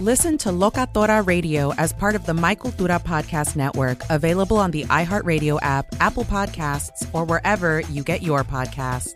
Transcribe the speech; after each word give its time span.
Listen 0.00 0.36
to 0.38 0.48
Locatora 0.48 1.24
Radio 1.24 1.72
as 1.74 1.92
part 1.92 2.16
of 2.16 2.26
the 2.26 2.34
My 2.34 2.56
Cultura 2.56 3.00
Podcast 3.00 3.54
Network, 3.54 4.02
available 4.10 4.56
on 4.56 4.72
the 4.72 4.82
iHeartRadio 4.86 5.60
app, 5.62 5.86
Apple 6.00 6.24
Podcasts, 6.24 7.08
or 7.12 7.24
wherever 7.24 7.78
you 7.82 8.02
get 8.02 8.20
your 8.20 8.42
podcasts. 8.42 9.14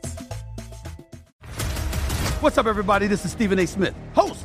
What's 2.41 2.59
up, 2.59 2.67
everybody? 2.67 3.09
This 3.09 3.25
is 3.25 3.33
Stephen 3.33 3.59
A. 3.59 3.67
Smith, 3.67 3.93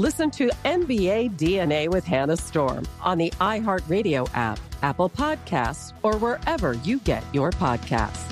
Listen 0.00 0.30
to 0.30 0.48
NBA 0.64 1.36
DNA 1.36 1.86
with 1.86 2.06
Hannah 2.06 2.38
Storm 2.38 2.88
on 3.02 3.18
the 3.18 3.28
iHeartRadio 3.32 4.26
app, 4.32 4.58
Apple 4.80 5.10
Podcasts, 5.10 5.92
or 6.02 6.16
wherever 6.16 6.72
you 6.72 7.00
get 7.00 7.22
your 7.34 7.50
podcasts. 7.50 8.24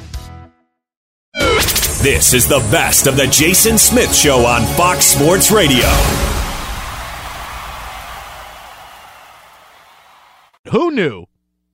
This 2.03 2.33
is 2.33 2.49
the 2.49 2.67
best 2.73 3.07
of 3.07 3.19
the 3.19 3.27
Jason 3.27 3.77
Smith 3.77 4.17
Show 4.17 4.47
on 4.47 4.65
Fox 4.79 5.05
Sports 5.05 5.51
Radio. 5.51 5.85
Who 10.73 10.91
knew 10.91 11.27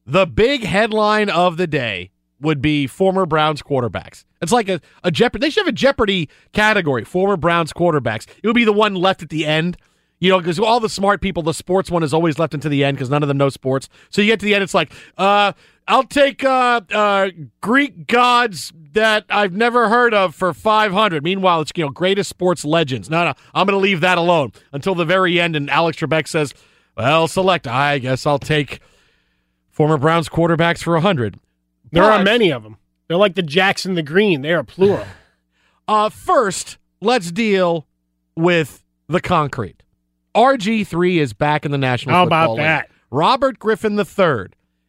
the 0.05 0.27
big 0.27 0.65
headline 0.65 1.31
of 1.31 1.57
the 1.57 1.69
day 1.69 2.11
would 2.45 2.63
be 2.63 2.87
former 2.87 3.27
Browns 3.27 3.63
quarterbacks? 3.63 4.25
It's 4.41 4.53
like 4.53 4.69
a, 4.69 4.81
a 5.03 5.11
Jeopardy. 5.11 5.47
They 5.47 5.51
should 5.51 5.67
have 5.67 5.73
a 5.75 5.77
Jeopardy 5.77 6.29
category, 6.53 7.05
former 7.05 7.37
Browns 7.37 7.73
quarterbacks. 7.73 8.27
It 8.43 8.47
would 8.47 8.55
be 8.55 8.65
the 8.65 8.73
one 8.73 8.95
left 8.95 9.23
at 9.23 9.31
the 9.31 9.47
end. 9.47 9.77
You 10.21 10.31
know, 10.31 10.39
because 10.39 10.59
all 10.59 10.81
the 10.81 10.89
smart 10.89 11.21
people, 11.21 11.43
the 11.43 11.53
sports 11.53 11.91
one 11.91 12.03
is 12.03 12.15
always 12.15 12.39
left 12.39 12.55
into 12.55 12.69
the 12.69 12.85
end 12.85 12.97
because 12.97 13.11
none 13.11 13.23
of 13.23 13.29
them 13.29 13.37
know 13.37 13.51
sports. 13.51 13.89
So 14.11 14.23
you 14.23 14.29
get 14.29 14.41
to 14.41 14.47
the 14.47 14.55
end, 14.55 14.63
it's 14.63 14.73
like, 14.73 14.93
uh, 15.19 15.53
I'll 15.87 16.05
take 16.05 16.43
uh, 16.45 16.81
uh, 16.91 17.31
Greek 17.61 18.07
gods 18.07 18.73
that 18.93 19.27
I've 19.29 19.53
never 19.53 19.89
heard 19.89 20.15
of 20.15 20.35
for 20.35 20.55
500. 20.55 21.23
Meanwhile, 21.23 21.63
it's, 21.63 21.73
you 21.77 21.85
know, 21.85 21.91
greatest 21.91 22.31
sports 22.31 22.65
legends. 22.65 23.11
No, 23.11 23.25
no, 23.25 23.35
I'm 23.55 23.67
going 23.67 23.79
to 23.79 23.83
leave 23.83 24.01
that 24.01 24.17
alone 24.17 24.53
until 24.73 24.95
the 24.95 25.05
very 25.05 25.39
end. 25.39 25.57
And 25.57 25.69
Alex 25.69 25.99
Trebek 25.99 26.27
says, 26.27 26.55
well, 26.97 27.29
select. 27.29 27.67
I 27.67 27.99
guess 27.99 28.25
I'll 28.25 28.39
take 28.39 28.81
former 29.71 29.99
Browns 29.99 30.29
quarterbacks 30.29 30.83
for 30.83 30.95
100. 30.95 31.39
There 31.95 32.05
are 32.05 32.23
many 32.23 32.53
of 32.53 32.63
them. 32.63 32.77
They're 33.09 33.17
like 33.17 33.35
the 33.35 33.43
Jackson, 33.43 33.95
the 33.95 34.03
Green. 34.03 34.43
They 34.43 34.53
are 34.53 34.65
plural. 34.65 35.07
Uh, 35.87 36.09
first, 36.09 36.79
let's 37.03 37.31
deal 37.31 37.87
with 38.37 38.83
the 39.07 39.21
concrete. 39.21 39.83
RG3 40.35 41.17
is 41.19 41.35
back 41.35 41.67
in 41.67 41.73
the 41.73 41.79
National 41.79 42.15
How 42.15 42.25
Football 42.25 42.45
about 42.45 42.51
League. 42.53 42.61
that? 42.63 42.91
Robert 43.11 43.59
Griffin 43.59 43.99
III 43.99 44.47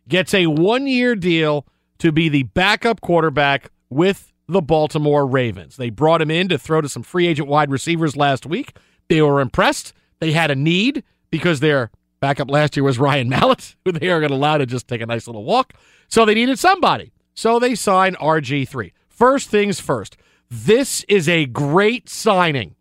gets 0.08 0.34
a 0.34 0.48
one 0.48 0.88
year 0.88 1.14
deal 1.16 1.66
to 2.00 2.14
be 2.14 2.30
the 2.30 2.44
backup 2.44 3.02
quarterback 3.02 3.72
with 3.90 4.32
the 4.48 4.62
Baltimore 4.62 5.28
Ravens. 5.28 5.76
They 5.76 5.90
brought 5.90 6.22
him 6.22 6.32
in 6.32 6.48
to 6.48 6.58
throw 6.58 6.80
to 6.80 6.88
some 6.88 7.04
free 7.04 7.28
agent 7.28 7.48
wide 7.48 7.72
receivers 7.72 8.16
last 8.16 8.46
week. 8.46 8.78
They 9.10 9.22
were 9.22 9.42
impressed. 9.42 9.94
They 10.20 10.32
had 10.32 10.50
a 10.50 10.56
need 10.56 11.04
because 11.30 11.60
their 11.60 11.92
backup 12.22 12.50
last 12.50 12.76
year 12.78 12.84
was 12.84 12.98
Ryan 12.98 13.28
Mallett, 13.30 13.76
who 13.86 13.92
they 13.92 14.10
are 14.10 14.20
going 14.20 14.32
to 14.32 14.38
allow 14.38 14.58
to 14.58 14.66
just 14.66 14.88
take 14.88 15.02
a 15.02 15.06
nice 15.06 15.28
little 15.28 15.44
walk. 15.44 15.74
So 16.08 16.26
they 16.26 16.34
needed 16.34 16.60
somebody. 16.60 17.12
So 17.34 17.60
they 17.60 17.76
signed 17.76 18.18
RG3. 18.18 18.92
First 19.10 19.50
things 19.50 19.80
first, 19.80 20.18
this 20.50 21.04
is 21.08 21.28
a 21.28 21.46
great 21.46 22.10
signing. 22.10 22.76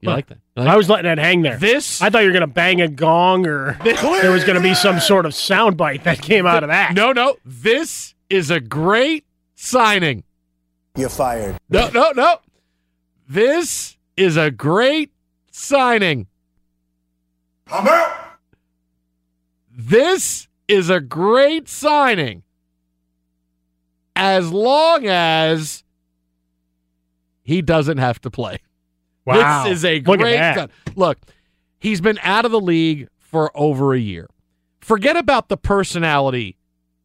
You 0.00 0.10
like 0.10 0.26
that? 0.28 0.38
You 0.54 0.62
like 0.62 0.72
I 0.72 0.76
was 0.76 0.88
letting 0.88 1.04
that 1.04 1.18
hang 1.18 1.42
there. 1.42 1.56
This 1.56 2.00
I 2.00 2.10
thought 2.10 2.20
you 2.20 2.28
were 2.28 2.32
going 2.32 2.42
to 2.42 2.46
bang 2.46 2.80
a 2.80 2.88
gong 2.88 3.46
or 3.46 3.78
there 3.84 4.30
was 4.30 4.44
going 4.44 4.56
to 4.56 4.62
be 4.62 4.74
some 4.74 5.00
sort 5.00 5.26
of 5.26 5.34
sound 5.34 5.76
bite 5.76 6.04
that 6.04 6.20
came 6.20 6.46
out 6.46 6.62
of 6.62 6.68
that. 6.68 6.94
No, 6.94 7.12
no. 7.12 7.36
This 7.44 8.14
is 8.28 8.50
a 8.50 8.60
great 8.60 9.24
signing. 9.54 10.24
You're 10.96 11.08
fired. 11.08 11.58
No, 11.68 11.88
no, 11.88 12.12
no. 12.12 12.38
This 13.28 13.96
is 14.16 14.36
a 14.36 14.50
great 14.50 15.10
signing. 15.50 16.26
I'm 17.70 17.86
out. 17.88 18.38
This 19.70 20.45
is 20.68 20.90
a 20.90 21.00
great 21.00 21.68
signing. 21.68 22.42
As 24.14 24.50
long 24.50 25.06
as 25.06 25.84
he 27.42 27.60
doesn't 27.62 27.98
have 27.98 28.20
to 28.22 28.30
play. 28.30 28.58
Wow. 29.24 29.64
This 29.64 29.78
is 29.78 29.84
a 29.84 30.00
Look 30.00 30.20
great 30.20 30.36
sign. 30.38 30.68
Look, 30.94 31.18
he's 31.78 32.00
been 32.00 32.18
out 32.22 32.44
of 32.44 32.50
the 32.50 32.60
league 32.60 33.08
for 33.18 33.50
over 33.54 33.92
a 33.92 33.98
year. 33.98 34.28
Forget 34.80 35.16
about 35.16 35.48
the 35.48 35.56
personality 35.56 36.56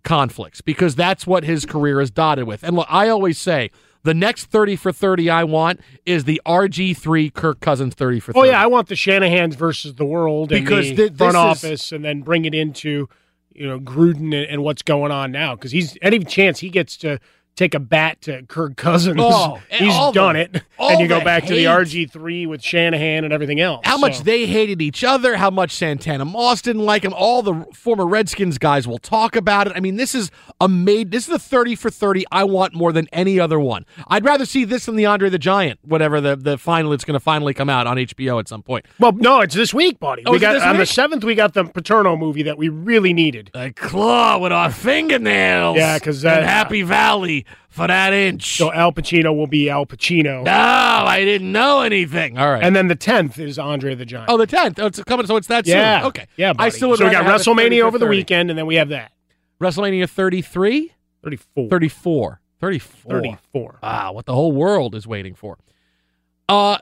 conflicts 0.04 0.62
because 0.62 0.96
that's 0.96 1.28
what 1.28 1.44
his 1.44 1.66
career 1.66 2.00
is 2.00 2.12
dotted 2.12 2.46
with. 2.46 2.64
And 2.64 2.76
look, 2.76 2.88
I 2.90 3.10
always 3.10 3.38
say 3.38 3.72
The 4.04 4.14
next 4.16 4.46
30 4.46 4.76
for 4.78 4.92
30 4.92 5.30
I 5.30 5.44
want 5.44 5.80
is 6.08 6.24
the 6.24 6.42
RG3 6.46 7.34
Kirk 7.34 7.60
Cousins 7.60 7.94
30 7.94 8.20
for 8.20 8.34
30. 8.34 8.40
Oh 8.40 8.52
yeah, 8.52 8.62
I 8.64 8.66
want 8.68 8.88
the 8.88 8.96
Shanahan's 8.96 9.56
versus 9.56 9.96
the 9.96 10.06
world 10.06 10.50
Because 10.50 10.90
the 10.90 11.10
this 11.10 11.18
front 11.18 11.32
is- 11.32 11.36
office, 11.36 11.92
and 11.92 12.04
then 12.06 12.22
bring 12.22 12.46
it 12.46 12.56
into 12.56 13.10
you 13.54 13.68
know 13.68 13.80
Gruden 13.80 14.34
and, 14.34 14.34
and 14.34 14.64
what's 14.64 14.82
going 14.82 15.12
on 15.12 15.32
now 15.32 15.56
because 15.56 15.72
he's 15.72 15.98
any 16.02 16.20
chance 16.20 16.60
he 16.60 16.70
gets 16.70 16.98
to 16.98 17.20
take 17.56 17.74
a 17.76 17.80
bat 17.80 18.22
to 18.22 18.44
Kirk 18.44 18.76
Cousins, 18.78 19.18
Oh, 19.22 19.62
he's 19.70 19.94
done 20.14 20.36
the- 20.36 20.42
it. 20.42 20.64
And 20.80 21.00
you 21.00 21.08
go 21.08 21.24
back 21.24 21.46
to 21.46 21.54
the. 21.54 21.66
RG 21.66 22.10
three 22.12 22.46
with 22.48 22.64
Shanahan 22.64 23.24
and 23.24 23.32
everything 23.32 23.60
else. 23.60 23.82
how 23.86 23.98
much 23.98 24.22
they 24.22 24.46
hated 24.48 24.82
each 24.82 25.04
other, 25.04 25.36
how 25.38 25.52
much 25.52 25.72
Santana 25.72 26.26
Moss 26.26 26.62
didn't 26.62 26.84
like 26.86 27.04
him. 27.06 27.14
All 27.14 27.44
the 27.44 27.66
former 27.74 28.08
Redskins 28.08 28.58
guys 28.58 28.88
will 28.88 28.98
talk 28.98 29.36
about 29.36 29.68
it. 29.68 29.74
I 29.76 29.80
mean, 29.80 29.96
this 29.98 30.16
is 30.16 30.32
a 30.60 30.68
made. 30.68 31.12
This 31.12 31.26
is 31.26 31.30
the 31.30 31.40
thirty 31.40 31.76
for 31.76 31.90
thirty 31.92 32.26
I 32.32 32.46
want 32.46 32.74
more 32.74 32.92
than 32.92 33.08
any 33.14 33.40
other 33.40 33.60
one. 33.60 33.86
I'd 34.08 34.26
rather 34.26 34.46
see 34.46 34.64
this 34.66 34.86
than 34.88 34.96
the 34.96 35.06
Andre 35.06 35.30
the 35.30 35.38
Giant, 35.40 35.80
whatever 35.84 36.20
the 36.20 36.36
the 36.36 36.58
final. 36.58 36.94
It's 36.94 37.06
going 37.06 37.14
to 37.14 37.20
finally 37.20 37.54
come 37.54 37.70
out 37.70 37.86
on 37.86 37.98
HBO 37.98 38.40
at 38.40 38.48
some 38.48 38.64
point. 38.64 38.86
Well, 39.00 39.12
no, 39.12 39.42
it's 39.42 39.54
this 39.56 39.72
week, 39.74 40.00
buddy. 40.00 40.24
Oh, 40.26 40.32
we 40.32 40.40
got 40.40 40.60
on 40.62 40.78
the 40.78 40.86
seventh. 40.88 41.24
We 41.24 41.36
got 41.36 41.54
the 41.54 41.66
Paterno 41.66 42.16
movie 42.18 42.44
that 42.44 42.58
we 42.58 42.70
really 42.70 43.14
needed. 43.14 43.52
A 43.54 43.72
claw 43.72 44.40
with 44.40 44.52
our 44.52 44.72
fingernails. 44.72 45.78
Yeah, 45.78 46.00
cuz 46.00 46.22
that- 46.24 46.44
Happy 46.44 46.82
Valley 46.82 47.41
for 47.70 47.88
that 47.88 48.14
inch. 48.14 48.58
So 48.58 48.72
Al 48.72 48.92
Pacino 48.92 49.36
will 49.36 49.48
be 49.48 49.70
Al 49.70 49.86
Pacino. 49.86 50.44
no, 50.44 50.52
I 50.52 51.24
didn't 51.24 51.52
know 51.52 51.82
anything. 51.82 52.38
All 52.38 52.52
right. 52.52 52.64
And 52.64 52.76
then 52.76 52.88
the 52.88 52.96
tenth 52.96 53.40
is 53.40 53.60
Andre 53.60 53.96
the 53.96 54.06
Giant. 54.06 54.30
oh, 54.30 54.38
the 54.38 54.48
tenth. 54.48 54.80
Oh, 54.80 54.88
it's 54.88 55.04
coming. 55.04 55.26
So 55.26 55.36
it's 55.36 55.48
that 55.48 55.68
yeah, 55.68 56.00
soon. 56.00 56.08
Okay. 56.08 56.28
yeah. 56.38 56.54
I 56.58 56.70
still 56.70 56.96
so 56.98 57.06
we 57.06 57.12
got 57.12 57.20
rather 57.26 57.32
have 57.32 57.42
it 57.42 57.46
30 57.46 57.70
WrestleMania 57.70 57.84
over 57.84 57.98
the 57.98 58.08
weekend, 58.08 58.50
and 58.50 58.58
then 58.58 58.66
we 58.66 58.76
have 58.76 58.90
that 58.90 59.12
WrestleMania 59.62 60.10
33, 60.10 60.94
34. 61.24 61.70
34, 61.70 62.42
34. 62.60 63.22
34. 63.22 63.80
Wow, 63.84 64.14
what 64.14 64.26
the 64.26 64.34
whole 64.34 64.52
world 64.52 64.96
is 64.96 65.08
waiting 65.08 65.36
for. 65.36 65.58
Uh 66.50 66.78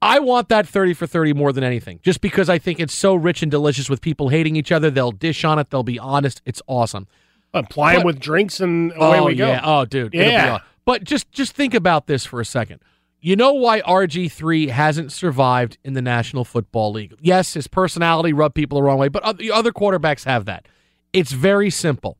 I 0.00 0.20
want 0.20 0.48
that 0.50 0.66
30 0.68 0.94
for 0.94 1.06
30 1.06 1.32
more 1.32 1.52
than 1.52 1.64
anything. 1.64 1.98
Just 2.02 2.20
because 2.20 2.48
I 2.48 2.58
think 2.58 2.78
it's 2.78 2.94
so 2.94 3.14
rich 3.14 3.42
and 3.42 3.50
delicious 3.50 3.90
with 3.90 4.00
people 4.00 4.28
hating 4.28 4.54
each 4.54 4.70
other. 4.70 4.90
They'll 4.90 5.10
dish 5.10 5.44
on 5.44 5.58
it. 5.58 5.70
They'll 5.70 5.82
be 5.82 5.98
honest. 5.98 6.40
It's 6.44 6.62
awesome. 6.68 7.08
Apply 7.54 7.96
them 7.96 8.04
with 8.04 8.20
drinks, 8.20 8.60
and 8.60 8.92
away 8.92 9.18
oh, 9.18 9.24
we 9.24 9.34
go. 9.34 9.48
Yeah. 9.48 9.60
Oh, 9.64 9.84
dude. 9.84 10.14
Yeah. 10.14 10.58
But 10.84 11.04
just 11.04 11.30
just 11.32 11.54
think 11.54 11.74
about 11.74 12.06
this 12.06 12.24
for 12.24 12.40
a 12.40 12.44
second. 12.44 12.80
You 13.20 13.34
know 13.34 13.52
why 13.52 13.80
RG3 13.80 14.68
hasn't 14.68 15.10
survived 15.10 15.76
in 15.82 15.94
the 15.94 16.02
National 16.02 16.44
Football 16.44 16.92
League? 16.92 17.14
Yes, 17.20 17.54
his 17.54 17.66
personality 17.66 18.32
rubbed 18.32 18.54
people 18.54 18.78
the 18.78 18.82
wrong 18.84 18.98
way, 18.98 19.08
but 19.08 19.24
other, 19.24 19.42
other 19.52 19.72
quarterbacks 19.72 20.24
have 20.24 20.44
that. 20.44 20.66
It's 21.12 21.32
very 21.32 21.68
simple. 21.68 22.16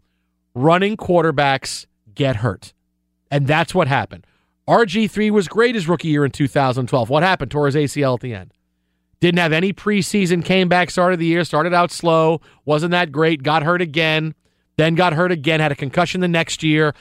Running 0.54 0.96
quarterbacks 0.96 1.86
get 2.14 2.36
hurt. 2.36 2.72
And 3.30 3.46
that's 3.46 3.74
what 3.74 3.86
happened. 3.86 4.26
RG3 4.66 5.30
was 5.30 5.46
great 5.46 5.76
his 5.76 5.88
rookie 5.88 6.08
year 6.08 6.24
in 6.24 6.32
2012. 6.32 7.08
What 7.08 7.22
happened? 7.22 7.50
Tore 7.50 7.66
his 7.66 7.76
ACL 7.76 8.14
at 8.14 8.20
the 8.20 8.34
end. 8.34 8.52
Didn't 9.20 9.38
have 9.38 9.52
any 9.52 9.72
preseason, 9.72 10.44
came 10.44 10.68
back, 10.68 10.90
started 10.90 11.18
the 11.20 11.26
year, 11.26 11.44
started 11.44 11.74
out 11.74 11.90
slow, 11.90 12.40
wasn't 12.64 12.92
that 12.92 13.12
great, 13.12 13.42
got 13.42 13.62
hurt 13.62 13.82
again, 13.82 14.34
then 14.78 14.94
got 14.94 15.12
hurt 15.12 15.32
again, 15.32 15.60
had 15.60 15.72
a 15.72 15.76
concussion 15.76 16.22
the 16.22 16.28
next 16.28 16.62
year. 16.62 16.94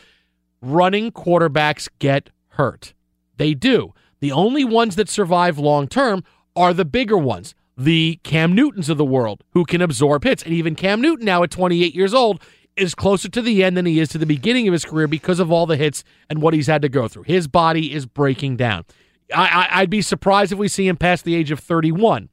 Running 0.62 1.12
quarterbacks 1.12 1.88
get 2.00 2.31
hurt. 2.50 2.94
They 3.38 3.53
do. 3.53 3.94
The 4.19 4.31
only 4.31 4.65
ones 4.65 4.95
that 4.95 5.07
survive 5.07 5.59
long 5.59 5.88
term 5.88 6.24
are 6.56 6.74
the 6.74 6.85
bigger 6.85 7.18
ones, 7.18 7.53
the 7.77 8.19
Cam 8.24 8.53
Newtons 8.53 8.89
of 8.89 8.97
the 8.97 9.06
world, 9.06 9.44
who 9.51 9.63
can 9.63 9.81
absorb 9.81 10.24
hits. 10.24 10.41
And 10.41 10.53
even 10.53 10.74
Cam 10.74 11.00
Newton, 11.01 11.25
now 11.25 11.44
at 11.44 11.51
28 11.51 11.94
years 11.94 12.15
old, 12.15 12.41
is 12.75 12.95
closer 12.95 13.29
to 13.29 13.41
the 13.44 13.63
end 13.63 13.77
than 13.77 13.85
he 13.85 14.00
is 14.00 14.09
to 14.09 14.18
the 14.18 14.25
beginning 14.25 14.68
of 14.68 14.71
his 14.71 14.83
career 14.83 15.07
because 15.07 15.39
of 15.39 15.51
all 15.51 15.68
the 15.68 15.77
hits 15.77 16.03
and 16.31 16.41
what 16.41 16.56
he's 16.56 16.68
had 16.68 16.81
to 16.81 16.89
go 16.89 17.07
through. 17.07 17.24
His 17.24 17.47
body 17.47 17.94
is 17.94 18.07
breaking 18.07 18.57
down. 18.57 18.85
I, 19.33 19.68
I, 19.71 19.81
I'd 19.81 19.89
be 19.91 20.01
surprised 20.01 20.51
if 20.51 20.57
we 20.57 20.68
see 20.68 20.88
him 20.88 20.97
past 20.97 21.25
the 21.25 21.35
age 21.35 21.51
of 21.51 21.59
31 21.59 22.29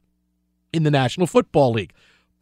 in 0.73 0.85
the 0.85 0.91
National 0.91 1.27
Football 1.27 1.73
League. 1.73 1.93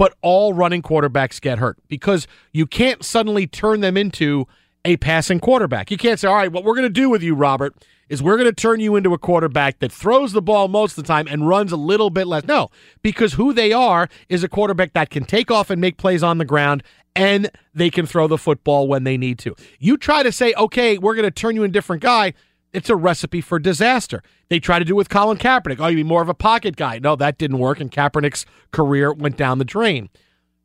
But 0.02 0.16
all 0.20 0.52
running 0.52 0.82
quarterbacks 0.82 1.40
get 1.40 1.60
hurt 1.60 1.78
because 1.86 2.26
you 2.50 2.66
can't 2.66 3.04
suddenly 3.04 3.46
turn 3.46 3.82
them 3.82 3.96
into 3.96 4.48
a 4.84 4.96
passing 4.96 5.38
quarterback. 5.38 5.92
You 5.92 5.96
can't 5.96 6.18
say, 6.18 6.26
all 6.26 6.34
right, 6.34 6.50
what 6.50 6.64
we're 6.64 6.74
going 6.74 6.88
to 6.88 6.90
do 6.90 7.08
with 7.08 7.22
you, 7.22 7.36
Robert, 7.36 7.72
is 8.08 8.20
we're 8.20 8.36
going 8.36 8.48
to 8.48 8.52
turn 8.52 8.80
you 8.80 8.96
into 8.96 9.14
a 9.14 9.18
quarterback 9.18 9.78
that 9.78 9.92
throws 9.92 10.32
the 10.32 10.42
ball 10.42 10.66
most 10.66 10.98
of 10.98 11.04
the 11.04 11.06
time 11.06 11.28
and 11.30 11.46
runs 11.46 11.70
a 11.70 11.76
little 11.76 12.10
bit 12.10 12.26
less. 12.26 12.42
No, 12.46 12.68
because 13.02 13.34
who 13.34 13.52
they 13.52 13.72
are 13.72 14.08
is 14.28 14.42
a 14.42 14.48
quarterback 14.48 14.92
that 14.94 15.10
can 15.10 15.24
take 15.24 15.52
off 15.52 15.70
and 15.70 15.80
make 15.80 15.98
plays 15.98 16.24
on 16.24 16.38
the 16.38 16.44
ground 16.44 16.82
and 17.14 17.48
they 17.72 17.88
can 17.88 18.04
throw 18.04 18.26
the 18.26 18.38
football 18.38 18.88
when 18.88 19.04
they 19.04 19.16
need 19.16 19.38
to. 19.38 19.54
You 19.78 19.96
try 19.96 20.24
to 20.24 20.32
say, 20.32 20.52
okay, 20.54 20.98
we're 20.98 21.14
going 21.14 21.26
to 21.26 21.30
turn 21.30 21.54
you 21.54 21.62
a 21.62 21.68
different 21.68 22.02
guy. 22.02 22.34
It's 22.72 22.88
a 22.88 22.96
recipe 22.96 23.40
for 23.40 23.58
disaster. 23.58 24.22
They 24.48 24.58
tried 24.58 24.78
to 24.78 24.84
do 24.84 24.94
it 24.94 24.96
with 24.96 25.10
Colin 25.10 25.36
Kaepernick. 25.36 25.78
Oh, 25.78 25.88
you'd 25.88 25.96
be 25.96 26.02
more 26.04 26.22
of 26.22 26.28
a 26.28 26.34
pocket 26.34 26.76
guy. 26.76 26.98
No, 26.98 27.16
that 27.16 27.36
didn't 27.36 27.58
work, 27.58 27.80
and 27.80 27.90
Kaepernick's 27.90 28.46
career 28.70 29.12
went 29.12 29.36
down 29.36 29.58
the 29.58 29.64
drain. 29.64 30.08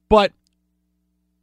But 0.07 0.31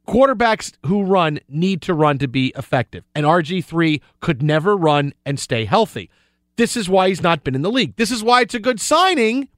quarterbacks 0.07 0.73
who 0.85 1.03
run 1.03 1.39
need 1.47 1.81
to 1.83 1.93
run 1.93 2.17
to 2.17 2.27
be 2.27 2.51
effective, 2.57 3.03
and 3.13 3.25
RG3 3.25 4.01
could 4.21 4.41
never 4.41 4.75
run 4.75 5.13
and 5.25 5.39
stay 5.39 5.65
healthy. 5.65 6.09
This 6.57 6.75
is 6.75 6.89
why 6.89 7.09
he's 7.09 7.21
not 7.21 7.43
been 7.43 7.55
in 7.55 7.61
the 7.61 7.71
league. 7.71 7.95
This 7.95 8.11
is 8.11 8.23
why 8.23 8.41
it's 8.41 8.55
a 8.55 8.59
good 8.59 8.79
signing 8.79 9.49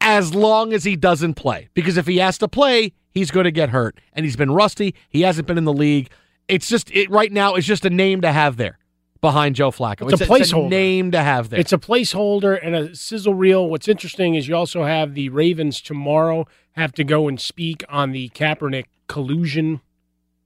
as 0.00 0.34
long 0.34 0.72
as 0.72 0.84
he 0.84 0.96
doesn't 0.96 1.34
play. 1.34 1.68
Because 1.74 1.96
if 1.96 2.06
he 2.06 2.18
has 2.18 2.38
to 2.38 2.46
play, 2.46 2.92
he's 3.10 3.30
going 3.30 3.44
to 3.44 3.50
get 3.50 3.70
hurt. 3.70 3.98
And 4.12 4.24
he's 4.24 4.36
been 4.36 4.52
rusty. 4.52 4.94
He 5.08 5.22
hasn't 5.22 5.48
been 5.48 5.58
in 5.58 5.64
the 5.64 5.72
league. 5.72 6.10
It's 6.48 6.68
just 6.68 6.90
it 6.90 7.10
right 7.10 7.32
now 7.32 7.54
it's 7.54 7.66
just 7.66 7.84
a 7.84 7.90
name 7.90 8.20
to 8.20 8.32
have 8.32 8.56
there 8.56 8.78
behind 9.20 9.56
Joe 9.56 9.70
Flacco. 9.70 10.12
It's 10.12 10.20
a 10.20 10.26
placeholder. 10.26 10.68
name 10.68 11.10
to 11.12 11.22
have 11.22 11.48
there. 11.48 11.58
It's 11.58 11.72
a 11.72 11.78
placeholder 11.78 12.58
and 12.62 12.74
a 12.74 12.94
sizzle 12.94 13.32
reel. 13.32 13.68
What's 13.68 13.88
interesting 13.88 14.34
is 14.34 14.48
you 14.48 14.54
also 14.54 14.84
have 14.84 15.14
the 15.14 15.30
Ravens 15.30 15.80
tomorrow 15.80 16.46
have 16.72 16.92
to 16.92 17.04
go 17.04 17.26
and 17.26 17.40
speak 17.40 17.82
on 17.88 18.12
the 18.12 18.28
Kaepernick 18.30 18.84
collusion 19.08 19.80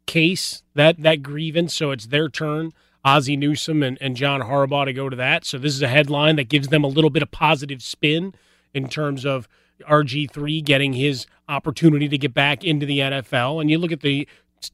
case, 0.07 0.63
that 0.75 1.03
that 1.03 1.23
grievance. 1.23 1.75
So 1.75 1.91
it's 1.91 2.07
their 2.07 2.29
turn. 2.29 2.73
Ozzie 3.05 3.37
Newsome 3.37 3.83
and, 3.83 3.97
and 4.01 4.17
John 4.17 4.43
Harbaugh 4.43 4.85
to 4.85 4.93
go 4.93 5.09
to 5.09 5.17
that. 5.17 5.45
So 5.45 5.57
this 5.59 5.73
is 5.75 5.83
a 5.83 5.89
headline 5.89 6.37
that 6.37 6.49
gives 6.49 6.69
them 6.69 6.85
a 6.85 6.89
little 6.89 7.11
bit 7.11 7.23
of 7.23 7.31
positive 7.31 7.83
spin 7.83 8.35
in 8.75 8.89
terms 8.89 9.25
of 9.25 9.49
RG3 9.89 10.65
getting 10.65 10.93
his 10.93 11.27
opportunity 11.49 12.09
to 12.09 12.19
get 12.19 12.35
back 12.35 12.65
into 12.65 12.87
the 12.87 12.99
NFL. 12.99 13.61
And 13.61 13.71
you 13.71 13.79
look 13.79 13.93
at 13.93 14.01
the 14.01 14.29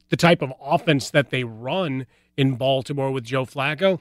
the 0.09 0.17
type 0.17 0.43
of 0.43 0.53
offense 0.61 1.11
that 1.11 1.31
they 1.31 1.45
run 1.45 2.07
in 2.37 2.57
Baltimore 2.57 3.11
with 3.11 3.25
Joe 3.25 3.45
Flacco. 3.45 4.01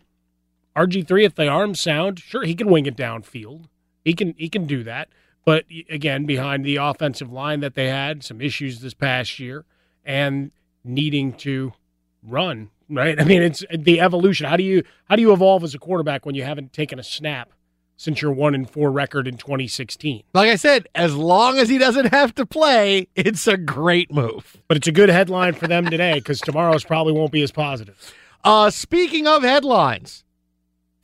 RG3, 0.76 1.26
if 1.26 1.36
the 1.36 1.48
arm's 1.48 1.80
sound, 1.80 2.20
sure 2.20 2.44
he 2.44 2.56
can 2.56 2.70
wing 2.70 2.86
it 2.86 2.98
downfield. 2.98 3.66
He 4.04 4.14
can 4.14 4.34
he 4.38 4.50
can 4.50 4.66
do 4.66 4.84
that. 4.84 5.10
But 5.46 5.66
again, 5.90 6.26
behind 6.26 6.66
the 6.66 6.78
offensive 6.78 7.32
line 7.32 7.60
that 7.60 7.76
they 7.76 7.88
had, 7.88 8.24
some 8.24 8.42
issues 8.42 8.80
this 8.82 8.94
past 8.94 9.40
year, 9.40 9.66
and 10.06 10.52
needing 10.84 11.34
to 11.34 11.74
run. 12.24 12.70
Right? 12.90 13.20
I 13.22 13.24
mean, 13.24 13.42
it's 13.42 13.64
the 13.74 14.02
evolution. 14.02 14.48
How 14.48 14.58
do 14.58 14.64
you 14.64 14.84
how 15.10 15.16
do 15.16 15.22
you 15.22 15.32
evolve 15.32 15.64
as 15.64 15.76
a 15.76 15.80
quarterback 15.80 16.26
when 16.26 16.36
you 16.36 16.44
haven't 16.44 16.74
taken 16.74 17.00
a 17.00 17.04
snap 17.04 17.52
since 17.96 18.22
your 18.22 18.32
one 18.32 18.56
and 18.56 18.70
four 18.70 18.92
record 18.92 19.28
in 19.28 19.38
2016? 19.38 20.24
like 20.34 20.50
I 20.50 20.56
said, 20.56 20.88
as 20.96 21.16
long 21.16 21.58
as 21.58 21.70
he 21.70 21.78
doesn't 21.78 22.08
have 22.08 22.36
to 22.36 22.46
play, 22.46 23.08
it's 23.16 23.48
a 23.48 23.58
great 23.58 24.12
move. 24.12 24.58
But 24.68 24.78
it's 24.78 24.88
a 24.88 24.92
good 24.92 25.10
headline 25.10 25.54
for 25.54 25.68
them 25.68 25.86
today 25.90 26.16
because 26.16 26.40
tomorrow's 26.40 26.84
probably 26.84 27.14
won't 27.14 27.32
be 27.32 27.44
as 27.44 27.52
positive. 27.52 28.14
Uh, 28.44 28.70
speaking 28.70 29.26
of 29.28 29.44
headlines, 29.44 30.24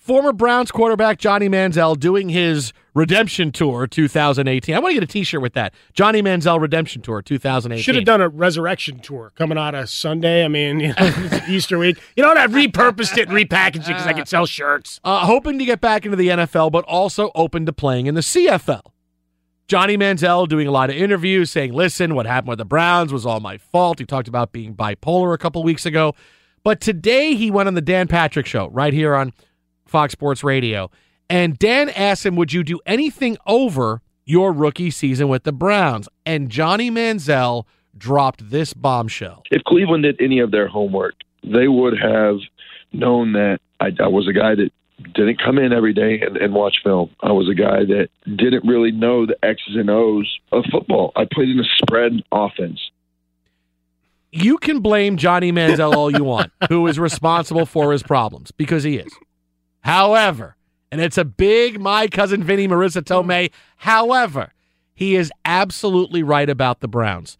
former 0.09 0.33
Browns 0.33 0.71
quarterback 0.71 1.19
Johnny 1.19 1.47
Manziel 1.47 1.95
doing 1.95 2.29
his 2.29 2.73
redemption 2.95 3.51
tour 3.51 3.85
2018. 3.85 4.73
I 4.73 4.79
want 4.79 4.89
to 4.89 4.93
get 4.95 5.03
a 5.03 5.05
T-shirt 5.05 5.39
with 5.39 5.53
that. 5.53 5.71
Johnny 5.93 6.23
Manziel 6.23 6.59
redemption 6.59 7.03
tour 7.03 7.21
2018. 7.21 7.83
Should 7.83 7.93
have 7.93 8.05
done 8.05 8.19
a 8.19 8.27
resurrection 8.27 9.01
tour 9.01 9.31
coming 9.35 9.59
out 9.59 9.75
of 9.75 9.87
Sunday. 9.87 10.43
I 10.43 10.47
mean, 10.47 10.79
you 10.79 10.87
know, 10.87 10.95
it's 10.97 11.47
Easter 11.47 11.77
week. 11.77 12.01
You 12.15 12.23
know 12.23 12.29
what? 12.29 12.39
I 12.39 12.47
repurposed 12.47 13.19
it 13.19 13.29
and 13.29 13.37
repackaged 13.37 13.83
it 13.83 13.89
because 13.89 14.07
I 14.07 14.13
could 14.13 14.27
sell 14.27 14.47
shirts. 14.47 14.99
Uh, 15.03 15.27
hoping 15.27 15.59
to 15.59 15.65
get 15.65 15.79
back 15.79 16.05
into 16.05 16.17
the 16.17 16.29
NFL, 16.29 16.71
but 16.71 16.85
also 16.85 17.29
open 17.35 17.67
to 17.67 17.71
playing 17.71 18.07
in 18.07 18.15
the 18.15 18.21
CFL. 18.21 18.81
Johnny 19.67 19.95
Manziel 19.95 20.47
doing 20.47 20.65
a 20.67 20.71
lot 20.71 20.89
of 20.89 20.95
interviews 20.95 21.51
saying, 21.51 21.73
listen, 21.73 22.15
what 22.15 22.25
happened 22.25 22.49
with 22.49 22.57
the 22.57 22.65
Browns 22.65 23.13
was 23.13 23.27
all 23.27 23.41
my 23.41 23.59
fault. 23.59 23.99
He 23.99 24.05
talked 24.05 24.27
about 24.27 24.53
being 24.53 24.73
bipolar 24.73 25.35
a 25.35 25.37
couple 25.37 25.61
weeks 25.61 25.85
ago. 25.85 26.15
But 26.63 26.81
today 26.81 27.35
he 27.35 27.51
went 27.51 27.67
on 27.67 27.75
the 27.75 27.81
Dan 27.81 28.07
Patrick 28.07 28.47
show 28.47 28.69
right 28.69 28.91
here 28.91 29.13
on 29.13 29.33
Fox 29.89 30.13
Sports 30.13 30.43
Radio. 30.43 30.89
And 31.29 31.57
Dan 31.59 31.89
asked 31.89 32.25
him, 32.25 32.35
would 32.35 32.53
you 32.53 32.63
do 32.63 32.79
anything 32.85 33.37
over 33.45 34.01
your 34.25 34.51
rookie 34.51 34.91
season 34.91 35.27
with 35.27 35.43
the 35.43 35.51
Browns? 35.51 36.07
And 36.25 36.49
Johnny 36.49 36.89
Manziel 36.89 37.65
dropped 37.97 38.49
this 38.49 38.73
bombshell. 38.73 39.43
if 39.51 39.63
Cleveland 39.65 40.03
did 40.03 40.19
any 40.21 40.39
of 40.39 40.51
their 40.51 40.67
homework, 40.67 41.15
they 41.43 41.67
would 41.67 41.99
have 41.99 42.37
known 42.93 43.33
that 43.33 43.59
I, 43.79 43.87
I 43.99 44.07
was 44.07 44.27
a 44.27 44.33
guy 44.33 44.55
that 44.55 44.71
didn't 45.13 45.39
come 45.41 45.57
in 45.57 45.71
every 45.71 45.93
day 45.93 46.19
and, 46.21 46.35
and 46.37 46.53
watch 46.53 46.77
film. 46.83 47.09
I 47.21 47.31
was 47.31 47.47
a 47.49 47.53
guy 47.53 47.85
that 47.85 48.09
didn't 48.25 48.65
really 48.67 48.91
know 48.91 49.25
the 49.25 49.37
X's 49.43 49.75
and 49.75 49.89
O's 49.89 50.39
of 50.51 50.65
football. 50.71 51.11
I 51.15 51.25
played 51.31 51.49
in 51.49 51.59
a 51.59 51.63
spread 51.77 52.21
offense. 52.31 52.79
you 54.31 54.57
can 54.57 54.79
blame 54.81 55.17
Johnny 55.17 55.51
Manziel 55.51 55.93
all 55.93 56.11
you 56.11 56.23
want, 56.23 56.51
who 56.69 56.85
is 56.87 56.99
responsible 56.99 57.65
for 57.65 57.91
his 57.91 58.03
problems, 58.03 58.51
because 58.51 58.83
he 58.83 58.97
is. 58.97 59.11
However, 59.81 60.55
and 60.91 61.01
it's 61.01 61.17
a 61.17 61.25
big 61.25 61.79
my 61.79 62.07
cousin 62.07 62.43
Vinny 62.43 62.67
Marissa 62.67 63.01
Tomei. 63.01 63.45
Mm. 63.45 63.51
However, 63.77 64.53
he 64.93 65.15
is 65.15 65.31
absolutely 65.45 66.23
right 66.23 66.49
about 66.49 66.81
the 66.81 66.87
Browns. 66.87 67.37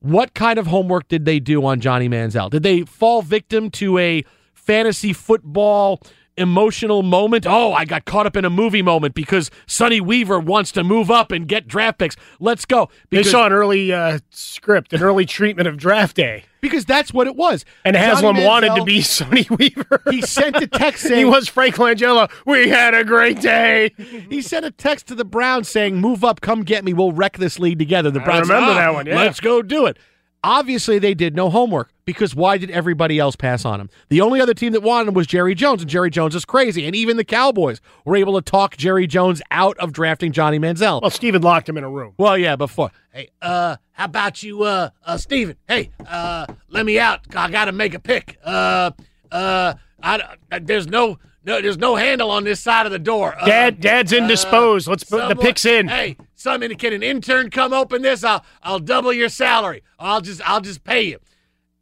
What 0.00 0.34
kind 0.34 0.58
of 0.58 0.66
homework 0.66 1.08
did 1.08 1.24
they 1.24 1.38
do 1.38 1.64
on 1.64 1.80
Johnny 1.80 2.08
Manziel? 2.08 2.50
Did 2.50 2.64
they 2.64 2.82
fall 2.82 3.22
victim 3.22 3.70
to 3.70 3.98
a 3.98 4.24
fantasy 4.52 5.12
football 5.12 6.00
emotional 6.36 7.02
moment? 7.02 7.46
Oh, 7.46 7.72
I 7.72 7.84
got 7.84 8.04
caught 8.04 8.26
up 8.26 8.36
in 8.36 8.44
a 8.44 8.50
movie 8.50 8.82
moment 8.82 9.14
because 9.14 9.50
Sonny 9.66 10.00
Weaver 10.00 10.38
wants 10.40 10.72
to 10.72 10.84
move 10.84 11.10
up 11.10 11.32
and 11.32 11.46
get 11.46 11.66
draft 11.68 11.98
picks. 11.98 12.16
Let's 12.40 12.64
go. 12.64 12.88
Because, 13.10 13.26
They 13.26 13.30
saw 13.32 13.46
an 13.46 13.52
early 13.52 13.92
uh, 13.92 14.18
script, 14.30 14.92
an 14.92 15.02
early 15.02 15.26
treatment 15.26 15.68
of 15.68 15.76
draft 15.76 16.16
day. 16.16 16.44
Because 16.60 16.84
that's 16.84 17.12
what 17.12 17.26
it 17.26 17.34
was. 17.34 17.64
And 17.84 17.96
Haslam 17.96 18.44
wanted 18.44 18.76
to 18.76 18.84
be 18.84 19.00
Sonny 19.02 19.46
Weaver. 19.50 20.00
He 20.10 20.22
sent 20.22 20.56
a 20.56 20.68
text 20.68 21.02
saying 21.02 21.18
he 21.18 21.24
was 21.24 21.48
Frank 21.48 21.74
Langella. 21.74 22.30
We 22.46 22.68
had 22.68 22.94
a 22.94 23.02
great 23.02 23.40
day. 23.40 23.92
He 24.30 24.40
sent 24.42 24.64
a 24.64 24.70
text 24.70 25.08
to 25.08 25.16
the 25.16 25.24
Browns 25.24 25.68
saying, 25.68 25.96
"Move 25.96 26.22
up, 26.22 26.40
come 26.40 26.62
get 26.62 26.84
me. 26.84 26.92
We'll 26.92 27.10
wreck 27.10 27.36
this 27.38 27.58
league 27.58 27.80
together." 27.80 28.12
The 28.12 28.20
I 28.20 28.24
Browns, 28.24 28.48
remember 28.48 28.70
"Ah, 28.70 28.74
that 28.74 28.94
one, 28.94 29.06
yeah. 29.06 29.16
Let's 29.16 29.40
go 29.40 29.60
do 29.60 29.86
it. 29.86 29.98
Obviously, 30.44 30.98
they 30.98 31.14
did 31.14 31.36
no 31.36 31.50
homework 31.50 31.92
because 32.04 32.34
why 32.34 32.58
did 32.58 32.70
everybody 32.70 33.18
else 33.18 33.36
pass 33.36 33.64
on 33.64 33.80
him? 33.80 33.88
The 34.08 34.20
only 34.20 34.40
other 34.40 34.54
team 34.54 34.72
that 34.72 34.82
wanted 34.82 35.08
him 35.08 35.14
was 35.14 35.26
Jerry 35.28 35.54
Jones, 35.54 35.82
and 35.82 35.90
Jerry 35.90 36.10
Jones 36.10 36.34
is 36.34 36.44
crazy. 36.44 36.84
And 36.84 36.96
even 36.96 37.16
the 37.16 37.24
Cowboys 37.24 37.80
were 38.04 38.16
able 38.16 38.34
to 38.34 38.42
talk 38.42 38.76
Jerry 38.76 39.06
Jones 39.06 39.40
out 39.52 39.78
of 39.78 39.92
drafting 39.92 40.32
Johnny 40.32 40.58
Manziel. 40.58 41.00
Well, 41.00 41.10
Steven 41.10 41.42
locked 41.42 41.68
him 41.68 41.78
in 41.78 41.84
a 41.84 41.90
room. 41.90 42.14
Well, 42.18 42.36
yeah, 42.36 42.56
before. 42.56 42.90
Hey, 43.12 43.28
uh, 43.40 43.76
how 43.92 44.06
about 44.06 44.42
you, 44.42 44.64
uh, 44.64 44.90
uh, 45.04 45.16
Steven? 45.16 45.56
Hey, 45.68 45.90
uh, 46.08 46.46
let 46.68 46.86
me 46.86 46.98
out. 46.98 47.20
I 47.36 47.48
gotta 47.50 47.72
make 47.72 47.94
a 47.94 48.00
pick. 48.00 48.38
Uh, 48.44 48.90
uh, 49.30 49.74
I, 50.02 50.36
uh, 50.50 50.58
there's 50.60 50.88
no, 50.88 51.18
no, 51.44 51.60
there's 51.60 51.78
no 51.78 51.94
handle 51.94 52.30
on 52.30 52.42
this 52.42 52.58
side 52.58 52.86
of 52.86 52.92
the 52.92 52.98
door. 52.98 53.36
Uh, 53.38 53.46
Dad, 53.46 53.80
Dad's 53.80 54.12
indisposed. 54.12 54.88
Let's 54.88 55.04
put 55.04 55.28
the 55.28 55.36
picks 55.36 55.64
in. 55.64 55.86
Hey, 55.88 56.16
some 56.42 56.60
can 56.60 56.92
an 56.92 57.02
intern 57.02 57.50
come 57.50 57.72
open 57.72 58.02
this? 58.02 58.24
I'll, 58.24 58.44
I'll 58.62 58.80
double 58.80 59.12
your 59.12 59.28
salary. 59.28 59.82
I'll 59.98 60.20
just, 60.20 60.40
I'll 60.48 60.60
just 60.60 60.82
pay 60.82 61.02
you. 61.02 61.18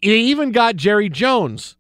They 0.03 0.19
even 0.19 0.53
got 0.53 0.77
Jerry 0.77 1.09
Jones 1.09 1.77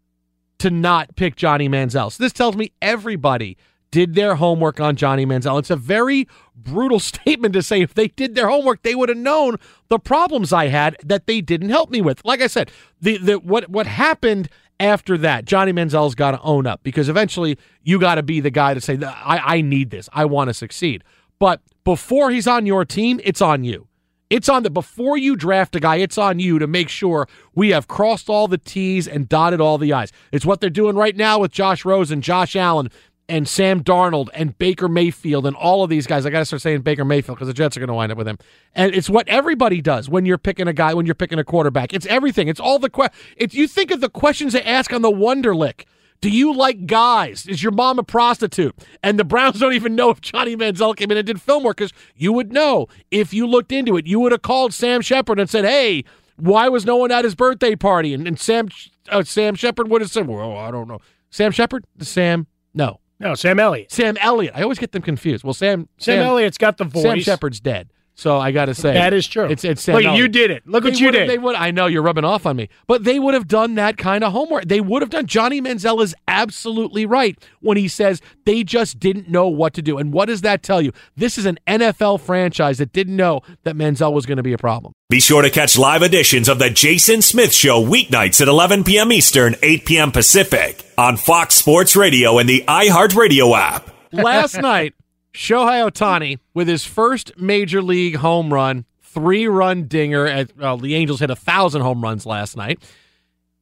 to 0.59 0.71
not 0.71 1.15
pick 1.17 1.37
Johnny 1.37 1.69
Manziel. 1.69 2.11
So 2.13 2.23
this 2.23 2.33
tells 2.33 2.57
me 2.57 2.73
everybody 2.81 3.57
did 3.91 4.15
their 4.15 4.37
homework 4.37 4.81
on 4.81 4.97
Johnny 4.97 5.27
Manziel. 5.27 5.59
It's 5.59 5.71
a 5.71 5.77
very 5.77 6.27
brutal 6.55 7.01
statement 7.01 7.55
to 7.55 7.63
say 7.63 7.83
if 7.83 7.95
they 7.95 8.09
did 8.09 8.35
their 8.35 8.49
homework, 8.49 8.83
they 8.83 8.95
would 8.95 9.09
have 9.09 9.19
known 9.19 9.57
the 9.89 9.99
problems 9.99 10.53
I 10.53 10.69
had 10.69 10.97
that 11.05 11.27
they 11.27 11.41
didn't 11.41 11.71
help 11.71 11.91
me 11.91 12.01
with. 12.01 12.25
Like 12.25 12.41
I 12.41 12.47
said, 12.47 12.71
the, 13.01 13.19
the 13.19 13.39
what 13.39 13.69
what 13.69 13.87
happened 13.87 14.49
after 14.79 15.19
that, 15.19 15.45
Johnny 15.45 15.73
Manziel's 15.73 16.15
got 16.15 16.31
to 16.31 16.41
own 16.41 16.67
up 16.67 16.83
because 16.83 17.11
eventually 17.11 17.59
you 17.83 18.01
got 18.01 18.15
to 18.15 18.23
be 18.23 18.41
the 18.41 18.51
guy 18.51 18.73
to 18.73 18.81
say, 18.81 18.99
I, 19.03 19.57
I 19.57 19.61
need 19.61 19.91
this. 19.91 20.09
I 20.13 20.25
want 20.25 20.49
to 20.49 20.55
succeed. 20.55 21.05
But 21.41 21.61
before 21.83 22.31
he's 22.31 22.47
on 22.47 22.67
your 22.67 22.85
team, 22.85 23.21
it's 23.25 23.43
on 23.43 23.65
you. 23.65 23.89
It's 24.29 24.49
on 24.49 24.63
the 24.63 24.71
before 24.71 25.19
you 25.19 25.35
draft 25.35 25.75
a 25.75 25.81
guy, 25.81 25.97
it's 25.97 26.17
on 26.17 26.39
you 26.39 26.61
to 26.61 26.69
make 26.69 26.89
sure 26.89 27.27
we 27.53 27.71
have 27.71 27.89
crossed 27.89 28.29
all 28.29 28.47
the 28.47 28.59
T's 28.59 29.09
and 29.09 29.29
dotted 29.29 29.61
all 29.61 29.77
the 29.77 29.93
I's. 29.93 30.13
It's 30.31 30.47
what 30.47 30.61
they're 30.61 30.71
doing 30.71 30.95
right 30.95 31.17
now 31.17 31.41
with 31.41 31.51
Josh 31.51 31.85
Rosen, 31.85 32.21
Josh 32.21 32.55
Allen, 32.55 32.91
and 33.29 33.49
Sam 33.49 33.83
Darnold 33.83 34.29
and 34.35 34.57
Baker 34.59 34.89
Mayfield 34.89 35.47
and 35.47 35.57
all 35.57 35.83
of 35.83 35.91
these 35.91 36.07
guys. 36.07 36.27
I 36.27 36.31
got 36.31 36.41
to 36.41 36.45
start 36.45 36.63
saying 36.63 36.83
Baker 36.83 37.05
Mayfield 37.05 37.39
because 37.39 37.49
the 37.49 37.55
Jets 37.55 37.77
are 37.77 37.81
going 37.81 37.89
to 37.89 37.95
wind 37.95 38.13
up 38.13 38.19
with 38.19 38.29
him. 38.29 38.39
And 38.75 38.95
it's 38.95 39.11
what 39.11 39.27
everybody 39.29 39.81
does 39.81 40.09
when 40.09 40.27
you're 40.27 40.39
picking 40.39 40.69
a 40.69 40.73
guy, 40.73 40.95
when 40.95 41.07
you're 41.07 41.15
picking 41.17 41.39
a 41.39 41.45
quarterback. 41.45 41.93
It's 41.93 42.07
everything. 42.07 42.47
It's 42.49 42.61
all 42.61 42.79
the 42.79 42.91
que- 42.91 43.09
If 43.37 43.55
you 43.55 43.67
think 43.67 43.91
of 43.91 44.01
the 44.01 44.11
questions 44.11 44.53
they 44.53 44.63
ask 44.63 44.93
on 44.93 45.03
the 45.03 45.11
Wonderlic. 45.11 45.85
Do 46.21 46.29
you 46.29 46.53
like 46.55 46.87
guys? 46.87 47.47
Is 47.47 47.63
your 47.63 47.73
mom 47.73 47.99
a 47.99 48.03
prostitute? 48.03 48.77
And 49.03 49.19
the 49.19 49.25
Browns 49.25 49.59
don't 49.59 49.73
even 49.73 49.95
know 49.95 50.11
if 50.11 50.21
Johnny 50.21 50.55
Manziel 50.55 50.95
came 50.95 51.11
in 51.11 51.17
and 51.17 51.27
did 51.27 51.41
film 51.41 51.65
work 51.65 51.79
because 51.79 51.93
you 52.15 52.33
would 52.33 52.53
know 52.53 52.89
if 53.11 53.33
you 53.33 53.47
looked 53.47 53.73
into 53.73 53.97
it. 53.97 54.07
You 54.07 54.21
would 54.21 54.33
have 54.33 54.43
called 54.43 54.75
Sam 54.75 55.01
Shepard 55.01 55.41
and 55.41 55.49
said, 55.49 55.65
"Hey, 55.65 56.05
why 56.37 56.69
was 56.69 56.85
no 56.85 56.97
one 56.97 57.11
at 57.11 57.25
his 57.25 57.35
birthday 57.35 57.75
party?" 57.75 58.13
And, 58.13 58.27
and 58.27 58.39
Sam 58.39 58.69
uh, 59.09 59.23
Sam 59.23 59.55
Shepard 59.55 59.89
would 59.89 60.03
have 60.03 60.11
said, 60.11 60.27
"Well, 60.29 60.57
I 60.57 60.71
don't 60.71 60.89
know." 60.89 61.01
Sam 61.31 61.53
Shepard, 61.53 61.87
Sam, 62.01 62.49
no, 62.75 63.01
No, 63.21 63.35
Sam 63.35 63.61
Elliott. 63.61 63.93
Sam 63.93 64.17
Elliott. 64.21 64.53
I 64.57 64.63
always 64.63 64.79
get 64.81 64.93
them 64.93 65.03
confused. 65.03 65.45
Well, 65.45 65.55
Sam 65.55 65.89
Sam, 65.99 66.19
Elliott's 66.27 66.59
got 66.59 66.77
the 66.77 66.85
voice. 66.85 67.03
Sam 67.03 67.21
Shepard's 67.21 67.61
dead. 67.61 67.89
So 68.21 68.37
I 68.39 68.53
got 68.53 68.67
to 68.67 68.75
say 68.75 68.93
That 68.93 69.15
is 69.15 69.27
true. 69.27 69.47
It's 69.47 69.65
it's 69.65 69.81
Sam 69.81 69.95
Look, 69.95 70.19
you 70.19 70.29
did 70.29 70.51
it. 70.51 70.67
Look 70.67 70.85
what 70.85 71.01
you 71.01 71.11
did. 71.11 71.27
They 71.27 71.39
would. 71.39 71.57
I 71.57 71.71
know 71.71 71.87
you're 71.87 72.03
rubbing 72.03 72.25
off 72.25 72.45
on 72.45 72.55
me, 72.55 72.69
but 72.87 73.05
they 73.05 73.19
would 73.19 73.33
have 73.33 73.49
done 73.49 73.77
that 73.77 73.97
kind 73.97 74.23
of 74.23 74.33
homework. 74.33 74.67
They 74.67 74.83
would 74.83 75.01
have 75.01 75.09
done. 75.09 75.25
Johnny 75.25 75.63
Manziel 75.63 76.03
is 76.03 76.15
absolutely 76.29 77.07
right 77.07 77.43
when 77.61 77.79
he 77.79 77.89
says 77.89 78.21
they 78.45 78.63
just 78.63 79.01
didn't 79.01 79.31
know 79.31 79.49
what 79.49 79.73
to 79.73 79.81
do. 79.81 79.97
And 79.97 80.13
what 80.13 80.27
does 80.27 80.43
that 80.43 80.63
tell 80.63 80.83
you? 80.83 80.93
This 81.17 81.39
is 81.39 81.47
an 81.47 81.59
NFL 81.67 82.21
franchise 82.21 82.77
that 82.77 82.93
didn't 82.93 83.17
know 83.17 83.41
that 83.63 83.75
Manziel 83.75 84.13
was 84.13 84.27
going 84.27 84.37
to 84.37 84.43
be 84.43 84.53
a 84.53 84.59
problem. 84.59 84.93
Be 85.09 85.21
sure 85.21 85.41
to 85.41 85.49
catch 85.49 85.79
live 85.79 86.03
editions 86.03 86.47
of 86.51 86.59
The 86.59 86.69
Jason 86.69 87.23
Smith 87.23 87.55
Show 87.55 87.83
weeknights 87.83 88.43
at 88.43 88.49
11 88.49 88.85
p.m. 88.85 89.13
Eastern, 89.13 89.57
8 89.63 89.87
p.m. 89.87 90.13
Pacific 90.13 90.85
on 90.99 91.17
Fox 91.17 91.55
Sports 91.55 91.97
Radio 91.97 92.37
and 92.37 92.47
the 92.47 92.65
iHeartRadio 92.69 93.57
app. 93.57 93.91
Last 94.13 94.55
night, 94.61 94.93
Shohei 95.33 95.89
Ohtani 95.89 96.39
with 96.55 96.69
his 96.69 96.85
first 96.85 97.33
major 97.39 97.83
league 97.83 98.17
home 98.17 98.53
run, 98.53 98.85
three 99.03 99.47
run 99.47 99.85
dinger. 99.85 100.27
At, 100.27 100.57
well, 100.57 100.77
the 100.77 100.95
Angels 100.95 101.21
hit 101.21 101.31
a 101.31 101.37
thousand 101.37 101.83
home 101.83 102.03
runs 102.03 102.27
last 102.27 102.57
night, 102.57 102.83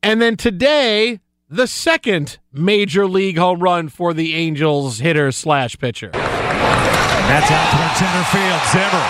and 0.03 0.21
then 0.21 0.37
today 0.37 1.21
the 1.51 1.67
second 1.67 2.39
major 2.53 3.07
league 3.07 3.39
home 3.39 3.61
run 3.61 3.89
for 3.89 4.13
the 4.15 4.35
Angels 4.35 4.99
hitter 4.99 5.33
slash 5.33 5.79
pitcher. 5.79 6.11
That's 6.13 7.51
out 7.51 7.69
towards 7.73 7.99
center 8.01 8.25
field. 8.33 8.61
Zimmer 8.73 9.07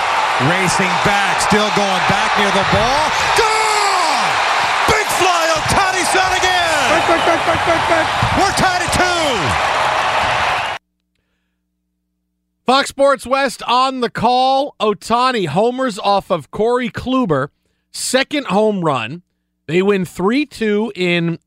racing 0.50 0.94
back, 1.02 1.40
still 1.42 1.70
going 1.74 2.04
back 2.10 2.30
near 2.38 2.50
the 2.50 2.66
ball. 2.70 3.10
Gone! 3.38 4.30
Big 4.86 5.06
fly, 5.18 5.50
Ohtani's 5.54 6.14
out 6.14 6.34
again. 6.38 6.90
We're 8.38 8.50
tied 8.54 8.58
at 8.58 8.62
two. 8.62 8.67
Fox 12.68 12.90
Sports 12.90 13.26
West 13.26 13.62
on 13.62 14.00
the 14.00 14.10
call. 14.10 14.76
Ohtani 14.78 15.46
homers 15.46 15.98
off 15.98 16.30
of 16.30 16.50
Corey 16.50 16.90
Kluber, 16.90 17.48
second 17.92 18.48
home 18.48 18.84
run. 18.84 19.22
They 19.64 19.80
win 19.80 20.04
3 20.04 20.44
2 20.44 20.92
in 20.94 21.38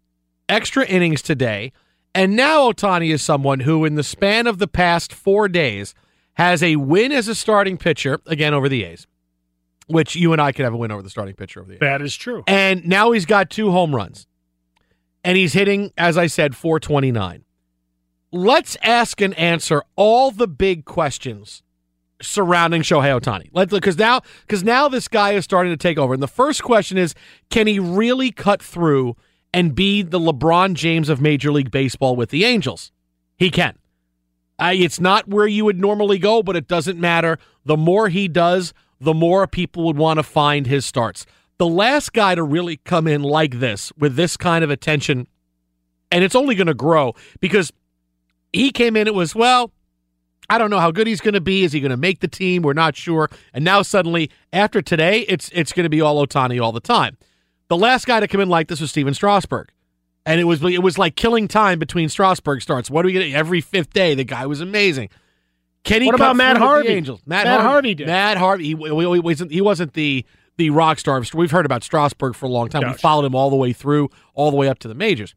extra 0.50 0.84
innings 0.84 1.22
today. 1.22 1.74
And 2.16 2.36
now 2.36 2.72
Ohtani 2.72 3.14
is 3.14 3.22
someone 3.22 3.60
who, 3.60 3.86
in 3.86 3.94
the 3.94 4.04
span 4.04 4.48
of 4.48 4.58
the 4.58 4.68
past 4.68 5.14
four 5.14 5.48
days, 5.48 5.94
has 6.34 6.64
a 6.64 6.78
win 6.78 7.12
as 7.12 7.28
a 7.28 7.36
starting 7.36 7.78
pitcher, 7.78 8.20
again 8.26 8.56
over 8.56 8.68
the 8.68 8.84
A's, 8.84 9.06
which 9.86 10.16
you 10.16 10.34
and 10.34 10.42
I 10.42 10.52
could 10.52 10.64
have 10.64 10.74
a 10.74 10.78
win 10.78 10.92
over 10.92 11.04
the 11.04 11.10
starting 11.12 11.36
pitcher 11.36 11.60
over 11.60 11.68
the 11.70 11.76
A's. 11.76 11.82
That 11.82 12.02
is 12.02 12.16
true. 12.16 12.44
And 12.48 12.88
now 12.88 13.12
he's 13.12 13.28
got 13.28 13.52
two 13.52 13.70
home 13.70 13.96
runs. 13.96 14.26
And 15.24 15.38
he's 15.38 15.54
hitting, 15.54 15.94
as 16.00 16.18
I 16.18 16.26
said, 16.26 16.56
429. 16.56 17.44
Let's 18.32 18.78
ask 18.82 19.20
and 19.22 19.34
answer 19.34 19.84
all 19.96 20.32
the 20.32 20.48
big 20.48 20.86
questions 20.86 21.64
surrounding 22.22 22.82
Shohei 22.82 23.20
Ohtani. 23.20 23.50
Let's 23.52 23.74
because 23.74 23.98
now 23.98 24.22
because 24.42 24.64
now 24.64 24.88
this 24.88 25.08
guy 25.08 25.32
is 25.32 25.44
starting 25.44 25.74
to 25.74 25.78
take 25.78 25.98
over. 25.98 26.14
And 26.14 26.24
the 26.24 26.28
first 26.28 26.64
question 26.64 26.98
is, 26.98 27.14
can 27.50 27.68
he 27.68 27.80
really 27.80 28.32
cut 28.32 28.62
through 28.62 29.16
and 29.54 29.76
be 29.76 30.02
the 30.02 30.20
LeBron 30.20 30.76
James 30.76 31.10
of 31.10 31.20
Major 31.20 31.52
League 31.52 31.72
Baseball 31.72 32.16
with 32.16 32.30
the 32.30 32.46
Angels? 32.46 32.92
He 33.38 33.50
can. 33.50 33.78
Uh, 34.60 34.74
it's 34.76 35.00
not 35.00 35.28
where 35.28 35.48
you 35.48 35.66
would 35.66 35.80
normally 35.80 36.20
go, 36.20 36.44
but 36.44 36.56
it 36.56 36.68
doesn't 36.68 37.00
matter. 37.00 37.40
The 37.66 37.78
more 37.78 38.10
he 38.10 38.28
does, 38.28 38.74
the 39.00 39.14
more 39.14 39.48
people 39.48 39.84
would 39.86 39.98
want 39.98 40.20
to 40.20 40.24
find 40.24 40.68
his 40.68 40.86
starts. 40.86 41.26
The 41.58 41.68
last 41.68 42.14
guy 42.14 42.36
to 42.36 42.44
really 42.44 42.78
come 42.78 43.08
in 43.08 43.24
like 43.24 43.60
this 43.60 43.92
with 43.98 44.16
this 44.16 44.38
kind 44.38 44.64
of 44.64 44.70
attention, 44.70 45.28
and 46.12 46.24
it's 46.24 46.36
only 46.36 46.56
going 46.56 46.68
to 46.68 46.74
grow 46.76 47.14
because 47.40 47.74
he 48.54 48.72
came 48.72 48.96
in, 48.96 49.08
it 49.08 49.14
was, 49.14 49.36
well, 49.36 49.72
I 50.50 50.58
don't 50.58 50.70
know 50.70 50.80
how 50.80 50.92
good 50.92 51.08
he's 51.08 51.22
going 51.22 51.34
to 51.34 51.42
be. 51.42 51.64
Is 51.64 51.72
he 51.72 51.80
going 51.80 51.92
to 51.92 51.98
make 51.98 52.20
the 52.20 52.28
team? 52.28 52.62
We're 52.62 52.74
not 52.74 52.96
sure. 52.96 53.30
And 53.54 53.64
now 53.64 53.82
suddenly, 53.82 54.30
after 54.52 54.82
today, 54.82 55.22
it's 55.22 55.50
it's 55.54 55.72
going 55.72 55.86
to 55.86 55.90
be 55.90 56.02
all 56.02 56.26
Ohtani 56.26 56.62
all 56.62 56.74
the 56.74 56.82
time. 56.82 57.18
The 57.70 57.78
last 57.78 58.06
guy 58.06 58.20
to 58.20 58.28
come 58.28 58.42
in 58.42 58.50
like 58.50 58.68
this 58.68 58.82
was 58.82 58.90
Stephen 58.90 59.14
Strasburg. 59.14 59.70
And 60.26 60.42
it 60.42 60.44
was 60.44 60.62
it 60.64 60.84
was 60.84 60.98
like 60.98 61.16
killing 61.16 61.48
time 61.48 61.80
between 61.80 62.10
Strasburg 62.10 62.62
starts. 62.62 62.90
What 62.90 63.04
do 63.04 63.08
we 63.08 63.14
get 63.14 63.32
every 63.34 63.62
fifth 63.62 63.94
day? 63.94 64.14
The 64.14 64.26
guy 64.26 64.46
was 64.46 64.62
amazing. 64.62 65.10
Can 65.84 66.02
he 66.02 66.08
What 66.08 66.16
about 66.16 66.36
Matt 66.36 66.58
Harvey? 66.58 66.90
Angels? 66.90 67.22
Matt, 67.26 67.46
Matt 67.46 67.62
Harvey, 67.62 67.70
Harvey 67.70 67.96
did. 67.96 68.08
Matt 68.08 68.38
Harvey. 68.38 68.64
He, 68.66 68.70
he 68.76 68.76
wasn't, 69.20 69.52
he 69.52 69.62
wasn't 69.62 69.94
the 69.94 70.26
the 70.58 70.70
rock 70.70 71.00
star. 71.00 71.24
We've 71.34 71.50
heard 71.50 71.66
about 71.66 71.84
Strasburg 71.84 72.36
for 72.36 72.46
a 72.46 72.50
long 72.50 72.70
time. 72.70 72.88
We 72.88 72.94
followed 72.94 73.26
him 73.26 73.34
all 73.34 73.50
the 73.50 73.56
way 73.56 73.74
through, 73.74 74.10
all 74.36 74.52
the 74.52 74.58
way 74.58 74.68
up 74.68 74.80
to 74.80 74.88
the 74.88 74.94
majors. 74.94 75.34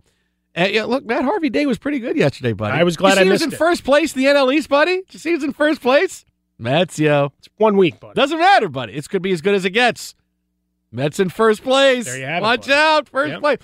Uh, 0.57 0.69
yeah, 0.71 0.85
look, 0.85 1.05
Matt 1.05 1.25
Harvey 1.25 1.51
Day 1.51 1.67
was 1.67 1.79
pretty 1.79 1.99
good 1.99 2.17
yesterday, 2.17 2.53
buddy. 2.53 2.79
I 2.79 2.85
was 2.85 2.97
glad 2.97 3.11
you 3.11 3.15
see 3.17 3.21
I 3.23 3.25
he 3.25 3.31
was 3.31 3.43
in 3.43 3.53
it. 3.53 3.57
first 3.57 3.83
place 3.85 4.15
in 4.15 4.23
the 4.23 4.29
NL 4.29 4.55
East, 4.55 4.69
buddy. 4.69 4.97
Did 5.03 5.15
you 5.15 5.19
see 5.19 5.31
he 5.31 5.35
was 5.35 5.45
in 5.45 5.53
first 5.53 5.81
place? 5.83 6.25
Mets, 6.59 6.99
yo. 6.99 7.33
It's 7.39 7.49
one 7.57 7.77
week, 7.77 7.99
buddy. 7.99 8.15
Doesn't 8.15 8.39
matter, 8.39 8.69
buddy. 8.69 8.93
It's 8.93 9.09
going 9.09 9.19
to 9.19 9.27
be 9.29 9.33
as 9.33 9.41
good 9.41 9.55
as 9.57 9.65
it 9.65 9.71
gets. 9.71 10.15
Mets 10.93 11.19
in 11.19 11.29
first 11.29 11.65
place. 11.65 12.05
There 12.05 12.19
you 12.19 12.25
have 12.25 12.39
it, 12.39 12.43
Watch 12.43 12.61
boys. 12.67 12.71
out, 12.71 13.09
first 13.09 13.31
Yep. 13.33 13.41
place. 13.41 13.59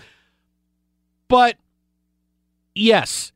But 1.28 1.56
yes, 2.75 3.32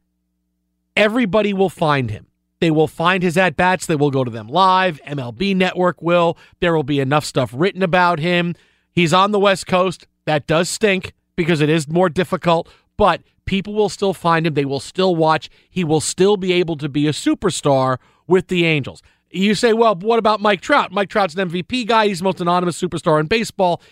everybody 0.96 1.52
will 1.52 1.70
find 1.70 2.10
him. 2.10 2.26
They 2.60 2.70
will 2.70 2.88
find 2.88 3.22
his 3.22 3.36
at 3.36 3.56
bats. 3.56 3.86
They 3.86 3.94
will 3.96 4.10
go 4.10 4.24
to 4.24 4.30
them 4.30 4.48
live. 4.48 5.00
MLB 5.06 5.54
Network 5.54 6.00
will. 6.02 6.36
There 6.60 6.74
will 6.74 6.82
be 6.82 6.98
enough 6.98 7.24
stuff 7.24 7.52
written 7.54 7.82
about 7.82 8.18
him. 8.18 8.54
He's 8.90 9.12
on 9.12 9.32
the 9.32 9.38
West 9.40 9.66
Coast. 9.66 10.06
That 10.24 10.46
does 10.46 10.68
stink 10.68 11.12
because 11.36 11.60
it 11.60 11.68
is 11.68 11.88
more 11.88 12.08
difficult, 12.08 12.68
but 12.96 13.22
people 13.46 13.74
will 13.74 13.88
still 13.88 14.14
find 14.14 14.46
him. 14.46 14.54
They 14.54 14.64
will 14.64 14.80
still 14.80 15.14
watch. 15.14 15.50
He 15.68 15.84
will 15.84 16.00
still 16.00 16.36
be 16.36 16.52
able 16.52 16.76
to 16.76 16.88
be 16.88 17.06
a 17.06 17.12
superstar 17.12 17.98
with 18.26 18.48
the 18.48 18.64
Angels. 18.64 19.02
You 19.30 19.54
say, 19.54 19.72
well, 19.72 19.96
what 19.96 20.18
about 20.18 20.40
Mike 20.40 20.60
Trout? 20.60 20.92
Mike 20.92 21.08
Trout's 21.08 21.34
an 21.34 21.50
MVP 21.50 21.86
guy. 21.86 22.06
He's 22.06 22.18
the 22.18 22.24
most 22.24 22.40
anonymous 22.40 22.80
superstar 22.80 23.18
in 23.18 23.26
baseball. 23.26 23.82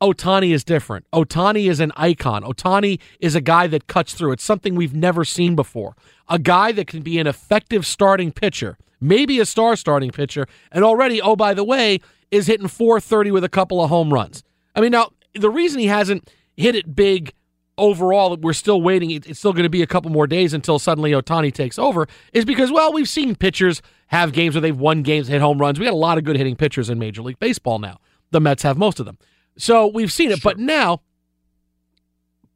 Ohtani 0.00 0.52
is 0.52 0.64
different. 0.64 1.06
Ohtani 1.12 1.70
is 1.70 1.80
an 1.80 1.92
icon. 1.96 2.42
Ohtani 2.42 3.00
is 3.20 3.34
a 3.34 3.40
guy 3.40 3.66
that 3.68 3.86
cuts 3.86 4.12
through. 4.12 4.32
It's 4.32 4.44
something 4.44 4.74
we've 4.74 4.94
never 4.94 5.24
seen 5.24 5.56
before. 5.56 5.96
A 6.28 6.38
guy 6.38 6.72
that 6.72 6.86
can 6.86 7.00
be 7.00 7.18
an 7.18 7.26
effective 7.26 7.86
starting 7.86 8.30
pitcher, 8.30 8.76
maybe 9.00 9.40
a 9.40 9.46
star 9.46 9.76
starting 9.76 10.10
pitcher, 10.10 10.46
and 10.70 10.84
already, 10.84 11.22
oh, 11.22 11.36
by 11.36 11.54
the 11.54 11.64
way, 11.64 12.00
is 12.30 12.46
hitting 12.46 12.68
430 12.68 13.30
with 13.30 13.44
a 13.44 13.48
couple 13.48 13.82
of 13.82 13.88
home 13.88 14.12
runs. 14.12 14.42
I 14.74 14.80
mean, 14.80 14.90
now, 14.90 15.10
the 15.34 15.50
reason 15.50 15.80
he 15.80 15.86
hasn't 15.86 16.30
hit 16.56 16.74
it 16.74 16.94
big 16.94 17.32
overall, 17.76 18.36
we're 18.36 18.52
still 18.52 18.80
waiting. 18.80 19.10
It's 19.10 19.38
still 19.38 19.52
going 19.52 19.64
to 19.64 19.70
be 19.70 19.82
a 19.82 19.86
couple 19.86 20.10
more 20.10 20.26
days 20.26 20.54
until 20.54 20.78
suddenly 20.78 21.12
Ohtani 21.12 21.52
takes 21.52 21.78
over, 21.78 22.06
is 22.32 22.44
because, 22.44 22.70
well, 22.70 22.92
we've 22.92 23.08
seen 23.08 23.34
pitchers 23.34 23.82
have 24.08 24.32
games 24.32 24.54
where 24.54 24.62
they've 24.62 24.78
won 24.78 25.02
games, 25.02 25.28
hit 25.28 25.40
home 25.40 25.58
runs. 25.58 25.78
We 25.78 25.84
got 25.84 25.94
a 25.94 25.96
lot 25.96 26.18
of 26.18 26.24
good 26.24 26.36
hitting 26.36 26.56
pitchers 26.56 26.90
in 26.90 26.98
Major 26.98 27.22
League 27.22 27.38
Baseball 27.38 27.78
now. 27.78 27.98
The 28.30 28.40
Mets 28.40 28.62
have 28.62 28.76
most 28.76 29.00
of 29.00 29.06
them. 29.06 29.18
So 29.56 29.86
we've 29.86 30.12
seen 30.12 30.30
it. 30.30 30.42
But 30.42 30.58
now, 30.58 31.02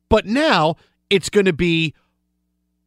but 0.09 0.27
now 0.27 0.77
it's 1.11 1.29
going 1.29 1.47
to 1.47 1.53
be 1.53 1.95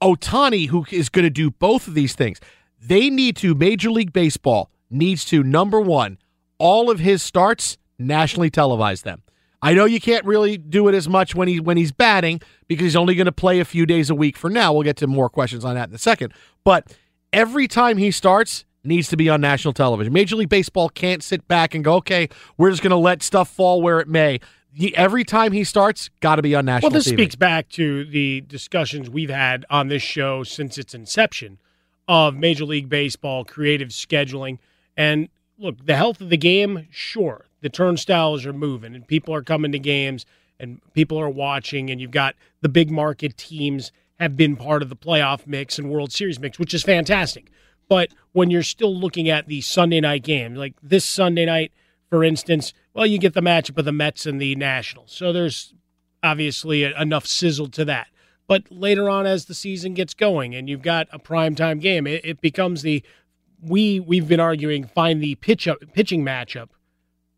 Ohtani 0.01 0.67
who 0.67 0.85
is 0.91 1.09
going 1.09 1.23
to 1.23 1.29
do 1.29 1.51
both 1.51 1.87
of 1.87 1.93
these 1.93 2.13
things. 2.13 2.39
They 2.81 3.09
need 3.09 3.35
to, 3.37 3.53
Major 3.53 3.91
League 3.91 4.13
Baseball 4.13 4.71
needs 4.89 5.23
to, 5.25 5.43
number 5.43 5.79
one, 5.79 6.17
all 6.57 6.89
of 6.89 6.99
his 6.99 7.21
starts 7.23 7.77
nationally 7.97 8.49
televise 8.49 9.03
them. 9.03 9.21
I 9.61 9.73
know 9.73 9.85
you 9.85 9.99
can't 9.99 10.25
really 10.25 10.57
do 10.57 10.87
it 10.87 10.95
as 10.95 11.07
much 11.07 11.35
when 11.35 11.47
he 11.47 11.59
when 11.59 11.77
he's 11.77 11.91
batting 11.91 12.41
because 12.67 12.83
he's 12.83 12.95
only 12.95 13.15
going 13.15 13.25
to 13.25 13.31
play 13.31 13.59
a 13.59 13.65
few 13.65 13.85
days 13.85 14.09
a 14.09 14.15
week 14.15 14.35
for 14.37 14.49
now. 14.49 14.73
We'll 14.73 14.83
get 14.83 14.97
to 14.97 15.07
more 15.07 15.29
questions 15.29 15.63
on 15.63 15.75
that 15.75 15.89
in 15.89 15.95
a 15.95 15.99
second. 15.99 16.33
But 16.63 16.95
every 17.31 17.67
time 17.67 17.97
he 17.97 18.11
starts 18.11 18.65
needs 18.83 19.09
to 19.09 19.17
be 19.17 19.29
on 19.29 19.39
national 19.41 19.73
television. 19.73 20.11
Major 20.11 20.35
League 20.35 20.49
Baseball 20.49 20.89
can't 20.89 21.21
sit 21.21 21.47
back 21.47 21.75
and 21.75 21.83
go, 21.83 21.95
"Okay, 21.95 22.29
we're 22.57 22.71
just 22.71 22.81
going 22.81 22.89
to 22.91 22.95
let 22.97 23.21
stuff 23.21 23.49
fall 23.49 23.81
where 23.81 23.99
it 23.99 24.07
may." 24.07 24.39
Every 24.95 25.23
time 25.25 25.51
he 25.51 25.63
starts, 25.65 26.09
got 26.21 26.37
to 26.37 26.41
be 26.41 26.55
on 26.55 26.65
national 26.65 26.89
Well, 26.91 26.97
this 26.97 27.07
TV. 27.07 27.13
speaks 27.13 27.35
back 27.35 27.67
to 27.69 28.05
the 28.05 28.41
discussions 28.41 29.09
we've 29.09 29.29
had 29.29 29.65
on 29.69 29.89
this 29.89 30.01
show 30.01 30.43
since 30.43 30.77
its 30.77 30.93
inception 30.93 31.59
of 32.07 32.35
Major 32.35 32.65
League 32.65 32.89
Baseball 32.89 33.43
creative 33.43 33.89
scheduling. 33.89 34.59
And 34.95 35.27
look, 35.59 35.85
the 35.85 35.95
health 35.95 36.21
of 36.21 36.29
the 36.29 36.37
game, 36.37 36.87
sure, 36.89 37.47
the 37.61 37.69
turnstiles 37.69 38.45
are 38.45 38.53
moving 38.53 38.95
and 38.95 39.07
people 39.07 39.33
are 39.33 39.43
coming 39.43 39.71
to 39.71 39.79
games 39.79 40.25
and 40.59 40.79
people 40.93 41.19
are 41.19 41.29
watching, 41.29 41.89
and 41.89 41.99
you've 41.99 42.11
got 42.11 42.35
the 42.61 42.69
big 42.69 42.91
market 42.91 43.35
teams 43.35 43.91
have 44.19 44.37
been 44.37 44.55
part 44.55 44.83
of 44.83 44.89
the 44.89 44.95
playoff 44.95 45.47
mix 45.47 45.79
and 45.79 45.89
World 45.89 46.11
Series 46.11 46.39
mix, 46.39 46.59
which 46.59 46.75
is 46.75 46.83
fantastic. 46.83 47.51
But 47.89 48.09
when 48.31 48.51
you're 48.51 48.61
still 48.61 48.95
looking 48.95 49.27
at 49.27 49.47
the 49.47 49.61
Sunday 49.61 49.99
night 49.99 50.23
game, 50.23 50.53
like 50.53 50.75
this 50.83 51.03
Sunday 51.03 51.45
night, 51.45 51.71
for 52.09 52.23
instance, 52.23 52.73
well, 52.93 53.07
you 53.07 53.17
get 53.17 53.33
the 53.33 53.41
matchup 53.41 53.79
of 53.79 53.85
the 53.85 53.91
Mets 53.91 54.27
and 54.27 54.39
the 54.39 54.55
Nationals. 54.55 55.11
So 55.11 55.33
there's 55.33 55.73
obviously 56.21 56.83
enough 56.83 57.25
sizzle 57.25 57.69
to 57.69 57.85
that. 57.85 58.07
But 58.47 58.63
later 58.69 59.09
on, 59.09 59.25
as 59.25 59.45
the 59.45 59.53
season 59.53 59.93
gets 59.93 60.13
going 60.13 60.53
and 60.53 60.69
you've 60.69 60.81
got 60.81 61.07
a 61.11 61.19
primetime 61.19 61.81
game, 61.81 62.05
it, 62.05 62.21
it 62.23 62.41
becomes 62.41 62.83
the 62.83 63.03
we 63.61 63.99
we've 63.99 64.27
been 64.27 64.39
arguing 64.39 64.85
find 64.85 65.21
the 65.21 65.35
pitch 65.35 65.67
up, 65.67 65.79
pitching 65.93 66.23
matchup 66.23 66.69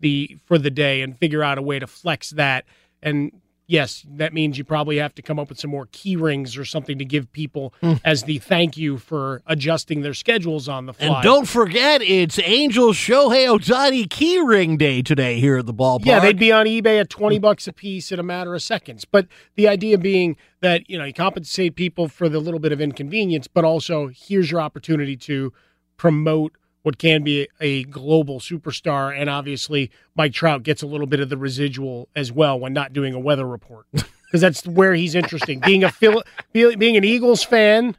the 0.04 0.38
for 0.46 0.60
the 0.60 0.70
day 0.70 1.02
and 1.02 1.18
figure 1.18 1.44
out 1.44 1.58
a 1.58 1.62
way 1.64 1.80
to 1.80 1.88
flex 1.88 2.30
that. 2.32 2.66
And 3.02 3.32
yes, 3.66 4.06
that 4.08 4.34
means 4.34 4.58
you 4.58 4.64
probably 4.64 4.98
have 4.98 5.16
to 5.16 5.22
come 5.22 5.40
up 5.40 5.50
with 5.50 5.60
some 5.60 5.72
more 5.72 5.88
key 5.92 6.16
rings 6.16 6.58
or 6.58 6.66
something 6.66 7.00
to 7.00 7.06
give 7.06 7.32
people 7.32 7.74
hmm. 7.82 7.94
as 8.04 8.24
the 8.24 8.38
thank 8.38 8.78
you 8.78 8.98
for 8.98 9.42
adjusting 9.48 10.02
their 10.02 10.14
schedules 10.14 10.68
on 10.68 10.86
the 10.86 10.94
fly. 10.94 11.08
And 11.08 11.24
don't 11.24 11.48
forget, 11.48 12.02
it's 12.02 12.38
Angels 12.40 12.98
Shohei 12.98 13.48
Ohtani 13.48 14.08
Keyring 14.08 14.78
Day 14.78 15.02
today 15.02 15.40
here 15.40 15.58
at 15.58 15.66
the 15.66 15.74
ballpark. 15.74 16.06
Yeah, 16.06 16.20
they'd 16.20 16.38
be 16.38 16.52
on 16.52 16.66
eBay 16.66 17.00
at 17.00 17.10
20 17.10 17.40
bucks 17.40 17.68
a 17.68 17.74
piece 17.74 18.12
in 18.12 18.20
a 18.20 18.24
matter 18.24 18.54
of 18.54 18.62
seconds. 18.62 19.06
But 19.06 19.28
the 19.56 19.68
idea 19.68 19.98
being 19.98 20.36
that, 20.60 20.90
you 20.90 20.98
know, 20.98 21.06
you 21.06 21.14
compensate 21.14 21.76
people 21.76 22.10
for 22.10 22.28
the 22.30 22.40
little 22.40 22.60
bit 22.60 22.74
of 22.74 22.82
inconvenience, 22.82 23.48
but 23.48 23.64
also 23.64 24.10
here's 24.14 24.52
your 24.52 24.60
opportunity 24.60 25.16
to 25.18 25.54
promote 25.96 26.58
what 26.84 26.98
can 26.98 27.24
be 27.24 27.48
a 27.60 27.84
global 27.86 28.40
superstar. 28.40 29.18
And 29.18 29.30
obviously, 29.30 29.90
Mike 30.16 30.34
Trout 30.34 30.64
gets 30.64 30.84
a 30.84 30.88
little 30.88 31.08
bit 31.08 31.20
of 31.20 31.30
the 31.30 31.38
residual 31.38 32.08
as 32.16 32.32
well 32.32 32.60
when 32.60 32.74
not 32.74 32.94
doing 32.94 33.14
a 33.14 33.20
weather 33.20 33.48
report. 33.48 33.88
Because 34.34 34.42
that's 34.42 34.66
where 34.66 34.96
he's 34.96 35.14
interesting. 35.14 35.60
Being 35.60 35.84
a 35.84 35.92
Phil- 35.92 36.24
being 36.54 36.98
an 36.98 37.04
Eagles 37.04 37.44
fan, 37.44 37.96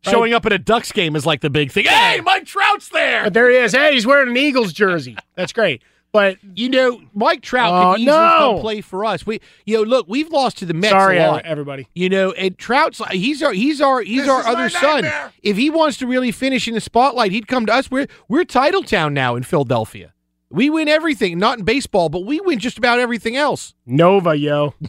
Showing 0.00 0.32
up 0.32 0.44
at 0.46 0.52
a 0.54 0.58
Ducks 0.58 0.92
game 0.92 1.16
is 1.16 1.24
like 1.26 1.40
the 1.42 1.50
big 1.50 1.72
thing. 1.72 1.84
Hey, 1.84 2.20
Mike 2.22 2.46
Trout's 2.46 2.88
there. 2.90 3.24
But 3.24 3.34
there 3.34 3.50
he 3.50 3.56
is. 3.56 3.72
Hey, 3.72 3.92
he's 3.92 4.06
wearing 4.06 4.30
an 4.30 4.36
Eagles 4.38 4.72
jersey. 4.72 5.16
That's 5.34 5.52
great. 5.52 5.82
But 6.14 6.38
you 6.54 6.68
know, 6.68 7.02
Mike 7.12 7.42
Trout 7.42 7.72
Oh, 7.72 7.92
can 7.94 8.02
easily 8.02 8.16
no. 8.16 8.38
come 8.38 8.60
play 8.60 8.80
for 8.82 9.04
us. 9.04 9.26
We, 9.26 9.40
you 9.66 9.76
know, 9.76 9.82
look, 9.82 10.06
we've 10.08 10.30
lost 10.30 10.58
to 10.58 10.64
the 10.64 10.72
Mets 10.72 10.92
Sorry, 10.92 11.18
a 11.18 11.26
lot. 11.32 11.44
everybody. 11.44 11.88
You 11.92 12.08
know, 12.08 12.30
and 12.32 12.56
Trout's 12.56 13.02
he's 13.10 13.42
our 13.42 13.52
he's 13.52 13.80
our 13.80 14.00
he's 14.00 14.28
our 14.28 14.46
other 14.46 14.68
son. 14.70 15.10
If 15.42 15.56
he 15.56 15.70
wants 15.70 15.96
to 15.98 16.06
really 16.06 16.30
finish 16.30 16.68
in 16.68 16.74
the 16.74 16.80
spotlight, 16.80 17.32
he'd 17.32 17.48
come 17.48 17.66
to 17.66 17.74
us. 17.74 17.90
We're 17.90 18.06
we're 18.28 18.44
title 18.44 18.84
town 18.84 19.12
now 19.12 19.34
in 19.34 19.42
Philadelphia. 19.42 20.12
We 20.50 20.70
win 20.70 20.86
everything, 20.86 21.36
not 21.40 21.58
in 21.58 21.64
baseball, 21.64 22.08
but 22.10 22.20
we 22.20 22.40
win 22.40 22.60
just 22.60 22.78
about 22.78 23.00
everything 23.00 23.34
else. 23.34 23.74
Nova, 23.84 24.34
yo. 24.36 24.74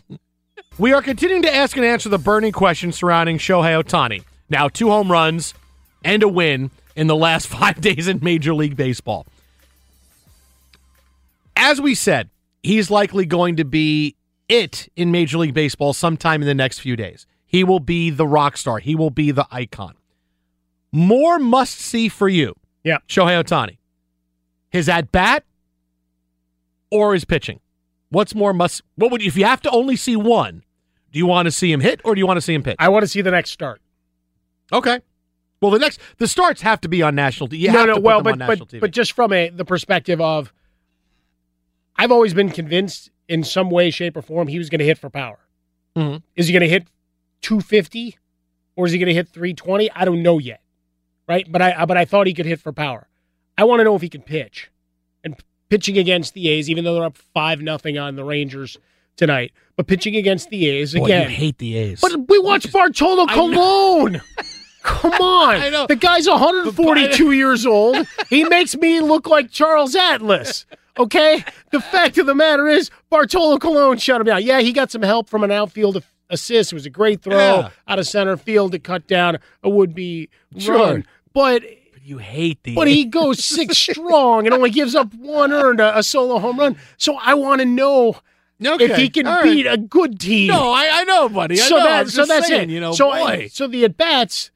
We 0.77 0.91
are 0.91 1.01
continuing 1.01 1.41
to 1.43 1.55
ask 1.55 1.77
and 1.77 1.85
answer 1.85 2.09
the 2.09 2.17
burning 2.19 2.51
questions 2.51 2.97
surrounding 2.97 3.37
Shohei 3.37 3.81
Ohtani. 3.81 4.25
Now, 4.49 4.67
two 4.67 4.89
home 4.89 5.09
runs 5.09 5.53
and 6.03 6.21
a 6.21 6.27
win 6.27 6.69
in 6.97 7.07
the 7.07 7.15
last 7.15 7.47
five 7.59 7.79
days 7.79 8.09
in 8.09 8.19
Major 8.21 8.53
League 8.53 8.75
Baseball. 8.75 9.25
As 11.55 11.79
we 11.79 11.95
said, 11.95 12.29
he's 12.63 12.89
likely 12.89 13.25
going 13.25 13.55
to 13.57 13.65
be 13.65 14.15
it 14.49 14.89
in 14.95 15.11
Major 15.11 15.37
League 15.37 15.53
Baseball 15.53 15.93
sometime 15.93 16.41
in 16.41 16.47
the 16.47 16.55
next 16.55 16.79
few 16.79 16.95
days. 16.95 17.25
He 17.45 17.63
will 17.63 17.79
be 17.79 18.09
the 18.09 18.27
rock 18.27 18.57
star, 18.57 18.79
he 18.79 18.95
will 18.95 19.09
be 19.09 19.31
the 19.31 19.47
icon. 19.51 19.95
More 20.91 21.39
must 21.39 21.79
see 21.79 22.09
for 22.09 22.29
you. 22.29 22.55
Yeah. 22.83 22.99
Shohei 23.07 23.43
Ohtani. 23.43 23.77
His 24.69 24.87
at 24.87 25.11
bat 25.11 25.43
or 26.91 27.13
his 27.13 27.25
pitching? 27.25 27.59
What's 28.09 28.35
more 28.35 28.53
must 28.53 28.81
what 28.95 29.11
would 29.11 29.21
if 29.21 29.35
you 29.35 29.45
have 29.45 29.61
to 29.61 29.71
only 29.71 29.95
see 29.95 30.15
one? 30.15 30.63
Do 31.11 31.19
you 31.19 31.25
want 31.25 31.47
to 31.47 31.51
see 31.51 31.71
him 31.71 31.79
hit 31.79 32.01
or 32.03 32.15
do 32.15 32.19
you 32.19 32.27
want 32.27 32.37
to 32.37 32.41
see 32.41 32.53
him 32.53 32.63
pitch? 32.63 32.75
I 32.79 32.89
want 32.89 33.03
to 33.03 33.07
see 33.07 33.21
the 33.21 33.31
next 33.31 33.51
start. 33.51 33.81
Okay. 34.71 34.99
Well, 35.61 35.71
the 35.71 35.79
next 35.79 35.99
the 36.17 36.27
starts 36.27 36.61
have 36.61 36.81
to 36.81 36.87
be 36.87 37.01
on 37.01 37.15
national. 37.15 37.53
You 37.53 37.71
no, 37.71 37.77
have 37.79 37.87
no, 37.87 37.93
to 37.93 37.99
put 37.99 38.03
well, 38.03 38.21
them 38.21 38.39
but 38.39 38.59
but 38.59 38.67
TV. 38.67 38.79
but 38.79 38.91
just 38.91 39.13
from 39.13 39.33
a 39.33 39.49
the 39.49 39.65
perspective 39.65 40.21
of, 40.21 40.53
I've 41.97 42.11
always 42.11 42.33
been 42.33 42.49
convinced 42.49 43.09
in 43.27 43.43
some 43.43 43.69
way, 43.69 43.89
shape, 43.91 44.15
or 44.17 44.21
form 44.21 44.47
he 44.47 44.57
was 44.57 44.69
going 44.69 44.79
to 44.79 44.85
hit 44.85 44.97
for 44.97 45.09
power. 45.09 45.39
Mhm. 45.95 46.21
Is 46.35 46.47
he 46.47 46.53
going 46.53 46.61
to 46.61 46.69
hit 46.69 46.87
250, 47.41 48.17
or 48.75 48.85
is 48.85 48.91
he 48.91 48.97
going 48.97 49.07
to 49.07 49.13
hit 49.13 49.27
320? 49.29 49.89
I 49.91 50.05
don't 50.05 50.21
know 50.21 50.37
yet, 50.39 50.61
right? 51.27 51.49
But 51.49 51.61
I 51.61 51.85
but 51.85 51.97
I 51.97 52.05
thought 52.05 52.27
he 52.27 52.33
could 52.33 52.45
hit 52.45 52.59
for 52.59 52.71
power. 52.73 53.07
I 53.57 53.63
want 53.63 53.79
to 53.79 53.83
know 53.85 53.95
if 53.95 54.01
he 54.01 54.09
can 54.09 54.21
pitch, 54.21 54.69
and 55.23 55.35
pitching 55.69 55.97
against 55.97 56.33
the 56.33 56.49
A's, 56.49 56.69
even 56.69 56.83
though 56.83 56.93
they're 56.95 57.05
up 57.05 57.17
five 57.17 57.61
nothing 57.61 57.97
on 57.97 58.15
the 58.15 58.23
Rangers 58.23 58.77
tonight, 59.15 59.53
but 59.77 59.87
pitching 59.87 60.15
against 60.17 60.49
the 60.49 60.67
A's 60.67 60.93
Boy, 60.93 61.05
again. 61.05 61.29
you 61.29 61.35
hate 61.35 61.57
the 61.59 61.77
A's. 61.77 62.01
But 62.01 62.27
we 62.27 62.37
watched 62.39 62.71
Bartolo 62.73 63.25
Colon. 63.27 64.21
Come 64.83 65.11
on. 65.21 65.55
I 65.55 65.69
know. 65.69 65.87
The 65.87 65.95
guy's 65.95 66.27
142 66.27 67.31
years 67.31 67.65
old. 67.65 68.05
He 68.29 68.43
makes 68.43 68.75
me 68.75 68.99
look 68.99 69.27
like 69.27 69.49
Charles 69.51 69.95
Atlas. 69.95 70.65
Okay? 70.97 71.43
The 71.71 71.81
fact 71.81 72.17
of 72.17 72.25
the 72.25 72.35
matter 72.35 72.67
is, 72.67 72.89
Bartolo 73.09 73.57
Colon 73.57 73.97
shut 73.97 74.21
him 74.21 74.25
down. 74.27 74.43
Yeah, 74.43 74.61
he 74.61 74.71
got 74.71 74.91
some 74.91 75.01
help 75.01 75.29
from 75.29 75.43
an 75.43 75.51
outfield 75.51 76.03
assist. 76.29 76.71
It 76.71 76.75
was 76.75 76.85
a 76.85 76.89
great 76.89 77.21
throw 77.21 77.35
Yeah. 77.37 77.69
out 77.87 77.99
of 77.99 78.07
center 78.07 78.37
field 78.37 78.71
to 78.71 78.79
cut 78.79 79.07
down 79.07 79.37
a 79.63 79.69
would 79.69 79.93
be 79.93 80.29
Sure. 80.57 80.75
run. 80.77 81.05
But 81.33 81.63
you 82.03 82.19
hate 82.19 82.61
the 82.63 82.75
but 82.75 82.87
he 82.87 83.03
goes 83.19 83.43
six 83.43 83.77
strong 83.77 84.45
and 84.45 84.53
only 84.53 84.69
gives 84.69 84.95
up 84.95 85.13
one 85.15 85.51
earned 85.51 85.79
a, 85.79 85.97
a 85.97 86.03
solo 86.03 86.39
home 86.39 86.59
run. 86.59 86.77
So 86.97 87.17
I 87.21 87.33
want 87.33 87.59
to 87.61 87.65
know 87.65 88.21
Okay, 88.63 88.85
if 88.85 88.95
he 88.95 89.09
can 89.09 89.25
right. 89.25 89.43
beat 89.43 89.65
a 89.67 89.75
good 89.77 90.17
team. 90.19 90.47
No, 90.47 90.71
I, 90.71 90.87
I 90.93 91.03
know, 91.03 91.27
buddy. 91.27 91.55
I 91.55 91.63
so 91.65 91.77
know. 91.77 91.83
that 91.83 92.07
so 92.07 92.25
that's 92.25 92.47
saying, 92.47 92.69
it. 92.69 92.73
You 92.73 92.79
know, 92.79 92.93
so. 92.93 93.11
I, 93.11 93.47
so 93.47 93.67
the 93.67 93.83
at 93.83 93.97
bats 93.97 94.49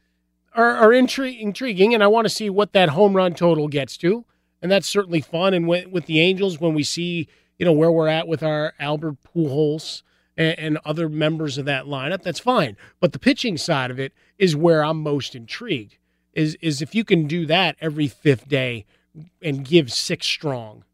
are, 0.53 0.71
are 0.77 0.89
intri- 0.89 1.37
intriguing, 1.39 1.93
and 1.93 2.01
I 2.01 2.07
want 2.07 2.23
to 2.25 2.29
see 2.29 2.49
what 2.49 2.71
that 2.73 2.89
home 2.89 3.13
run 3.15 3.33
total 3.33 3.67
gets 3.67 3.97
to, 3.97 4.23
and 4.61 4.71
that's 4.71 4.87
certainly 4.87 5.21
fun. 5.21 5.53
And 5.53 5.67
with, 5.67 5.87
with 5.87 6.05
the 6.05 6.19
Angels, 6.19 6.59
when 6.59 6.73
we 6.73 6.83
see 6.83 7.27
you 7.59 7.65
know, 7.65 7.73
where 7.73 7.91
we're 7.91 8.07
at 8.07 8.27
with 8.27 8.41
our 8.41 8.73
Albert 8.79 9.17
Pujols 9.23 10.01
and, 10.37 10.57
and 10.57 10.79
other 10.85 11.09
members 11.09 11.57
of 11.57 11.65
that 11.65 11.85
lineup, 11.85 12.23
that's 12.23 12.39
fine. 12.39 12.77
But 12.99 13.11
the 13.11 13.19
pitching 13.19 13.57
side 13.57 13.91
of 13.91 13.99
it 13.99 14.13
is 14.39 14.55
where 14.55 14.83
I'm 14.83 15.03
most 15.03 15.35
intrigued. 15.35 15.97
Is 16.33 16.55
is 16.61 16.81
if 16.81 16.95
you 16.95 17.03
can 17.03 17.27
do 17.27 17.45
that 17.47 17.75
every 17.81 18.07
fifth 18.07 18.47
day 18.47 18.85
and 19.41 19.65
give 19.65 19.91
six 19.91 20.25
strong, 20.25 20.85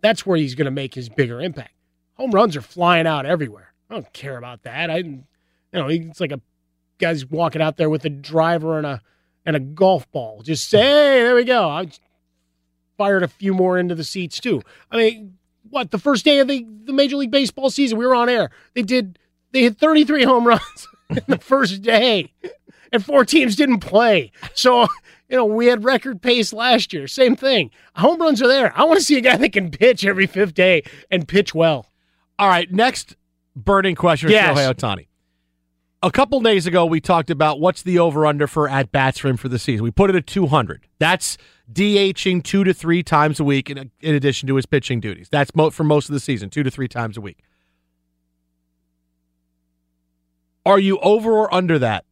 that's 0.00 0.24
where 0.24 0.38
he's 0.38 0.54
going 0.54 0.64
to 0.64 0.70
make 0.70 0.94
his 0.94 1.08
bigger 1.08 1.40
impact. 1.40 1.74
Home 2.14 2.30
runs 2.30 2.56
are 2.56 2.62
flying 2.62 3.06
out 3.06 3.26
everywhere. 3.26 3.74
I 3.90 3.94
don't 3.94 4.12
care 4.12 4.38
about 4.38 4.62
that. 4.62 4.90
I, 4.90 4.98
you 4.98 5.24
know, 5.72 5.88
it's 5.88 6.20
like 6.20 6.32
a 6.32 6.40
guy's 6.98 7.26
walking 7.26 7.60
out 7.60 7.76
there 7.76 7.90
with 7.90 8.04
a 8.04 8.10
driver 8.10 8.78
and 8.78 8.86
a 8.86 9.02
and 9.44 9.56
a 9.56 9.60
golf 9.60 10.10
ball. 10.12 10.42
Just 10.42 10.70
say, 10.70 10.78
hey, 10.78 11.22
there 11.22 11.34
we 11.34 11.44
go. 11.44 11.68
I 11.68 11.88
fired 12.98 13.22
a 13.22 13.28
few 13.28 13.54
more 13.54 13.78
into 13.78 13.94
the 13.94 14.04
seats 14.04 14.38
too. 14.40 14.60
I 14.90 14.96
mean, 14.98 15.38
what 15.70 15.90
the 15.90 15.98
first 15.98 16.24
day 16.24 16.40
of 16.40 16.48
the, 16.48 16.66
the 16.84 16.92
Major 16.92 17.16
League 17.16 17.30
Baseball 17.30 17.70
season, 17.70 17.96
we 17.96 18.06
were 18.06 18.14
on 18.14 18.28
air. 18.28 18.50
They 18.74 18.82
did 18.82 19.18
they 19.52 19.62
hit 19.62 19.78
33 19.78 20.24
home 20.24 20.46
runs 20.46 20.88
in 21.08 21.22
the 21.26 21.38
first 21.38 21.80
day, 21.80 22.32
and 22.92 23.02
four 23.02 23.24
teams 23.24 23.56
didn't 23.56 23.80
play. 23.80 24.32
So 24.54 24.82
you 25.28 25.36
know 25.36 25.46
we 25.46 25.66
had 25.66 25.84
record 25.84 26.20
pace 26.20 26.52
last 26.52 26.92
year. 26.92 27.06
Same 27.06 27.36
thing. 27.36 27.70
Home 27.96 28.20
runs 28.20 28.42
are 28.42 28.48
there. 28.48 28.76
I 28.76 28.84
want 28.84 28.98
to 28.98 29.04
see 29.04 29.16
a 29.16 29.22
guy 29.22 29.36
that 29.36 29.52
can 29.52 29.70
pitch 29.70 30.04
every 30.04 30.26
fifth 30.26 30.54
day 30.54 30.82
and 31.10 31.26
pitch 31.26 31.54
well. 31.54 31.86
All 32.38 32.48
right, 32.48 32.70
next 32.70 33.16
burning 33.56 33.94
question 33.96 34.30
Yes. 34.30 34.56
Shohei 34.56 34.72
Ohtani. 34.72 35.07
A 36.00 36.12
couple 36.12 36.40
days 36.40 36.66
ago, 36.66 36.86
we 36.86 37.00
talked 37.00 37.28
about 37.28 37.58
what's 37.58 37.82
the 37.82 37.98
over 37.98 38.24
under 38.24 38.46
for 38.46 38.68
at 38.68 38.92
bats 38.92 39.18
for 39.18 39.28
him 39.28 39.36
for 39.36 39.48
the 39.48 39.58
season. 39.58 39.82
We 39.82 39.90
put 39.90 40.10
it 40.10 40.16
at 40.16 40.28
200. 40.28 40.86
That's 41.00 41.36
DHing 41.72 42.42
two 42.44 42.62
to 42.62 42.72
three 42.72 43.02
times 43.02 43.40
a 43.40 43.44
week 43.44 43.68
in, 43.68 43.90
in 44.00 44.14
addition 44.14 44.46
to 44.46 44.54
his 44.54 44.64
pitching 44.64 45.00
duties. 45.00 45.28
That's 45.28 45.52
mo- 45.56 45.70
for 45.70 45.82
most 45.82 46.08
of 46.08 46.12
the 46.12 46.20
season, 46.20 46.50
two 46.50 46.62
to 46.62 46.70
three 46.70 46.86
times 46.86 47.16
a 47.16 47.20
week. 47.20 47.38
Are 50.64 50.78
you 50.78 50.98
over 51.00 51.32
or 51.32 51.52
under 51.52 51.80
that 51.80 52.04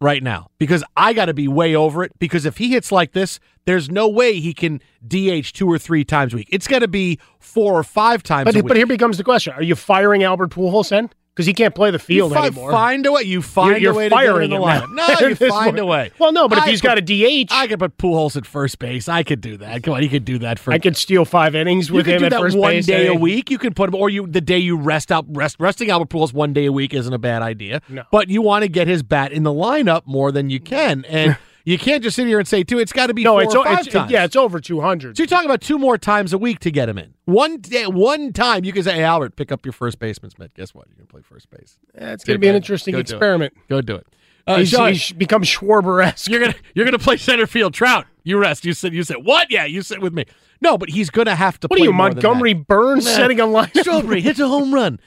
right 0.00 0.22
now? 0.22 0.48
Because 0.58 0.82
I 0.96 1.12
got 1.12 1.26
to 1.26 1.34
be 1.34 1.46
way 1.46 1.76
over 1.76 2.02
it. 2.02 2.10
Because 2.18 2.44
if 2.44 2.56
he 2.56 2.70
hits 2.70 2.90
like 2.90 3.12
this, 3.12 3.38
there's 3.66 3.88
no 3.88 4.08
way 4.08 4.40
he 4.40 4.52
can 4.52 4.80
DH 5.06 5.52
two 5.52 5.70
or 5.70 5.78
three 5.78 6.04
times 6.04 6.32
a 6.32 6.36
week. 6.38 6.48
It's 6.50 6.66
got 6.66 6.80
to 6.80 6.88
be 6.88 7.20
four 7.38 7.74
or 7.78 7.84
five 7.84 8.24
times 8.24 8.46
But, 8.46 8.56
a 8.56 8.58
week. 8.58 8.66
but 8.68 8.76
here 8.76 8.86
becomes 8.86 9.16
the 9.16 9.24
question: 9.24 9.52
Are 9.52 9.62
you 9.62 9.76
firing 9.76 10.24
Albert 10.24 10.50
Pujols 10.50 10.88
then? 10.88 11.10
Because 11.36 11.46
he 11.46 11.52
can't 11.52 11.74
play 11.74 11.90
the 11.90 11.98
field 11.98 12.30
you 12.30 12.34
fi- 12.38 12.46
anymore. 12.46 12.70
Find 12.72 13.04
a 13.04 13.12
way. 13.12 13.22
You 13.24 13.42
find 13.42 13.82
You're- 13.82 13.94
a 13.94 13.94
way 13.94 14.04
you're 14.04 14.08
to 14.08 14.16
get 14.16 14.26
firing 14.26 14.44
in 14.44 14.50
the 14.50 14.56
him 14.56 14.62
lineup. 14.62 15.20
No, 15.20 15.28
you 15.28 15.34
find 15.34 15.78
a 15.78 15.84
way. 15.84 16.10
Well, 16.18 16.32
no, 16.32 16.48
but 16.48 16.56
if 16.56 16.64
I 16.64 16.70
he's 16.70 16.80
put- 16.80 16.86
got 16.86 16.98
a 16.98 17.02
DH, 17.02 17.52
I 17.52 17.66
could 17.66 17.78
put 17.78 17.98
Pujols 17.98 18.36
at 18.38 18.46
first 18.46 18.78
base. 18.78 19.06
I 19.06 19.22
could 19.22 19.42
do 19.42 19.58
that. 19.58 19.82
Come 19.82 19.92
on, 19.92 20.02
you 20.02 20.08
could 20.08 20.24
do 20.24 20.38
that 20.38 20.58
for. 20.58 20.72
I 20.72 20.78
could 20.78 20.96
steal 20.96 21.26
five 21.26 21.54
innings 21.54 21.90
with 21.92 22.06
could 22.06 22.14
him 22.14 22.18
do 22.20 22.24
at 22.24 22.30
that 22.30 22.40
first 22.40 22.56
one 22.56 22.70
base. 22.72 22.86
day 22.86 23.06
a 23.08 23.14
week. 23.14 23.50
You 23.50 23.58
can 23.58 23.74
put 23.74 23.90
him, 23.90 23.94
or 23.96 24.08
you 24.08 24.26
the 24.26 24.40
day 24.40 24.56
you 24.56 24.78
rest 24.78 25.12
out. 25.12 25.26
Rest 25.28 25.56
resting 25.60 25.90
Albert 25.90 26.08
Pujols 26.08 26.32
one 26.32 26.54
day 26.54 26.64
a 26.64 26.72
week 26.72 26.94
isn't 26.94 27.12
a 27.12 27.18
bad 27.18 27.42
idea. 27.42 27.82
No. 27.90 28.04
but 28.10 28.30
you 28.30 28.40
want 28.40 28.62
to 28.62 28.68
get 28.68 28.88
his 28.88 29.02
bat 29.02 29.30
in 29.30 29.42
the 29.42 29.52
lineup 29.52 30.06
more 30.06 30.32
than 30.32 30.48
you 30.48 30.58
can, 30.58 31.04
and 31.04 31.36
you 31.66 31.76
can't 31.76 32.02
just 32.02 32.16
sit 32.16 32.26
here 32.26 32.38
and 32.38 32.48
say 32.48 32.62
two. 32.64 32.78
It's 32.78 32.92
got 32.92 33.08
to 33.08 33.14
be 33.14 33.22
No, 33.24 33.32
four 33.34 33.42
it's, 33.42 33.54
or 33.54 33.58
o- 33.58 33.64
five 33.64 33.80
it's 33.80 33.88
times. 33.88 34.10
yeah, 34.10 34.24
it's 34.24 34.36
over 34.36 34.60
two 34.60 34.80
hundred. 34.80 35.16
So 35.18 35.22
you're 35.22 35.28
talking 35.28 35.44
about 35.44 35.60
two 35.60 35.76
more 35.78 35.98
times 35.98 36.32
a 36.32 36.38
week 36.38 36.60
to 36.60 36.70
get 36.70 36.88
him 36.88 36.96
in. 36.96 37.12
One 37.26 37.58
day, 37.58 37.86
one 37.86 38.32
time 38.32 38.64
you 38.64 38.72
can 38.72 38.82
say, 38.84 38.94
"Hey, 38.94 39.02
Albert, 39.02 39.36
pick 39.36 39.52
up 39.52 39.66
your 39.66 39.72
first 39.74 39.98
baseman, 39.98 40.30
Smith. 40.30 40.54
Guess 40.54 40.74
what? 40.74 40.86
You're 40.88 40.96
gonna 40.96 41.08
play 41.08 41.20
first 41.22 41.50
base. 41.50 41.78
It's 41.92 42.24
Good 42.24 42.28
going 42.28 42.36
to 42.36 42.38
be 42.38 42.48
an 42.48 42.54
interesting 42.54 42.92
Go 42.92 42.98
do 42.98 43.00
experiment. 43.02 43.52
Go 43.68 43.80
do 43.82 43.96
it. 43.96 44.06
Uh, 44.46 44.58
he's, 44.58 44.68
Sean, 44.70 44.92
he's 44.92 45.10
become 45.10 45.42
Schwarber-esque. 45.42 46.30
you're 46.30 46.38
gonna 46.40 46.54
you're 46.74 46.84
gonna 46.84 47.00
play 47.00 47.16
center 47.16 47.48
field. 47.48 47.74
Trout, 47.74 48.06
you 48.22 48.38
rest. 48.38 48.64
You 48.64 48.72
sit. 48.72 48.92
You 48.92 49.02
sit. 49.02 49.24
What? 49.24 49.50
Yeah, 49.50 49.64
you 49.64 49.82
sit 49.82 50.00
with 50.00 50.14
me. 50.14 50.24
No, 50.60 50.78
but 50.78 50.88
he's 50.88 51.10
gonna 51.10 51.34
have 51.34 51.58
to. 51.60 51.66
What 51.68 51.80
are 51.80 51.82
you, 51.82 51.92
Montgomery. 51.92 52.54
Burns, 52.54 53.04
setting 53.12 53.40
a 53.40 53.44
lineup? 53.44 53.76
Strawberry 53.80 54.20
hits 54.20 54.38
a 54.38 54.46
home 54.46 54.72
run. 54.72 55.00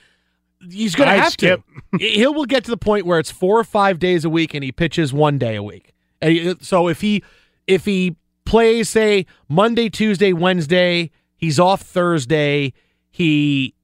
He's 0.69 0.93
gonna 0.93 1.12
right, 1.12 1.22
have 1.22 1.32
Skip. 1.32 1.62
to. 1.98 2.00
He 2.06 2.28
will 2.28 2.43
get 2.43 2.65
to 2.65 2.69
the 2.69 2.76
point 2.78 3.06
where 3.06 3.17
it's 3.17 3.32
four 3.32 3.58
or 3.58 3.63
five 3.63 3.98
days 3.98 4.26
a 4.26 4.30
week, 4.30 4.54
and 4.54 4.62
he 4.62 4.74
pitches 4.74 5.13
one 5.13 5.38
day 5.38 5.56
a 5.56 5.63
week. 5.63 5.93
So 6.62 6.88
if 6.88 7.02
he 7.02 7.24
if 7.68 7.86
he 7.86 8.16
plays 8.46 8.90
say 8.90 9.26
Monday, 9.48 9.90
Tuesday, 9.90 10.34
Wednesday, 10.34 11.12
he's 11.38 11.60
off 11.60 11.82
Thursday. 11.82 12.74
He 13.12 13.76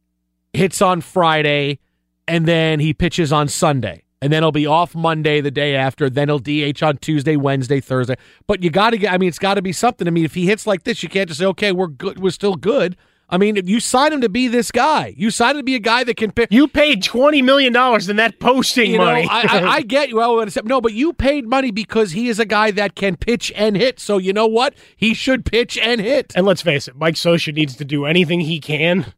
hits 0.54 0.82
on 0.82 1.02
Friday, 1.02 1.80
and 2.28 2.48
then 2.48 2.80
he 2.80 2.94
pitches 2.94 3.32
on 3.32 3.48
Sunday. 3.48 4.04
And 4.22 4.34
then 4.34 4.42
he'll 4.42 4.52
be 4.52 4.66
off 4.66 4.96
Monday 4.96 5.40
the 5.42 5.52
day 5.52 5.76
after. 5.76 6.10
Then 6.10 6.30
he'll 6.30 6.40
DH 6.40 6.82
on 6.82 6.98
Tuesday, 6.98 7.36
Wednesday, 7.36 7.80
Thursday. 7.80 8.16
But 8.48 8.64
you 8.64 8.72
got 8.72 8.92
to 8.92 8.98
get, 8.98 9.14
I 9.14 9.20
mean, 9.20 9.30
it's 9.30 9.38
got 9.38 9.56
to 9.56 9.62
be 9.62 9.72
something. 9.72 10.08
I 10.08 10.12
mean, 10.12 10.26
if 10.26 10.34
he 10.34 10.48
hits 10.48 10.66
like 10.66 10.84
this, 10.84 11.04
you 11.04 11.10
can't 11.10 11.28
just 11.28 11.40
say, 11.40 11.46
okay, 11.46 11.72
we're 11.72 11.88
good. 11.88 12.18
We're 12.20 12.32
still 12.32 12.56
good. 12.56 12.96
I 13.28 13.38
mean, 13.40 13.60
you 13.66 13.80
signed 13.80 14.14
him 14.14 14.22
to 14.22 14.30
be 14.30 14.48
this 14.48 14.72
guy. 14.72 15.16
You 15.18 15.32
signed 15.32 15.54
him 15.58 15.62
to 15.62 15.64
be 15.64 15.74
a 15.76 15.80
guy 15.80 16.04
that 16.04 16.16
can 16.16 16.32
pick. 16.32 16.52
You 16.52 16.68
paid 16.68 17.02
twenty 17.02 17.42
million 17.42 17.74
dollars 17.74 18.08
in 18.08 18.18
that 18.18 18.40
posting 18.40 18.92
You 18.92 19.00
know, 19.00 19.06
money. 19.06 19.28
I, 19.30 19.42
I, 19.42 19.68
I 19.78 19.82
get 19.82 20.10
you. 20.10 20.18
Well, 20.18 20.40
except- 20.42 20.68
no, 20.68 20.80
but 20.80 20.94
you 20.94 21.12
paid 21.12 21.48
money 21.48 21.72
because 21.72 22.12
he 22.12 22.30
is 22.30 22.40
a 22.40 22.46
guy 22.46 22.70
that 22.72 22.96
can 22.96 23.16
pitch 23.18 23.52
and 23.56 23.76
hit. 23.76 24.00
So 24.00 24.20
you 24.20 24.32
know 24.32 24.46
what? 24.46 24.76
He 24.96 25.14
should 25.16 25.44
pitch 25.44 25.78
and 25.78 26.00
hit. 26.00 26.34
and 26.36 26.46
let's 26.46 26.62
face 26.62 26.88
it, 26.88 26.96
Mike 26.96 27.16
Scioscia 27.16 27.54
needs 27.54 27.76
to 27.78 27.86
do 27.86 28.06
anything 28.06 28.42
he 28.42 28.60
can 28.60 29.12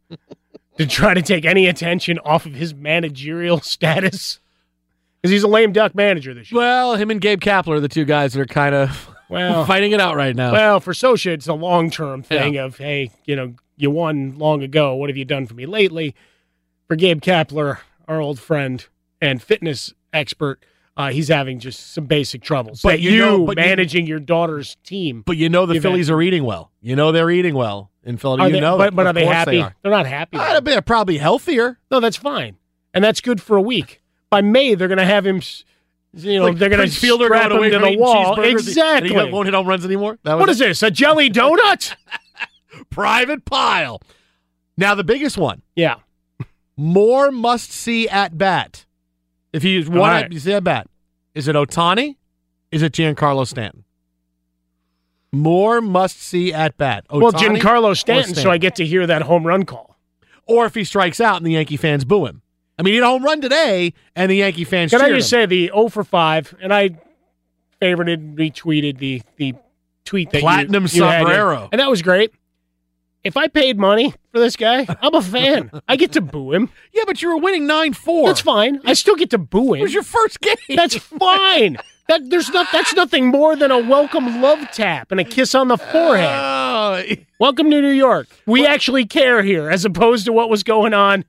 to 0.78 0.86
try 0.88 1.14
to 1.14 1.22
take 1.22 1.44
any 1.44 1.68
attention 1.68 2.18
off 2.20 2.46
of 2.46 2.54
his 2.54 2.74
managerial 2.74 3.60
status. 3.62 4.40
Because 5.22 5.32
he's 5.32 5.44
a 5.44 5.48
lame 5.48 5.74
duck 5.74 5.96
manager 5.96 6.34
this 6.34 6.52
year. 6.52 6.62
Well, 6.62 6.96
him 6.96 7.12
and 7.12 7.20
Gabe 7.20 7.42
Kapler 7.42 7.76
are 7.78 7.80
the 7.82 7.90
two 7.90 8.06
guys 8.06 8.34
that 8.34 8.40
are 8.42 8.46
kind 8.46 8.74
of 8.76 9.10
Well, 9.30 9.66
fighting 9.66 9.92
it 9.92 10.00
out 10.00 10.16
right 10.16 10.36
now. 10.36 10.52
Well, 10.54 10.80
for 10.80 10.94
Scioscia, 10.94 11.32
it's 11.32 11.48
a 11.48 11.54
long 11.54 11.90
term 11.90 12.24
thing 12.24 12.58
of, 12.58 12.78
hey, 12.78 13.12
you 13.26 13.36
know, 13.36 13.54
you 13.76 13.92
won 13.92 14.38
long 14.38 14.64
ago. 14.64 14.96
What 14.96 15.10
have 15.10 15.18
you 15.18 15.26
done 15.26 15.46
for 15.46 15.54
me 15.54 15.66
lately? 15.66 16.16
For 16.88 16.96
Gabe 16.96 17.22
Kapler, 17.22 17.80
our 18.08 18.22
old 18.22 18.40
friend 18.40 18.86
and 19.22 19.42
fitness 19.42 19.94
expert, 20.14 20.64
uh, 20.96 21.10
he's 21.12 21.28
having 21.28 21.60
just 21.60 21.92
some 21.94 22.06
basic 22.06 22.42
troubles. 22.42 22.82
But 22.82 23.02
you 23.02 23.12
you, 23.12 23.20
know- 23.20 23.46
but 23.46 23.58
you- 23.58 23.64
managing 23.66 24.08
your 24.08 24.20
daughter's 24.20 24.78
team. 24.84 25.24
but 25.26 25.38
you 25.38 25.50
know 25.50 25.66
the 25.66 25.80
Phillies 25.80 26.08
had- 26.08 26.14
are 26.16 26.22
eating 26.22 26.44
well. 26.44 26.72
You 26.82 26.96
know 26.96 27.12
they're 27.12 27.30
eating 27.30 27.54
well 27.54 27.92
in 28.04 28.18
Philadelphia. 28.18 28.54
Are 28.54 28.56
You 28.56 28.62
know, 28.62 28.78
but, 28.78 28.96
but 28.96 29.06
are 29.08 29.14
they 29.14 29.26
happy? 29.26 29.60
are. 29.62 29.76
They're 29.84 29.92
not 29.92 30.08
happy. 30.08 30.38
Uh, 30.38 30.60
they're 30.62 30.82
probably 30.82 31.18
healthier. 31.18 31.78
No, 31.92 32.00
that's 32.00 32.16
fine, 32.18 32.56
and 32.94 33.04
that's 33.04 33.20
good 33.22 33.42
for 33.42 33.58
a 33.58 33.62
week. 33.62 34.02
By 34.30 34.42
May, 34.42 34.74
they're 34.76 34.88
going 34.88 34.98
to 34.98 35.06
have 35.06 35.26
him. 35.28 35.38
s- 35.38 35.64
You 36.18 36.40
know, 36.40 36.46
Like 36.46 36.58
they're 36.58 36.70
going 36.70 36.88
to 36.90 36.94
Fielder 36.94 37.30
going 37.30 37.52
away 37.52 37.70
to 37.70 37.80
the 37.80 37.98
wall. 37.98 38.40
Exactly. 38.42 39.16
And 39.16 39.28
he 39.28 39.32
won't 39.34 39.46
hit 39.46 39.54
home 39.54 39.68
runs 39.68 39.86
anymore. 39.86 40.18
That 40.24 40.38
What 40.38 40.48
was 40.48 40.60
is 40.62 40.80
this? 40.80 40.84
A 40.84 40.92
jelly 40.92 41.30
donut? 41.32 41.96
private 42.90 43.46
pile. 43.46 44.02
Now 44.78 44.96
the 44.96 45.04
biggest 45.04 45.38
one. 45.38 45.62
yeah. 45.76 45.96
More 46.80 47.32
must 47.32 47.72
see 47.72 48.08
at 48.08 48.38
bat. 48.38 48.86
If 49.52 49.64
you 49.64 49.72
use 49.72 49.90
one 49.90 50.00
right. 50.12 50.32
you 50.32 50.40
see 50.40 50.54
at 50.54 50.64
bat, 50.64 50.88
is 51.34 51.48
it 51.48 51.56
Ohtani? 51.56 52.18
Is 52.72 52.84
it 52.84 52.94
Giancarlo 52.94 53.48
Stanton? 53.48 53.84
More 55.32 55.82
must 55.82 56.22
see 56.22 56.54
at 56.54 56.78
bat. 56.78 57.06
well, 57.10 57.32
Giancarlo 57.32 57.86
or 57.86 57.96
Stanton, 57.96 58.36
so 58.36 58.52
I 58.52 58.58
get 58.60 58.76
to 58.76 58.86
hear 58.86 59.08
that 59.08 59.24
home 59.24 59.46
run 59.46 59.64
call. 59.66 59.98
Or 60.46 60.66
if 60.66 60.76
he 60.76 60.84
strikes 60.84 61.20
out 61.20 61.38
and 61.38 61.46
the 61.46 61.52
Yankee 61.54 61.78
fans 61.78 62.06
boo 62.06 62.26
him. 62.28 62.42
I 62.80 62.84
mean, 62.84 62.94
he 62.94 62.98
had 63.00 63.04
a 63.06 63.08
home 63.08 63.24
run 63.24 63.42
today, 63.42 63.94
and 64.16 64.30
the 64.30 64.36
Yankee 64.36 64.64
fans. 64.64 64.92
Can 64.92 65.02
I 65.02 65.10
just 65.10 65.32
him. 65.34 65.42
say 65.42 65.46
the 65.48 65.68
0 65.74 65.90
for 65.90 66.04
5, 66.04 66.56
and 66.62 66.74
I 66.74 66.90
favorited, 67.82 68.14
and 68.16 68.38
retweeted 68.38 68.98
the 69.00 69.22
the 69.38 69.56
tweet 70.06 70.30
that 70.32 70.38
you- 70.38 70.42
Platinum 70.44 70.84
you, 70.84 71.04
in, 71.04 71.10
sombrero. 71.12 71.70
and 71.72 71.80
that 71.82 71.90
was 71.90 72.02
great. 72.02 72.32
If 73.24 73.36
I 73.36 73.48
paid 73.48 73.78
money 73.78 74.14
for 74.32 74.40
this 74.40 74.56
guy, 74.56 74.86
I'm 75.02 75.14
a 75.14 75.22
fan. 75.22 75.70
I 75.88 75.98
get 75.98 76.14
to 76.14 76.22
boo 76.22 76.54
him. 76.54 76.70
Yeah, 76.94 77.04
but 77.06 77.22
you 77.22 77.28
were 77.30 77.38
winning 77.38 77.68
nine 77.68 77.94
four. 77.94 78.28
That's 78.28 78.40
fine. 78.42 78.80
I 78.86 78.94
still 78.94 79.16
get 79.16 79.32
to 79.32 79.38
boo 79.38 79.74
him. 79.74 79.80
It 79.82 79.84
was 79.84 79.94
your 79.94 80.04
first 80.04 80.40
game. 80.40 80.56
That's 80.70 80.96
fine. 80.96 81.78
That 82.08 82.30
there's 82.30 82.50
not 82.52 82.68
that's 82.72 82.94
nothing 82.94 83.26
more 83.28 83.56
than 83.58 83.70
a 83.70 83.80
welcome 83.80 84.42
love 84.42 84.60
tap 84.72 85.12
and 85.12 85.20
a 85.20 85.26
kiss 85.26 85.54
on 85.54 85.68
the 85.68 85.78
forehead. 85.78 86.30
Oh, 86.32 87.04
welcome 87.40 87.70
to 87.70 87.82
New 87.82 87.90
York. 87.92 88.30
We 88.46 88.66
actually 88.66 89.06
care 89.06 89.44
here, 89.44 89.70
as 89.70 89.84
opposed 89.84 90.26
to 90.28 90.32
what 90.32 90.50
was 90.50 90.64
going 90.64 90.94
on 90.94 91.26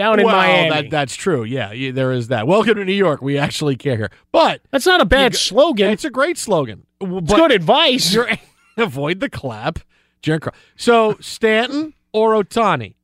down 0.00 0.18
in 0.18 0.24
well, 0.26 0.34
Miami. 0.36 0.70
that 0.70 0.90
that's 0.90 1.14
true. 1.14 1.44
Yeah, 1.44 1.72
yeah, 1.72 1.92
there 1.92 2.10
is 2.12 2.28
that. 2.28 2.46
Welcome 2.46 2.76
to 2.76 2.84
New 2.86 2.92
York. 2.94 3.20
We 3.20 3.36
actually 3.36 3.76
care 3.76 3.96
here, 3.96 4.10
but 4.32 4.62
that's 4.70 4.86
not 4.86 5.00
a 5.02 5.04
bad 5.04 5.32
You 5.32 5.36
go- 5.36 5.38
slogan. 5.38 5.90
it's 5.90 6.04
a 6.06 6.10
great 6.10 6.38
slogan. 6.38 6.86
But 6.98 7.24
It's 7.24 7.34
good 7.34 7.52
advice. 7.52 8.12
You're, 8.14 8.28
avoid 8.78 9.20
the 9.20 9.28
clap. 9.28 9.78
Jaron 10.22 10.52
So 10.76 11.16
Stanton 11.20 11.92
or 12.12 12.32
Ohtani? 12.34 12.94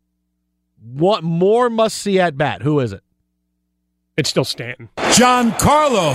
What 0.82 1.22
more 1.24 1.68
must 1.68 1.98
see 1.98 2.18
at 2.18 2.37
bat? 2.38 2.62
Who 2.62 2.80
is 2.80 2.92
it? 2.92 3.02
It's 4.16 4.30
still 4.30 4.44
Stanton. 4.44 4.88
Giancarlo 4.96 6.14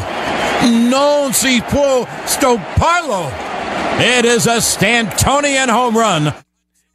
non 0.90 1.34
si 1.34 1.60
può 1.62 2.06
stopparlo. 2.26 3.30
It 4.00 4.26
is 4.26 4.48
a 4.48 4.58
Stantonian 4.62 5.70
home 5.70 5.96
run. 5.98 6.34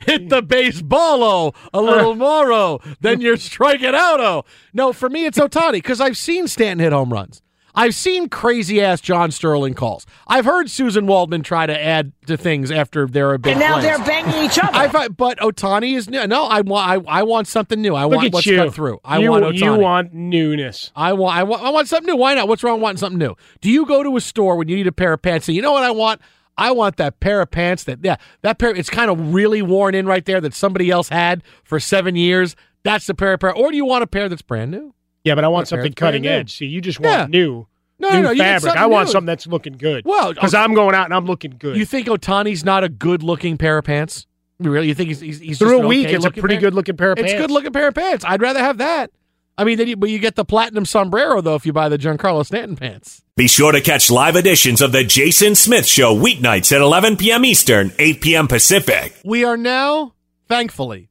Hit 0.06 0.28
the 0.28 0.42
baseballo 0.42 1.54
oh, 1.54 1.70
a 1.74 1.80
little 1.80 2.14
moro, 2.16 2.56
oh, 2.56 2.80
then 3.00 3.20
you're 3.20 3.36
striking 3.36 3.94
out. 3.94 4.20
Oh 4.20 4.44
no, 4.72 4.92
for 4.92 5.08
me 5.08 5.26
it's 5.26 5.38
Ohtani 5.38 5.72
because 5.72 6.00
I've 6.00 6.16
seen 6.16 6.48
Stanton 6.48 6.78
hit 6.78 6.92
home 6.92 7.12
runs. 7.12 7.42
I've 7.76 7.94
seen 7.94 8.30
crazy 8.30 8.80
ass 8.80 9.02
John 9.02 9.30
Sterling 9.30 9.74
calls. 9.74 10.06
I've 10.26 10.46
heard 10.46 10.70
Susan 10.70 11.06
Waldman 11.06 11.42
try 11.42 11.66
to 11.66 11.78
add 11.78 12.12
to 12.26 12.38
things 12.38 12.70
after 12.70 13.06
there 13.06 13.32
have 13.32 13.42
been. 13.42 13.52
And 13.52 13.60
now 13.60 13.74
plays. 13.74 13.84
they're 13.84 13.98
banging 13.98 14.44
each 14.44 14.58
other. 14.58 14.74
I've, 14.74 15.14
but 15.14 15.38
Ohtani 15.40 15.94
is 15.94 16.08
new. 16.08 16.26
No, 16.26 16.44
I 16.44 16.62
want. 16.62 17.06
I, 17.06 17.18
I 17.18 17.22
want 17.22 17.48
something 17.48 17.80
new. 17.80 17.94
I 17.94 18.04
Look 18.04 18.16
want 18.16 18.26
at 18.28 18.32
what's 18.32 18.46
you. 18.46 18.56
cut 18.56 18.74
through. 18.74 18.98
I 19.04 19.18
you, 19.18 19.30
want 19.30 19.44
Ohtani. 19.44 19.58
You 19.60 19.74
want 19.74 20.14
newness. 20.14 20.90
I 20.96 21.12
want, 21.12 21.36
I 21.36 21.42
want. 21.42 21.62
I 21.62 21.68
want 21.68 21.88
something 21.88 22.06
new. 22.06 22.16
Why 22.16 22.34
not? 22.34 22.48
What's 22.48 22.64
wrong 22.64 22.76
with 22.76 22.82
wanting 22.82 22.98
something 22.98 23.18
new? 23.18 23.34
Do 23.60 23.70
you 23.70 23.84
go 23.84 24.02
to 24.02 24.16
a 24.16 24.22
store 24.22 24.56
when 24.56 24.68
you 24.68 24.76
need 24.76 24.86
a 24.86 24.92
pair 24.92 25.12
of 25.12 25.20
pants? 25.20 25.44
Say, 25.44 25.52
you 25.52 25.60
know 25.60 25.72
what 25.72 25.84
I 25.84 25.90
want? 25.90 26.22
I 26.58 26.70
want 26.72 26.96
that 26.96 27.20
pair 27.20 27.40
of 27.40 27.50
pants 27.50 27.84
that 27.84 27.98
yeah, 28.02 28.16
that 28.42 28.58
pair. 28.58 28.74
It's 28.74 28.90
kind 28.90 29.10
of 29.10 29.34
really 29.34 29.62
worn 29.62 29.94
in 29.94 30.06
right 30.06 30.24
there 30.24 30.40
that 30.40 30.54
somebody 30.54 30.90
else 30.90 31.08
had 31.08 31.42
for 31.64 31.78
seven 31.78 32.16
years. 32.16 32.56
That's 32.82 33.06
the 33.06 33.14
pair 33.14 33.34
of 33.34 33.40
pair. 33.40 33.52
Or 33.54 33.70
do 33.70 33.76
you 33.76 33.84
want 33.84 34.04
a 34.04 34.06
pair 34.06 34.28
that's 34.28 34.42
brand 34.42 34.70
new? 34.70 34.94
Yeah, 35.24 35.34
but 35.34 35.44
I 35.44 35.48
want 35.48 35.68
something 35.68 35.92
cutting 35.92 36.26
edge. 36.26 36.56
See, 36.56 36.66
you 36.66 36.80
just 36.80 37.00
want 37.00 37.12
Yeah. 37.12 37.26
new. 37.26 37.66
No, 37.98 38.10
new 38.10 38.22
no, 38.22 38.32
no, 38.32 38.38
fabric. 38.38 38.76
I 38.76 38.86
want 38.86 39.08
new. 39.08 39.12
something 39.12 39.26
that's 39.26 39.46
looking 39.46 39.76
good. 39.76 40.04
Well, 40.04 40.32
because 40.34 40.54
okay. 40.54 40.62
I'm 40.62 40.74
going 40.74 40.94
out 40.94 41.06
and 41.06 41.14
I'm 41.14 41.24
looking 41.26 41.54
good. 41.58 41.76
You 41.76 41.84
think 41.86 42.06
Ohtani's 42.06 42.64
not 42.64 42.84
a 42.84 42.88
good 42.88 43.22
looking 43.22 43.56
pair 43.56 43.78
of 43.78 43.84
pants? 43.86 44.26
Really? 44.58 44.88
You 44.88 44.94
think 44.94 45.08
he's 45.08 45.20
he's, 45.20 45.40
he's 45.40 45.58
Through 45.58 45.70
just 45.78 45.84
a 45.84 45.86
week, 45.86 46.06
okay 46.06 46.16
it's 46.16 46.24
a 46.24 46.30
pretty 46.30 46.56
pair? 46.56 46.60
good 46.62 46.74
looking 46.74 46.96
pair 46.96 47.12
of 47.12 47.16
pants. 47.16 47.32
It's 47.32 47.38
a 47.38 47.42
good 47.42 47.50
looking 47.50 47.72
pair 47.72 47.88
of 47.88 47.94
pants. 47.94 48.24
I'd 48.26 48.40
rather 48.40 48.60
have 48.60 48.78
that. 48.78 49.10
I 49.58 49.64
mean, 49.64 49.78
then 49.78 49.88
you, 49.88 49.96
but 49.96 50.10
you 50.10 50.18
get 50.18 50.34
the 50.34 50.44
platinum 50.44 50.84
sombrero 50.84 51.40
though 51.40 51.54
if 51.54 51.64
you 51.64 51.72
buy 51.72 51.88
the 51.88 51.96
Giancarlo 51.98 52.44
Stanton 52.44 52.76
pants. 52.76 53.22
Be 53.36 53.48
sure 53.48 53.72
to 53.72 53.80
catch 53.80 54.10
live 54.10 54.36
editions 54.36 54.80
of 54.80 54.92
The 54.92 55.04
Jason 55.04 55.54
Smith 55.54 55.86
Show 55.86 56.14
weeknights 56.14 56.72
at 56.74 56.80
11 56.80 57.16
p.m. 57.16 57.44
Eastern, 57.44 57.92
8 57.98 58.20
p.m. 58.20 58.48
Pacific. 58.48 59.14
We 59.24 59.44
are 59.44 59.56
now, 59.56 60.14
thankfully, 60.48 61.10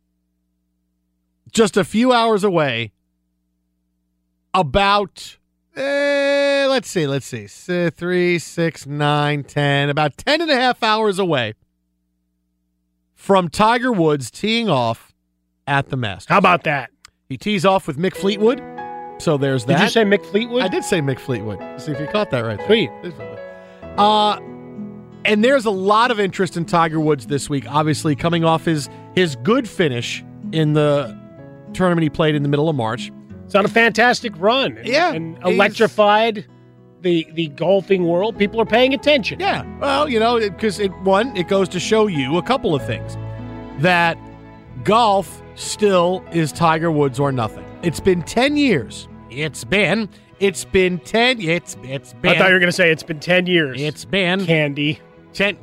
just 1.51 1.77
a 1.77 1.84
few 1.84 2.12
hours 2.12 2.43
away. 2.43 2.91
About, 4.53 5.38
eh, 5.75 6.65
let's 6.69 6.88
see, 6.89 7.08
let's 7.08 7.25
see, 7.25 7.43
S- 7.43 7.91
three, 7.93 8.39
six, 8.39 8.86
nine, 8.86 9.43
ten, 9.43 9.89
about 9.89 10.15
ten 10.17 10.41
and 10.41 10.49
a 10.49 10.55
half 10.55 10.81
hours 10.81 11.19
away 11.19 11.55
from 13.13 13.49
Tiger 13.49 13.91
Woods 13.91 14.31
teeing 14.31 14.69
off 14.69 15.13
at 15.67 15.89
the 15.89 15.97
Masters. 15.97 16.29
How 16.29 16.38
about 16.38 16.63
that? 16.63 16.89
He 17.29 17.38
tees 17.38 17.65
off 17.65 17.88
with 17.88 17.97
Mick 17.97 18.15
Fleetwood. 18.15 18.61
So 19.17 19.38
there's 19.38 19.65
that. 19.65 19.77
Did 19.77 19.83
you 19.83 19.89
say 19.89 20.03
Mick 20.03 20.25
Fleetwood? 20.25 20.61
I 20.61 20.67
did 20.67 20.83
say 20.83 21.01
Mick 21.01 21.19
Fleetwood. 21.19 21.59
See 21.81 21.91
if 21.91 21.99
you 21.99 22.07
caught 22.07 22.31
that 22.31 22.41
right 22.41 22.57
there. 22.57 22.67
Sweet. 22.67 22.89
Uh, 23.97 24.39
and 25.23 25.43
there's 25.43 25.65
a 25.65 25.71
lot 25.71 26.11
of 26.11 26.19
interest 26.19 26.57
in 26.57 26.65
Tiger 26.65 26.99
Woods 26.99 27.27
this 27.27 27.49
week. 27.49 27.65
Obviously, 27.67 28.15
coming 28.15 28.43
off 28.43 28.65
his 28.65 28.89
his 29.15 29.35
good 29.38 29.67
finish 29.67 30.23
in 30.51 30.73
the 30.73 31.17
tournament 31.73 32.03
he 32.03 32.09
played 32.09 32.35
in 32.35 32.43
the 32.43 32.49
middle 32.49 32.69
of 32.69 32.75
March. 32.75 33.11
It's 33.45 33.55
on 33.55 33.65
a 33.65 33.69
fantastic 33.69 34.33
run. 34.38 34.77
Yeah, 34.83 35.13
and 35.13 35.38
electrified 35.43 36.45
the 37.01 37.27
the 37.33 37.47
golfing 37.49 38.05
world. 38.05 38.38
People 38.38 38.61
are 38.61 38.65
paying 38.65 38.93
attention. 38.93 39.39
Yeah, 39.39 39.65
well, 39.79 40.09
you 40.09 40.19
know, 40.19 40.39
because 40.39 40.79
it, 40.79 40.91
one, 40.99 41.35
it 41.35 41.47
goes 41.47 41.69
to 41.69 41.79
show 41.79 42.07
you 42.07 42.38
a 42.38 42.43
couple 42.43 42.75
of 42.75 42.85
things 42.85 43.15
that 43.81 44.17
golf 44.86 45.41
still 45.56 46.24
is 46.32 46.52
Tiger 46.54 46.89
Woods 46.91 47.19
or 47.19 47.32
nothing. 47.32 47.65
It's 47.82 48.00
been 48.00 48.21
ten 48.24 48.56
years. 48.56 49.10
It's 49.30 49.65
been. 49.65 50.08
It's 50.39 50.63
been 50.63 51.00
ten. 51.00 51.41
It's 51.41 51.76
it's 51.84 52.13
been. 52.13 52.32
I 52.32 52.38
thought 52.38 52.48
you 52.48 52.54
were 52.54 52.60
going 52.60 52.69
to 52.69 52.71
say 52.71 52.91
it's 52.91 53.04
been 53.04 53.19
ten 53.19 53.48
years. 53.48 53.82
It's 53.82 54.06
been 54.06 54.45
candy. 54.45 55.02
ten. 55.34 55.58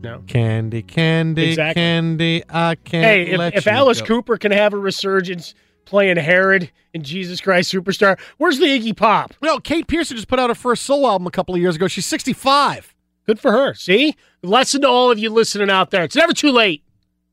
No. 0.00 0.22
Candy, 0.28 0.82
candy, 0.82 1.48
Exactly. 1.48 1.74
candy. 1.80 2.42
I 2.48 2.76
can't. 2.76 3.04
Hey, 3.04 3.22
if, 3.32 3.38
let 3.38 3.54
if 3.54 3.66
you 3.66 3.72
Alice 3.72 4.00
go. 4.00 4.06
Cooper 4.06 4.36
can 4.36 4.52
have 4.52 4.72
a 4.72 4.78
resurgence 4.78 5.54
playing 5.86 6.18
Herod 6.18 6.70
in 6.94 7.02
Jesus 7.02 7.40
Christ 7.40 7.72
Superstar, 7.72 8.18
where's 8.36 8.58
the 8.58 8.66
Iggy 8.66 8.96
Pop? 8.96 9.34
No, 9.42 9.58
Kate 9.58 9.86
Pierson 9.88 10.16
just 10.16 10.28
put 10.28 10.38
out 10.38 10.50
her 10.50 10.54
first 10.54 10.84
solo 10.84 11.08
album 11.08 11.26
a 11.26 11.30
couple 11.30 11.54
of 11.54 11.60
years 11.60 11.76
ago. 11.76 11.88
She's 11.88 12.06
65. 12.06 12.94
Good 13.28 13.38
for 13.38 13.52
her. 13.52 13.74
See? 13.74 14.16
Lesson 14.42 14.80
to 14.80 14.88
all 14.88 15.10
of 15.10 15.18
you 15.18 15.28
listening 15.28 15.68
out 15.68 15.90
there. 15.90 16.02
It's 16.02 16.16
never 16.16 16.32
too 16.32 16.50
late. 16.50 16.82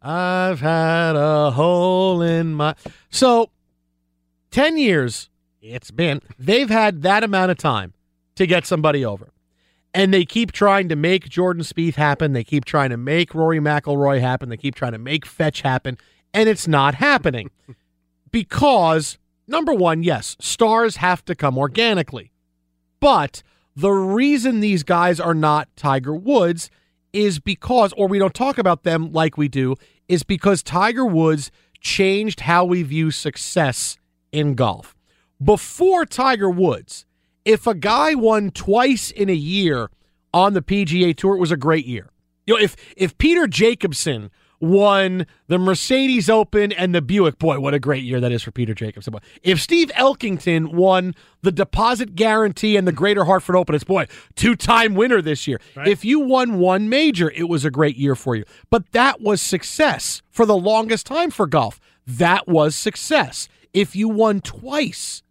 I've 0.02 0.60
had 0.60 1.16
a 1.16 1.52
hole 1.52 2.22
in 2.22 2.54
my. 2.54 2.76
So, 3.10 3.50
10 4.52 4.78
years 4.78 5.30
it's 5.62 5.92
been. 5.92 6.22
They've 6.38 6.70
had 6.70 7.02
that 7.04 7.24
amount 7.24 7.52
of 7.52 7.58
time 7.58 7.94
to 8.36 8.46
get 8.46 8.66
somebody 8.66 9.06
over. 9.06 9.32
And 9.94 10.14
they 10.14 10.26
keep 10.26 10.52
trying 10.52 10.90
to 10.90 10.98
make 10.98 11.30
Jordan 11.30 11.64
Spieth 11.64 11.96
happen. 11.96 12.34
They 12.34 12.44
keep 12.44 12.66
trying 12.66 12.90
to 12.90 12.98
make 12.98 13.34
Rory 13.34 13.60
McIlroy 13.60 14.20
happen. 14.20 14.50
They 14.50 14.58
keep 14.58 14.76
trying 14.76 14.92
to 14.92 14.98
make 14.98 15.26
Fetch 15.26 15.62
happen. 15.62 15.98
And 16.34 16.50
it's 16.50 16.68
not 16.68 16.96
happening. 16.96 17.50
because, 18.32 19.18
number 19.48 19.74
one, 19.74 20.04
yes, 20.04 20.36
stars 20.42 20.98
have 20.98 21.24
to 21.24 21.36
come 21.36 21.58
organically. 21.58 22.34
But 23.00 23.44
the 23.76 23.92
reason 23.92 24.60
these 24.60 24.84
guys 24.84 25.20
are 25.20 25.34
not 25.34 25.68
Tiger 25.76 26.16
Woods 26.16 26.70
is 27.12 27.40
because, 27.40 27.94
or 27.94 28.08
we 28.08 28.20
don't 28.20 28.34
talk 28.34 28.58
about 28.58 28.84
them 28.84 29.12
like 29.12 29.38
we 29.38 29.48
do, 29.48 29.76
is 30.08 30.24
because 30.24 30.64
Tiger 30.64 31.06
Woods 31.06 31.52
changed 31.82 32.42
how 32.42 32.66
we 32.66 32.84
view 32.84 33.12
success 33.12 33.98
in 34.32 34.56
golf. 34.56 34.96
Before 35.44 36.06
Tiger 36.06 36.50
Woods, 36.50 37.06
if 37.44 37.68
a 37.68 37.76
guy 37.76 38.16
won 38.16 38.52
twice 38.52 39.12
in 39.12 39.30
a 39.30 39.34
year 39.34 39.90
on 40.34 40.54
the 40.54 40.62
PGA 40.62 41.16
Tour, 41.16 41.36
it 41.36 41.40
was 41.40 41.52
a 41.52 41.58
great 41.58 41.86
year. 41.86 42.10
You 42.48 42.56
know, 42.56 42.62
if 42.62 42.76
if 42.96 43.18
Peter 43.18 43.48
Jacobsen 43.48 44.32
won 44.66 45.26
the 45.48 45.58
Mercedes 45.58 46.30
Open 46.30 46.72
and 46.72 46.94
the 46.94 47.02
Buick, 47.02 47.40
boy, 47.40 47.60
what 47.60 47.74
a 47.74 47.80
great 47.80 48.04
year 48.04 48.20
that 48.20 48.32
is 48.32 48.44
for 48.44 48.52
Peter 48.52 48.74
Jacobsen. 48.74 49.14
If 49.44 49.62
Steve 49.62 49.92
Elkington 49.96 50.74
won 50.74 51.16
the 51.42 51.52
Deposit 51.52 52.16
Guarantee 52.16 52.78
and 52.78 52.88
the 52.88 52.92
Greater 52.92 53.26
Hartford 53.26 53.56
Open, 53.56 53.76
it's 53.76 53.84
boy, 53.84 54.08
two-time 54.36 54.96
winner 54.96 55.22
this 55.22 55.48
year. 55.48 55.60
If 55.86 56.04
you 56.04 56.20
won 56.20 56.60
one 56.60 56.90
major, 56.90 57.32
it 57.32 57.50
was 57.50 57.64
a 57.66 57.72
great 57.72 57.98
year 57.98 58.16
for 58.16 58.36
you. 58.36 58.46
But 58.70 58.92
that 58.92 59.22
was 59.22 59.42
success 59.42 60.22
for 60.32 60.46
the 60.46 60.58
longest 60.58 61.06
time 61.06 61.32
for 61.32 61.48
golf. 61.48 61.80
That 62.08 62.48
was 62.48 62.76
success. 62.76 63.48
If 63.74 63.96
you 63.96 64.10
won 64.10 64.42
twice, 64.42 65.22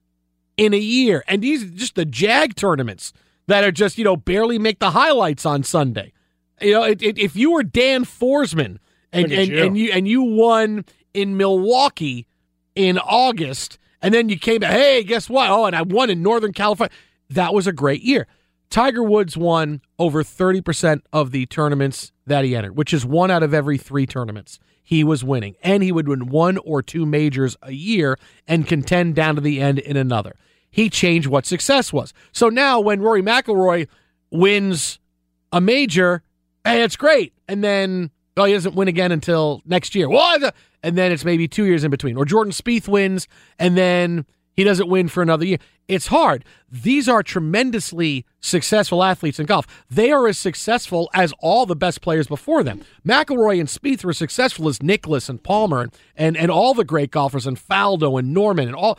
in 0.57 0.75
a 0.75 0.79
year. 0.79 1.25
And 1.27 1.43
these 1.43 1.65
are 1.65 1.69
just 1.69 1.95
the 1.95 2.05
Jag 2.05 2.55
tournaments 2.55 3.13
that 3.47 3.65
are 3.65 3.73
just, 3.73 3.99
you 3.99 4.05
know, 4.05 4.17
barely 4.17 4.59
make 4.59 4.79
the 4.79 4.93
highlights 4.93 5.45
on 5.45 5.63
Sunday. 5.63 6.13
You 6.61 6.73
know, 6.73 6.85
it, 6.85 7.03
it, 7.03 7.19
if 7.19 7.37
you 7.37 7.53
were 7.53 7.63
Dan 7.63 8.05
Forsman 8.05 8.79
and, 9.15 9.33
and, 9.33 9.49
you. 9.49 9.65
and 9.65 9.79
you 9.79 9.93
and 9.93 10.09
you 10.09 10.23
won 10.23 10.85
in 11.13 11.37
Milwaukee 11.37 12.27
in 12.75 12.99
August, 12.99 13.79
and 14.03 14.13
then 14.13 14.29
you 14.29 14.39
came 14.39 14.61
back, 14.61 14.73
hey, 14.73 15.03
guess 15.05 15.31
what? 15.31 15.49
Oh, 15.51 15.65
and 15.65 15.77
I 15.77 15.83
won 15.83 16.11
in 16.11 16.23
Northern 16.23 16.53
California. 16.53 16.95
That 17.31 17.55
was 17.55 17.67
a 17.67 17.73
great 17.73 18.03
year. 18.03 18.27
Tiger 18.71 19.03
Woods 19.03 19.37
won 19.37 19.81
over 19.99 20.25
30% 20.25 21.03
of 21.13 21.31
the 21.31 21.47
tournaments 21.47 22.11
that 22.27 22.45
he 22.45 22.57
entered, 22.57 22.77
which 22.77 22.93
is 22.93 23.07
one 23.07 23.31
out 23.31 23.43
of 23.43 23.55
every 23.55 23.79
three 23.79 24.07
tournaments 24.07 24.59
he 24.83 25.05
was 25.05 25.25
winning. 25.25 25.55
And 25.63 25.83
he 25.83 25.93
would 25.93 26.09
win 26.09 26.27
one 26.27 26.59
or 26.59 26.83
two 26.83 27.07
majors 27.07 27.57
a 27.63 27.73
year 27.73 28.19
and 28.47 28.67
contend 28.67 29.15
down 29.15 29.37
to 29.37 29.41
the 29.41 29.61
end 29.61 29.79
in 29.79 29.97
another. 29.97 30.35
He 30.71 30.91
changed 30.91 31.29
what 31.29 31.47
success 31.47 31.93
was. 31.93 32.13
So 32.33 32.49
now 32.49 32.81
when 32.81 33.01
Rory 33.01 33.23
McIlroy 33.23 33.89
wins 34.31 34.99
a 35.53 35.61
major, 35.61 36.23
hey, 36.65 36.83
it's 36.83 36.97
great. 36.97 37.33
And 37.47 37.63
then, 37.63 38.11
oh, 38.37 38.45
he 38.45 38.53
doesn't 38.53 38.75
win 38.75 38.89
again 38.89 39.13
until 39.13 39.63
next 39.65 39.95
year. 39.95 40.09
What? 40.09 40.55
And 40.83 40.99
then 40.99 41.13
it's 41.13 41.25
maybe 41.25 41.49
two 41.49 41.65
years 41.65 41.85
in 41.85 41.91
between. 41.91 42.17
Or 42.17 42.25
Jordan 42.25 42.53
Spieth 42.53 42.89
wins, 42.89 43.29
and 43.59 43.77
then 43.77 44.27
he 44.55 44.65
doesn't 44.65 44.89
win 44.89 45.09
for 45.09 45.23
another 45.23 45.45
year. 45.45 45.59
It's 45.87 46.07
hard. 46.07 46.45
These 46.71 47.09
are 47.09 47.23
tremendously 47.23 48.25
successful 48.41 49.03
athletes 49.03 49.39
in 49.39 49.47
golf. 49.47 49.67
They 49.91 50.11
are 50.11 50.27
as 50.27 50.39
successful 50.39 51.11
as 51.13 51.35
all 51.41 51.67
the 51.67 51.77
best 51.77 52.01
players 52.01 52.27
before 52.27 52.63
them. 52.63 52.83
McIlroy 53.07 53.61
and 53.61 53.69
Spieth 53.69 54.05
were 54.05 54.15
successful 54.15 54.69
as 54.69 54.83
Nicklaus 54.83 55.29
and 55.29 55.43
Palmer 55.43 55.83
and, 55.83 55.95
and, 56.17 56.37
and 56.37 56.51
all 56.51 56.73
the 56.73 56.85
great 56.85 57.11
golfers 57.11 57.47
and 57.47 57.59
Faldo 57.59 58.19
and 58.19 58.33
Norman 58.33 58.67
and 58.67 58.77
all. 58.77 58.99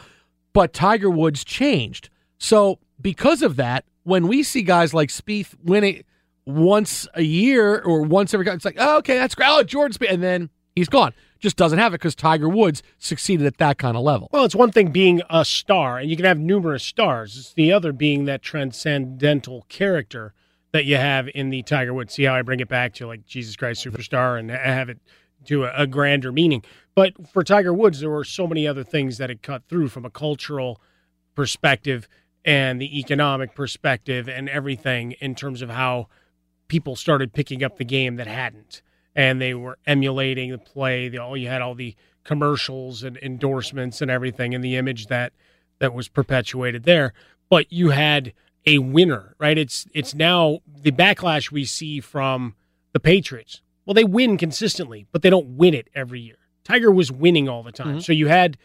But 0.53 0.73
Tiger 0.73 1.09
Woods 1.09 1.43
changed. 1.43 2.09
So 2.37 2.79
because 3.01 3.41
of 3.41 3.55
that, 3.55 3.85
when 4.03 4.27
we 4.27 4.43
see 4.43 4.61
guys 4.61 4.93
like 4.93 5.09
Spieth 5.09 5.55
winning 5.63 6.03
once 6.45 7.07
a 7.13 7.23
year 7.23 7.81
or 7.81 8.01
once 8.01 8.33
every, 8.33 8.47
it's 8.47 8.65
like, 8.65 8.77
oh, 8.77 8.97
okay, 8.97 9.15
that's 9.15 9.35
great. 9.35 9.49
Oh, 9.49 9.63
Jordan 9.63 9.97
Spieth, 9.97 10.13
and 10.13 10.23
then 10.23 10.49
he's 10.75 10.89
gone. 10.89 11.13
Just 11.39 11.57
doesn't 11.57 11.79
have 11.79 11.93
it 11.93 11.99
because 11.99 12.15
Tiger 12.15 12.49
Woods 12.49 12.81
succeeded 12.97 13.45
at 13.45 13.57
that 13.57 13.77
kind 13.77 13.97
of 13.97 14.03
level. 14.03 14.29
Well, 14.31 14.45
it's 14.45 14.55
one 14.55 14.71
thing 14.71 14.91
being 14.91 15.21
a 15.29 15.45
star, 15.45 15.97
and 15.97 16.09
you 16.09 16.15
can 16.15 16.25
have 16.25 16.39
numerous 16.39 16.83
stars. 16.83 17.37
It's 17.37 17.53
the 17.53 17.71
other 17.71 17.91
being 17.91 18.25
that 18.25 18.41
transcendental 18.41 19.65
character 19.69 20.33
that 20.71 20.85
you 20.85 20.97
have 20.97 21.29
in 21.33 21.49
the 21.49 21.63
Tiger 21.63 21.93
Woods. 21.93 22.13
See 22.13 22.23
how 22.23 22.35
I 22.35 22.41
bring 22.41 22.59
it 22.59 22.67
back 22.67 22.93
to 22.95 23.07
like 23.07 23.25
Jesus 23.25 23.55
Christ 23.55 23.85
Superstar 23.85 24.39
and 24.39 24.49
have 24.49 24.89
it 24.89 24.99
to 25.45 25.65
a, 25.65 25.73
a 25.75 25.87
grander 25.87 26.31
meaning. 26.31 26.63
But 26.95 27.13
for 27.31 27.43
Tiger 27.43 27.73
Woods, 27.73 27.99
there 27.99 28.09
were 28.09 28.23
so 28.23 28.47
many 28.47 28.67
other 28.67 28.83
things 28.83 29.17
that 29.17 29.29
had 29.29 29.41
cut 29.41 29.63
through 29.67 29.89
from 29.89 30.05
a 30.05 30.09
cultural 30.09 30.81
perspective 31.35 32.07
and 32.43 32.81
the 32.81 32.99
economic 32.99 33.55
perspective 33.55 34.29
and 34.29 34.47
everything 34.49 35.13
in 35.13 35.35
terms 35.35 35.61
of 35.61 35.69
how 35.69 36.07
people 36.67 36.95
started 36.95 37.33
picking 37.33 37.63
up 37.63 37.77
the 37.77 37.85
game 37.85 38.15
that 38.15 38.27
hadn't 38.27 38.81
and 39.15 39.41
they 39.41 39.53
were 39.53 39.77
emulating 39.85 40.51
the 40.51 40.57
play 40.57 41.07
the, 41.09 41.17
all 41.17 41.37
you 41.37 41.47
had 41.47 41.61
all 41.61 41.75
the 41.75 41.95
commercials 42.23 43.03
and 43.03 43.17
endorsements 43.17 44.01
and 44.01 44.11
everything 44.11 44.53
and 44.53 44.63
the 44.63 44.75
image 44.75 45.07
that 45.07 45.31
that 45.79 45.93
was 45.93 46.07
perpetuated 46.07 46.83
there. 46.83 47.13
But 47.49 47.71
you 47.71 47.91
had 47.91 48.33
a 48.65 48.79
winner, 48.79 49.35
right? 49.39 49.57
It's 49.57 49.85
it's 49.93 50.13
now 50.13 50.59
the 50.67 50.91
backlash 50.91 51.51
we 51.51 51.63
see 51.63 52.01
from 52.01 52.55
the 52.91 52.99
Patriots. 52.99 53.61
Well, 53.85 53.93
they 53.93 54.03
win 54.03 54.37
consistently, 54.37 55.07
but 55.11 55.21
they 55.21 55.29
don't 55.29 55.57
win 55.57 55.73
it 55.73 55.87
every 55.93 56.19
year. 56.19 56.37
Tiger 56.63 56.91
was 56.91 57.11
winning 57.11 57.47
all 57.47 57.61
the 57.61 57.71
time. 57.71 57.87
Mm-hmm. 57.87 57.99
So 57.99 58.13
you 58.13 58.27
had 58.27 58.57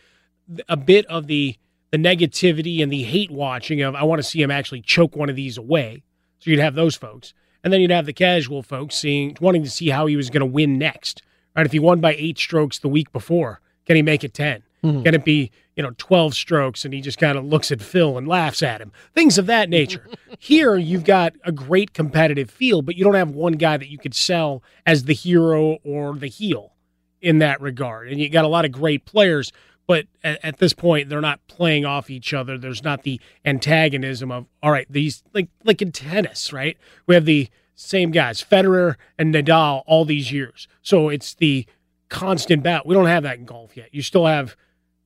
a 0.68 0.76
bit 0.76 1.06
of 1.06 1.26
the 1.26 1.56
the 1.90 1.98
negativity 1.98 2.82
and 2.82 2.90
the 2.90 3.02
hate 3.02 3.30
watching 3.30 3.82
of 3.82 3.94
I 3.94 4.04
want 4.04 4.20
to 4.20 4.28
see 4.28 4.40
him 4.40 4.50
actually 4.50 4.80
choke 4.80 5.14
one 5.14 5.28
of 5.28 5.36
these 5.36 5.58
away. 5.58 6.02
So 6.38 6.50
you'd 6.50 6.60
have 6.60 6.74
those 6.74 6.96
folks. 6.96 7.34
And 7.62 7.72
then 7.72 7.80
you'd 7.80 7.90
have 7.90 8.06
the 8.06 8.12
casual 8.12 8.62
folks 8.62 8.94
seeing 8.96 9.36
wanting 9.40 9.62
to 9.64 9.70
see 9.70 9.88
how 9.90 10.06
he 10.06 10.16
was 10.16 10.30
going 10.30 10.40
to 10.40 10.46
win 10.46 10.78
next. 10.78 11.22
Right? 11.56 11.66
If 11.66 11.72
he 11.72 11.78
won 11.78 12.00
by 12.00 12.14
8 12.14 12.38
strokes 12.38 12.78
the 12.78 12.88
week 12.88 13.12
before, 13.12 13.60
can 13.86 13.96
he 13.96 14.02
make 14.02 14.24
it 14.24 14.32
10? 14.34 14.62
Mhm. 14.84 15.04
Can 15.04 15.14
it 15.14 15.24
be, 15.26 15.50
you 15.76 15.82
know, 15.82 15.90
12 15.98 16.34
strokes 16.34 16.86
and 16.86 16.94
he 16.94 17.02
just 17.02 17.18
kind 17.18 17.36
of 17.36 17.44
looks 17.44 17.70
at 17.70 17.82
Phil 17.82 18.16
and 18.16 18.26
laughs 18.26 18.62
at 18.62 18.80
him? 18.80 18.92
Things 19.14 19.36
of 19.36 19.44
that 19.46 19.68
nature. 19.68 20.06
Here 20.38 20.76
you've 20.76 21.04
got 21.04 21.34
a 21.44 21.52
great 21.52 21.92
competitive 21.92 22.50
field, 22.50 22.86
but 22.86 22.96
you 22.96 23.04
don't 23.04 23.14
have 23.14 23.30
one 23.30 23.54
guy 23.54 23.76
that 23.76 23.90
you 23.90 23.98
could 23.98 24.14
sell 24.14 24.62
as 24.86 25.04
the 25.04 25.12
hero 25.12 25.78
or 25.84 26.14
the 26.16 26.28
heel 26.28 26.72
in 27.20 27.40
that 27.40 27.60
regard. 27.60 28.08
And 28.10 28.18
you 28.18 28.30
got 28.30 28.46
a 28.46 28.48
lot 28.48 28.64
of 28.64 28.72
great 28.72 29.04
players, 29.04 29.52
but 29.90 30.06
at, 30.22 30.38
at 30.44 30.58
this 30.58 30.72
point 30.72 31.08
they're 31.08 31.20
not 31.20 31.40
playing 31.48 31.84
off 31.84 32.10
each 32.10 32.32
other. 32.32 32.56
There's 32.56 32.84
not 32.84 33.02
the 33.02 33.20
antagonism 33.44 34.30
of 34.30 34.46
all 34.62 34.70
right, 34.70 34.86
these 34.88 35.24
like 35.34 35.48
like 35.64 35.82
in 35.82 35.90
tennis, 35.90 36.52
right? 36.52 36.78
We 37.08 37.16
have 37.16 37.24
the 37.24 37.48
same 37.74 38.12
guys, 38.12 38.40
Federer 38.40 38.94
and 39.18 39.34
Nadal, 39.34 39.82
all 39.86 40.04
these 40.04 40.30
years. 40.30 40.68
So 40.80 41.08
it's 41.08 41.34
the 41.34 41.66
constant 42.08 42.62
battle. 42.62 42.84
We 42.86 42.94
don't 42.94 43.06
have 43.06 43.24
that 43.24 43.38
in 43.38 43.46
golf 43.46 43.76
yet. 43.76 43.88
You 43.92 44.02
still 44.02 44.26
have 44.26 44.54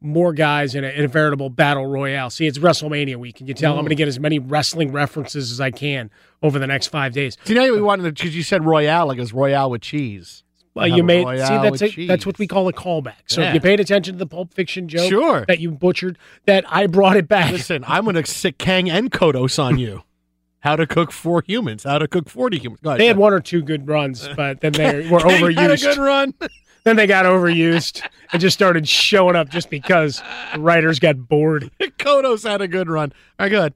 more 0.03 0.35
guys 0.35 0.75
in 0.75 0.85
a, 0.85 0.89
in 0.89 1.03
a 1.07 1.09
veritable 1.09 1.49
battle 1.49 1.87
royale. 1.87 2.29
See, 2.29 2.47
it's 2.47 2.59
WrestleMania 2.59 3.17
week, 3.17 3.41
and 3.41 3.49
you 3.49 3.55
tell 3.55 3.73
I'm 3.73 3.79
Mm. 3.79 3.83
going 3.83 3.89
to 3.91 3.95
get 3.95 4.09
as 4.09 4.21
many 4.21 4.39
wrestling 4.39 4.93
references 4.93 5.51
as 5.51 5.63
I 5.63 5.71
can 5.71 6.11
over 6.43 6.59
the 6.59 6.67
next 6.67 6.89
five 6.89 7.15
days. 7.15 7.39
Now 7.49 7.63
we 7.73 7.81
wanted 7.81 8.15
because 8.15 8.37
you 8.37 8.43
said 8.43 8.67
Royale, 8.67 9.07
like 9.07 9.19
it's 9.19 9.33
Royale 9.33 9.71
with 9.71 9.81
cheese. 9.81 10.43
Well, 10.75 10.89
you 10.89 11.03
a 11.03 11.07
made 11.07 11.25
see 11.25 11.37
that's 11.37 11.83
it, 11.83 12.09
that's 12.09 12.27
what 12.27 12.39
we 12.39 12.47
call 12.49 12.67
a 12.69 12.73
callback. 12.73 13.15
So 13.27 13.41
Yeah. 13.41 13.49
if 13.49 13.55
you 13.55 13.61
paid 13.61 13.79
attention 13.81 14.15
to 14.15 14.19
the 14.19 14.27
Pulp 14.27 14.53
Fiction 14.53 14.89
joke, 14.89 15.09
Sure. 15.09 15.45
that 15.47 15.61
you 15.61 15.71
butchered, 15.71 16.19
that 16.47 16.65
I 16.69 16.87
brought 16.89 17.17
it 17.17 17.29
back. 17.29 17.53
Listen, 17.53 17.85
I'm 17.87 18.05
going 18.05 18.17
to 18.17 18.27
sic 18.27 18.59
Kang 18.59 18.91
and 18.91 19.11
Kodos 19.13 19.63
on 19.63 19.79
you. 19.79 20.03
How 20.61 20.77
to 20.77 20.87
cook 20.87 21.13
for 21.13 21.43
humans? 21.47 21.85
How 21.85 21.99
to 21.99 22.09
cook 22.09 22.29
forty 22.29 22.59
humans? 22.59 22.81
Ahead, 22.85 22.99
They 22.99 23.07
had 23.07 23.19
one 23.19 23.33
or 23.33 23.41
two 23.41 23.63
good 23.63 23.87
runs, 23.87 24.29
but 24.37 24.61
then 24.63 24.73
they 24.73 25.09
were 25.11 25.21
overused. 25.21 25.57
had 25.59 25.71
a 25.71 25.77
good 25.77 25.99
run. 25.99 26.35
then 26.85 26.97
they 26.97 27.07
got 27.07 27.25
overused 27.27 28.03
and 28.33 28.41
just 28.41 28.55
started 28.55 28.89
showing 28.89 29.37
up 29.37 29.51
just 29.51 29.69
because 29.71 30.23
writers 30.57 30.99
got 30.99 31.29
bored. 31.29 31.71
Kodos 31.99 32.49
had 32.49 32.61
a 32.63 32.69
good 32.69 32.89
run. 32.89 33.13
All 33.39 33.45
right, 33.45 33.51
good. 33.51 33.75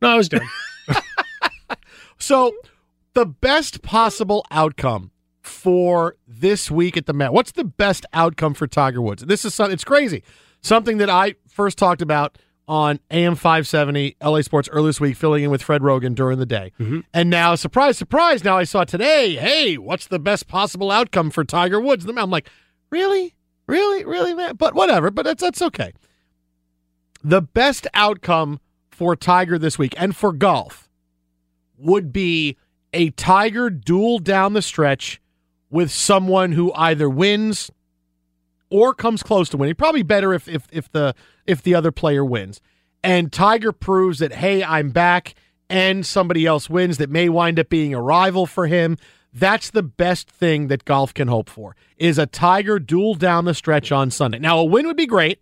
No, 0.00 0.08
I 0.10 0.14
was 0.16 0.28
done. 0.28 0.48
So, 2.18 2.52
the 3.14 3.26
best 3.26 3.82
possible 3.82 4.46
outcome 4.50 5.10
for 5.42 6.16
this 6.26 6.70
week 6.70 6.96
at 6.96 7.06
the 7.06 7.12
Met. 7.12 7.32
What's 7.32 7.52
the 7.52 7.64
best 7.64 8.06
outcome 8.12 8.54
for 8.54 8.66
Tiger 8.66 9.02
Woods? 9.02 9.24
This 9.24 9.44
is 9.44 9.54
something. 9.54 9.74
It's 9.74 9.84
crazy. 9.84 10.22
Something 10.60 10.98
that 10.98 11.10
I 11.10 11.34
first 11.48 11.78
talked 11.78 12.00
about 12.00 12.38
on 12.68 13.00
AM 13.10 13.34
570 13.34 14.16
LA 14.22 14.40
Sports 14.42 14.68
earlier 14.70 14.88
this 14.88 15.00
week, 15.00 15.16
filling 15.16 15.42
in 15.44 15.50
with 15.50 15.62
Fred 15.62 15.82
Roggin 15.82 16.14
during 16.14 16.38
the 16.38 16.46
day. 16.46 16.72
Mm-hmm. 16.78 17.00
And 17.12 17.28
now, 17.28 17.54
surprise, 17.54 17.98
surprise! 17.98 18.44
Now 18.44 18.56
I 18.56 18.64
saw 18.64 18.84
today. 18.84 19.34
Hey, 19.34 19.76
what's 19.78 20.06
the 20.06 20.18
best 20.18 20.46
possible 20.46 20.90
outcome 20.90 21.30
for 21.30 21.44
Tiger 21.44 21.80
Woods? 21.80 22.06
I'm 22.06 22.30
like, 22.30 22.48
really, 22.90 23.34
really, 23.66 24.04
really, 24.04 24.34
man. 24.34 24.54
But 24.56 24.74
whatever. 24.74 25.10
But 25.10 25.24
that's 25.24 25.42
that's 25.42 25.62
okay. 25.62 25.92
The 27.24 27.42
best 27.42 27.86
outcome 27.94 28.60
for 28.90 29.16
Tiger 29.16 29.58
this 29.58 29.78
week 29.78 29.94
and 29.96 30.14
for 30.14 30.32
golf 30.32 30.88
would 31.76 32.12
be 32.12 32.56
a 32.92 33.10
Tiger 33.10 33.70
duel 33.70 34.18
down 34.18 34.52
the 34.52 34.62
stretch 34.62 35.20
with 35.72 35.90
someone 35.90 36.52
who 36.52 36.72
either 36.74 37.10
wins 37.10 37.70
or 38.70 38.94
comes 38.94 39.22
close 39.24 39.48
to 39.48 39.56
winning. 39.56 39.74
Probably 39.74 40.04
better 40.04 40.32
if 40.32 40.46
if 40.46 40.68
if 40.70 40.92
the 40.92 41.16
if 41.46 41.62
the 41.62 41.74
other 41.74 41.90
player 41.90 42.24
wins. 42.24 42.60
And 43.02 43.32
Tiger 43.32 43.72
proves 43.72 44.20
that 44.20 44.34
hey, 44.34 44.62
I'm 44.62 44.90
back 44.90 45.34
and 45.68 46.06
somebody 46.06 46.46
else 46.46 46.70
wins 46.70 46.98
that 46.98 47.10
may 47.10 47.28
wind 47.28 47.58
up 47.58 47.68
being 47.68 47.94
a 47.94 48.00
rival 48.00 48.46
for 48.46 48.68
him. 48.68 48.98
That's 49.32 49.70
the 49.70 49.82
best 49.82 50.30
thing 50.30 50.68
that 50.68 50.84
golf 50.84 51.14
can 51.14 51.26
hope 51.26 51.48
for. 51.48 51.74
Is 51.96 52.18
a 52.18 52.26
Tiger 52.26 52.78
duel 52.78 53.14
down 53.14 53.46
the 53.46 53.54
stretch 53.54 53.90
on 53.90 54.10
Sunday. 54.10 54.38
Now 54.38 54.58
a 54.58 54.64
win 54.64 54.86
would 54.86 54.96
be 54.96 55.06
great. 55.06 55.40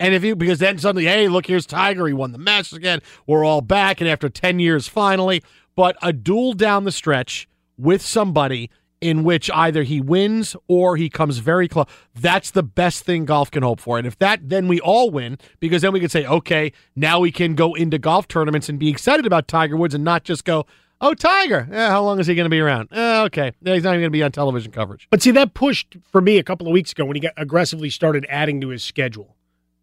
And 0.00 0.14
if 0.14 0.24
you 0.24 0.34
because 0.34 0.58
then 0.58 0.78
suddenly, 0.78 1.04
hey, 1.04 1.28
look, 1.28 1.46
here's 1.46 1.66
Tiger. 1.66 2.06
He 2.08 2.12
won 2.12 2.32
the 2.32 2.38
Masters 2.38 2.78
again. 2.78 3.02
We're 3.26 3.44
all 3.44 3.60
back, 3.60 4.00
and 4.00 4.08
after 4.10 4.28
ten 4.28 4.58
years, 4.58 4.88
finally. 4.88 5.44
But 5.76 5.96
a 6.02 6.12
duel 6.12 6.54
down 6.54 6.84
the 6.84 6.90
stretch 6.90 7.46
with 7.78 8.02
somebody 8.02 8.70
in 9.00 9.24
which 9.24 9.50
either 9.52 9.82
he 9.82 10.00
wins 10.00 10.54
or 10.68 10.96
he 10.96 11.08
comes 11.08 11.38
very 11.38 11.68
close. 11.68 11.86
That's 12.14 12.50
the 12.50 12.62
best 12.62 13.04
thing 13.04 13.24
golf 13.24 13.50
can 13.50 13.62
hope 13.62 13.80
for. 13.80 13.98
And 13.98 14.06
if 14.06 14.18
that, 14.18 14.48
then 14.48 14.68
we 14.68 14.80
all 14.80 15.10
win 15.10 15.38
because 15.58 15.82
then 15.82 15.92
we 15.92 16.00
can 16.00 16.08
say, 16.08 16.26
okay, 16.26 16.72
now 16.94 17.20
we 17.20 17.32
can 17.32 17.54
go 17.54 17.74
into 17.74 17.98
golf 17.98 18.28
tournaments 18.28 18.68
and 18.68 18.78
be 18.78 18.90
excited 18.90 19.26
about 19.26 19.48
Tiger 19.48 19.76
Woods 19.76 19.94
and 19.94 20.04
not 20.04 20.24
just 20.24 20.44
go, 20.44 20.66
oh, 21.00 21.14
Tiger. 21.14 21.68
Eh, 21.72 21.88
how 21.88 22.02
long 22.02 22.20
is 22.20 22.26
he 22.26 22.34
going 22.34 22.44
to 22.44 22.50
be 22.50 22.60
around? 22.60 22.88
Eh, 22.92 23.22
okay, 23.22 23.52
he's 23.64 23.82
not 23.82 23.90
even 23.90 24.00
going 24.00 24.02
to 24.02 24.10
be 24.10 24.22
on 24.22 24.32
television 24.32 24.70
coverage. 24.70 25.08
But 25.10 25.22
see, 25.22 25.30
that 25.32 25.54
pushed 25.54 25.96
for 26.10 26.20
me 26.20 26.38
a 26.38 26.42
couple 26.42 26.66
of 26.66 26.72
weeks 26.72 26.92
ago 26.92 27.04
when 27.04 27.16
he 27.16 27.20
got 27.20 27.32
aggressively 27.36 27.90
started 27.90 28.26
adding 28.28 28.60
to 28.60 28.68
his 28.68 28.82
schedule. 28.82 29.36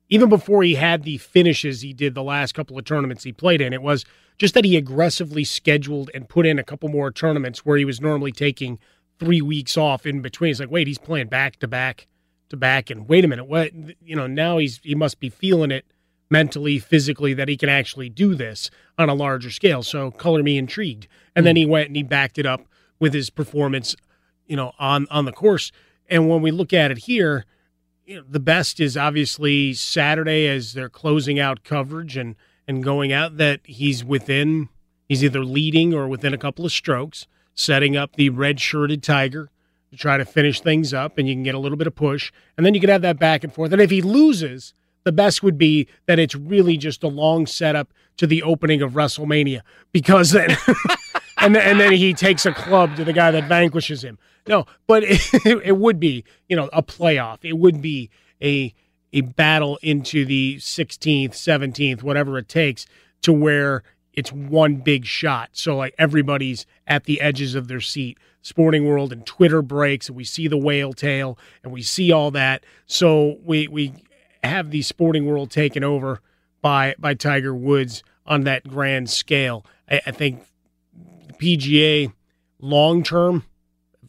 Even 0.09 0.29
before 0.29 0.63
he 0.63 0.75
had 0.75 1.03
the 1.03 1.17
finishes 1.17 1.81
he 1.81 1.91
did 1.91 2.15
the 2.15 2.23
last 2.23 2.53
couple 2.53 2.77
of 2.77 2.85
tournaments 2.85 3.23
he 3.23 3.33
played 3.33 3.59
in, 3.59 3.73
it 3.73 3.81
was 3.81 4.05
just 4.37 4.53
that 4.53 4.63
he 4.63 4.77
aggressively 4.77 5.43
scheduled 5.43 6.09
and 6.13 6.29
put 6.29 6.45
in 6.45 6.59
a 6.59 6.63
couple 6.63 6.87
more 6.87 7.11
tournaments 7.11 7.65
where 7.65 7.77
he 7.77 7.83
was 7.83 7.99
normally 7.99 8.31
taking 8.31 8.79
three 9.19 9.41
weeks 9.41 9.77
off 9.77 10.05
in 10.05 10.21
between. 10.21 10.51
It's 10.51 10.59
like, 10.59 10.71
wait, 10.71 10.87
he's 10.87 10.97
playing 10.97 11.27
back 11.27 11.57
to 11.59 11.67
back 11.67 12.07
to 12.49 12.57
back, 12.57 12.89
and 12.89 13.07
wait 13.07 13.25
a 13.25 13.27
minute, 13.27 13.45
what? 13.45 13.71
You 13.73 14.15
know, 14.15 14.27
now 14.27 14.57
he's 14.57 14.79
he 14.83 14.95
must 14.95 15.19
be 15.19 15.29
feeling 15.29 15.71
it 15.71 15.85
mentally, 16.29 16.79
physically 16.79 17.33
that 17.33 17.47
he 17.47 17.57
can 17.57 17.69
actually 17.69 18.09
do 18.09 18.35
this 18.35 18.69
on 18.97 19.09
a 19.09 19.13
larger 19.13 19.49
scale. 19.49 19.83
So 19.83 20.11
color 20.11 20.43
me 20.43 20.57
intrigued. 20.57 21.07
And 21.35 21.45
then 21.45 21.55
hmm. 21.55 21.59
he 21.59 21.65
went 21.65 21.87
and 21.87 21.95
he 21.95 22.03
backed 22.03 22.37
it 22.37 22.45
up 22.45 22.65
with 22.99 23.13
his 23.13 23.29
performance, 23.29 23.95
you 24.45 24.55
know, 24.55 24.73
on 24.79 25.07
on 25.09 25.25
the 25.25 25.31
course. 25.31 25.71
And 26.09 26.29
when 26.29 26.41
we 26.41 26.51
look 26.51 26.73
at 26.73 26.91
it 26.91 26.99
here, 26.99 27.45
you 28.05 28.17
know, 28.17 28.23
the 28.27 28.39
best 28.39 28.79
is 28.79 28.95
obviously 28.95 29.73
Saturday 29.73 30.47
as 30.47 30.73
they're 30.73 30.89
closing 30.89 31.39
out 31.39 31.63
coverage 31.63 32.17
and 32.17 32.35
and 32.67 32.83
going 32.83 33.11
out 33.13 33.37
that 33.37 33.61
he's 33.63 34.03
within 34.03 34.69
he's 35.07 35.23
either 35.23 35.43
leading 35.43 35.93
or 35.93 36.07
within 36.07 36.33
a 36.33 36.37
couple 36.37 36.65
of 36.65 36.71
strokes, 36.71 37.27
setting 37.57 37.97
up 37.97 38.15
the 38.15 38.29
red 38.29 38.61
shirted 38.61 39.03
tiger 39.03 39.49
to 39.89 39.97
try 39.97 40.17
to 40.17 40.23
finish 40.23 40.61
things 40.61 40.93
up 40.93 41.17
and 41.17 41.27
you 41.27 41.35
can 41.35 41.43
get 41.43 41.55
a 41.55 41.59
little 41.59 41.77
bit 41.77 41.87
of 41.87 41.95
push. 41.95 42.31
And 42.55 42.65
then 42.65 42.73
you 42.73 42.79
can 42.79 42.89
have 42.89 43.01
that 43.01 43.19
back 43.19 43.43
and 43.43 43.51
forth. 43.51 43.73
And 43.73 43.81
if 43.81 43.89
he 43.89 44.01
loses, 44.01 44.73
the 45.03 45.11
best 45.11 45.41
would 45.41 45.57
be 45.57 45.87
that 46.05 46.19
it's 46.19 46.35
really 46.35 46.77
just 46.77 47.03
a 47.03 47.07
long 47.07 47.47
setup 47.47 47.91
to 48.17 48.27
the 48.27 48.43
opening 48.43 48.81
of 48.81 48.93
WrestleMania 48.93 49.61
because 49.91 50.31
then 50.31 50.55
and 51.37 51.55
then, 51.55 51.67
and 51.67 51.79
then 51.79 51.93
he 51.93 52.13
takes 52.13 52.45
a 52.45 52.53
club 52.53 52.95
to 52.95 53.03
the 53.03 53.13
guy 53.13 53.31
that 53.31 53.47
vanquishes 53.47 54.03
him. 54.03 54.19
No, 54.47 54.65
but 54.85 55.03
it, 55.03 55.21
it 55.45 55.77
would 55.77 55.99
be 55.99 56.23
you 56.47 56.55
know 56.55 56.69
a 56.73 56.83
playoff. 56.83 57.39
It 57.43 57.57
would 57.57 57.81
be 57.81 58.09
a 58.41 58.73
a 59.13 59.21
battle 59.21 59.79
into 59.81 60.25
the 60.25 60.57
16th, 60.57 61.29
17th, 61.29 62.03
whatever 62.03 62.37
it 62.37 62.49
takes 62.49 62.85
to 63.21 63.31
where 63.31 63.83
it's 64.17 64.33
one 64.33 64.77
big 64.77 65.05
shot. 65.05 65.51
So 65.53 65.77
like 65.77 65.93
everybody's 65.99 66.65
at 66.87 67.03
the 67.03 67.21
edges 67.21 67.53
of 67.53 67.67
their 67.67 67.79
seat. 67.79 68.17
Sporting 68.41 68.87
World 68.87 69.13
and 69.13 69.25
Twitter 69.25 69.61
breaks, 69.61 70.07
and 70.07 70.15
we 70.15 70.23
see 70.23 70.47
the 70.47 70.57
whale 70.57 70.93
tail, 70.93 71.37
and 71.63 71.71
we 71.71 71.81
see 71.81 72.11
all 72.11 72.31
that. 72.31 72.63
So 72.87 73.37
we 73.45 73.67
we 73.67 73.93
have 74.43 74.71
the 74.71 74.81
Sporting 74.81 75.25
World 75.25 75.51
taken 75.51 75.83
over 75.83 76.21
by 76.61 76.95
by 76.97 77.13
Tiger 77.13 77.53
Woods 77.53 78.03
on 78.25 78.43
that 78.45 78.67
grand 78.67 79.09
scale. 79.09 79.65
I, 79.89 80.01
I 80.07 80.11
think 80.11 80.43
PGA 81.39 82.11
long 82.59 83.03
term, 83.03 83.43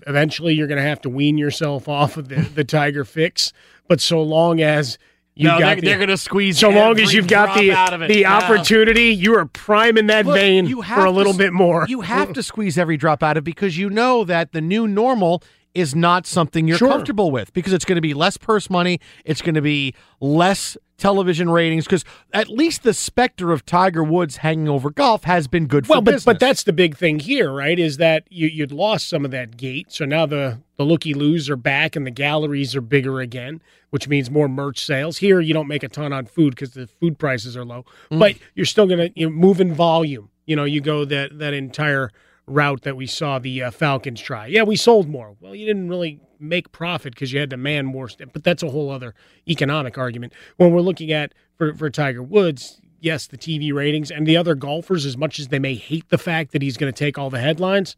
eventually 0.07 0.55
you're 0.55 0.69
going 0.69 0.83
to 0.83 0.89
have 0.89 1.03
to 1.03 1.11
wean 1.11 1.37
yourself 1.37 1.87
off 1.89 2.17
of 2.17 2.29
the, 2.29 2.37
the 2.37 2.65
Tiger 2.65 3.05
fix. 3.05 3.53
But 3.89 4.01
so 4.01 4.23
long 4.23 4.63
as 4.63 4.99
you 5.39 5.45
No, 5.49 5.59
got 5.59 5.67
they're- 5.67 5.75
the- 5.77 5.81
they're 5.83 5.99
gonna 5.99 6.17
squeeze 6.17 6.59
So 6.59 6.69
long 6.69 6.99
as 7.01 7.15
you've 7.15 7.29
got 7.29 7.57
the 7.57 7.73
out 7.73 7.95
of 7.95 8.03
it. 8.03 8.09
the 8.09 8.25
No. 8.25 8.29
opportunity, 8.31 9.15
you 9.15 9.35
are 9.37 9.47
priming 9.47 10.09
that 10.09 10.27
Look, 10.27 10.35
vein 10.37 10.83
for 10.83 11.05
a 11.05 11.11
little 11.11 11.33
s- 11.33 11.39
bit 11.39 11.53
more. 11.53 11.87
You 11.89 12.01
have 12.03 12.33
to 12.33 12.43
squeeze 12.43 12.77
every 12.77 12.97
drop 12.97 13.23
out 13.23 13.37
of 13.37 13.43
it 13.43 13.45
because 13.45 13.79
you 13.79 13.89
know 13.89 14.25
that 14.25 14.53
the 14.53 14.61
new 14.61 14.87
normal 14.89 15.43
is 15.75 15.95
not 15.95 16.27
something 16.27 16.67
you're 16.67 16.79
Sure. 16.79 16.89
comfortable 16.89 17.31
with 17.31 17.53
because 17.53 17.73
it's 17.73 17.85
going 17.85 17.97
to 17.97 18.01
be 18.03 18.15
less 18.15 18.37
purse 18.37 18.69
money. 18.71 18.99
It's 19.25 19.43
going 19.43 19.55
to 19.55 19.63
be 19.63 19.95
less 20.21 20.77
television 20.97 21.49
ratings 21.49 21.85
because 21.85 22.05
at 22.33 22.49
least 22.49 22.83
the 22.83 22.93
specter 22.93 23.53
of 23.53 23.65
Tiger 23.65 24.03
Woods 24.03 24.39
hanging 24.39 24.69
over 24.69 24.91
golf 24.91 25.23
has 25.25 25.47
been 25.47 25.67
good 25.67 25.87
for 25.87 25.93
well, 25.93 26.01
but 26.01 26.13
business. 26.13 26.25
but 26.25 26.41
that's 26.41 26.65
the 26.65 26.73
big 26.73 26.97
thing 26.97 27.21
here, 27.21 27.53
right? 27.53 27.79
Is 27.79 27.99
that 27.99 28.25
you 28.31 28.49
you'd 28.49 28.73
lost 28.73 29.09
some 29.09 29.25
of 29.25 29.31
that 29.31 29.57
gate, 29.57 29.93
so 29.93 30.05
now 30.05 30.27
the 30.27 30.59
the 30.77 30.85
looky 30.85 31.15
loos 31.15 31.49
are 31.49 31.57
back 31.57 31.95
and 31.95 32.05
the 32.07 32.11
galleries 32.11 32.75
are 32.75 32.81
bigger 32.81 33.21
again, 33.21 33.63
which 33.91 34.09
means 34.09 34.31
more 34.31 34.49
merch 34.49 34.85
sales. 34.85 35.19
Here, 35.19 35.41
you 35.41 35.55
don't 35.55 35.69
make 35.69 35.83
a 35.85 35.89
ton 35.89 36.13
on 36.13 36.27
food 36.27 36.51
because 36.57 36.73
the 36.73 36.87
food 36.89 37.19
prices 37.19 37.57
are 37.57 37.65
low, 37.65 37.85
Mm. 38.11 38.19
but 38.19 38.35
you're 38.57 38.67
still 38.67 38.87
gonna 38.89 39.11
you 39.15 39.27
know, 39.29 39.33
move 39.33 39.61
in 39.61 39.73
volume. 39.75 40.31
You 40.47 40.57
know, 40.57 40.65
you 40.65 40.81
go 40.81 41.05
that 41.05 41.39
that 41.39 41.55
entire 41.55 42.11
route 42.49 42.83
that 42.83 42.97
we 42.97 43.07
saw 43.07 43.39
the 43.39 43.63
uh, 43.63 43.71
Falcons 43.71 44.21
try. 44.21 44.47
Yeah, 44.47 44.63
we 44.63 44.77
sold 44.77 45.09
more. 45.09 45.37
Well, 45.41 45.55
you 45.55 45.67
didn't 45.67 45.89
really 45.89 46.21
make 46.41 46.73
profit 46.73 47.15
because 47.15 47.33
you 47.33 47.41
had 47.41 47.51
to 47.51 47.57
man 47.57 47.87
more, 47.87 48.09
but 48.33 48.45
that's 48.45 48.63
a 48.63 48.71
whole 48.71 48.91
other 48.91 49.15
economic 49.49 49.99
argument. 49.99 50.33
When 50.57 50.73
we're 50.73 50.81
looking 50.81 51.13
at 51.13 51.35
for 51.57 51.75
for 51.75 51.91
Tiger 51.91 52.23
Woods, 52.23 52.81
yes, 53.01 53.27
the 53.27 53.39
TV 53.39 53.73
ratings 53.73 54.11
and 54.11 54.27
the 54.27 54.37
other 54.37 54.55
golfers, 54.55 55.05
as 55.07 55.17
much 55.17 55.39
as 55.39 55.49
they 55.49 55.59
may 55.59 55.75
hate 55.75 56.09
the 56.09 56.19
fact 56.19 56.53
that 56.53 56.63
he's 56.63 56.77
going 56.77 56.93
to 56.93 56.99
take 56.99 57.19
all 57.19 57.31
the 57.31 57.41
headlines, 57.41 57.97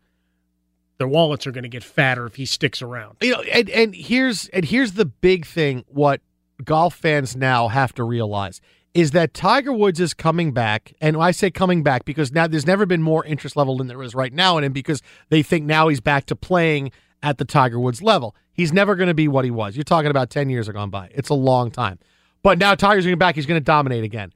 their 0.99 1.09
wallets 1.09 1.47
are 1.47 1.53
going 1.53 1.63
to 1.63 1.69
get 1.69 1.83
fatter 1.85 2.27
if 2.27 2.37
he 2.37 2.45
sticks 2.45 2.83
around. 2.83 3.17
you 3.21 3.33
know, 3.33 3.43
and, 3.43 3.71
and 3.71 3.95
here's 3.95 4.49
and 4.49 4.65
here's 4.65 4.93
the 4.93 5.07
big 5.07 5.47
thing. 5.47 5.85
What 5.89 6.21
golf 6.65 6.95
fans 6.95 7.37
now 7.37 7.69
have 7.69 7.95
to 7.95 8.05
realize 8.05 8.61
is 8.93 9.13
that 9.13 9.35
Tiger 9.35 9.73
Woods 9.73 10.01
is 10.01 10.15
coming 10.15 10.53
back, 10.53 10.93
and 11.01 11.17
I 11.17 11.31
say 11.31 11.51
coming 11.51 11.83
back 11.83 12.05
because 12.05 12.33
now 12.33 12.47
there's 12.47 12.67
never 12.67 12.87
been 12.87 13.03
more 13.03 13.25
interest 13.25 13.57
level 13.57 13.77
than 13.77 13.87
there 13.87 14.03
is 14.03 14.15
right 14.15 14.33
now 14.33 14.59
in 14.59 14.65
him 14.65 14.73
because 14.73 15.03
they 15.29 15.43
think 15.43 15.65
now 15.65 15.89
he's 15.89 16.01
back 16.01 16.27
to 16.27 16.37
playing 16.37 16.91
at 17.23 17.39
the 17.39 17.45
Tiger 17.45 17.79
Woods 17.79 18.03
level. 18.03 18.35
He's 18.53 18.73
never 18.73 18.97
going 18.97 19.09
to 19.09 19.15
be 19.15 19.29
what 19.29 19.45
he 19.45 19.51
was. 19.51 19.77
You're 19.77 19.85
talking 19.85 20.11
about 20.11 20.31
ten 20.31 20.51
years 20.51 20.67
have 20.67 20.75
gone 20.75 20.91
by. 20.91 21.11
It's 21.15 21.29
a 21.29 21.35
long 21.35 21.71
time, 21.71 21.99
but 22.43 22.59
now 22.59 22.75
Tiger's 22.75 23.05
going 23.05 23.19
back. 23.19 23.37
He's 23.37 23.47
going 23.47 23.61
to 23.61 23.65
dominate 23.65 24.05
again. 24.05 24.33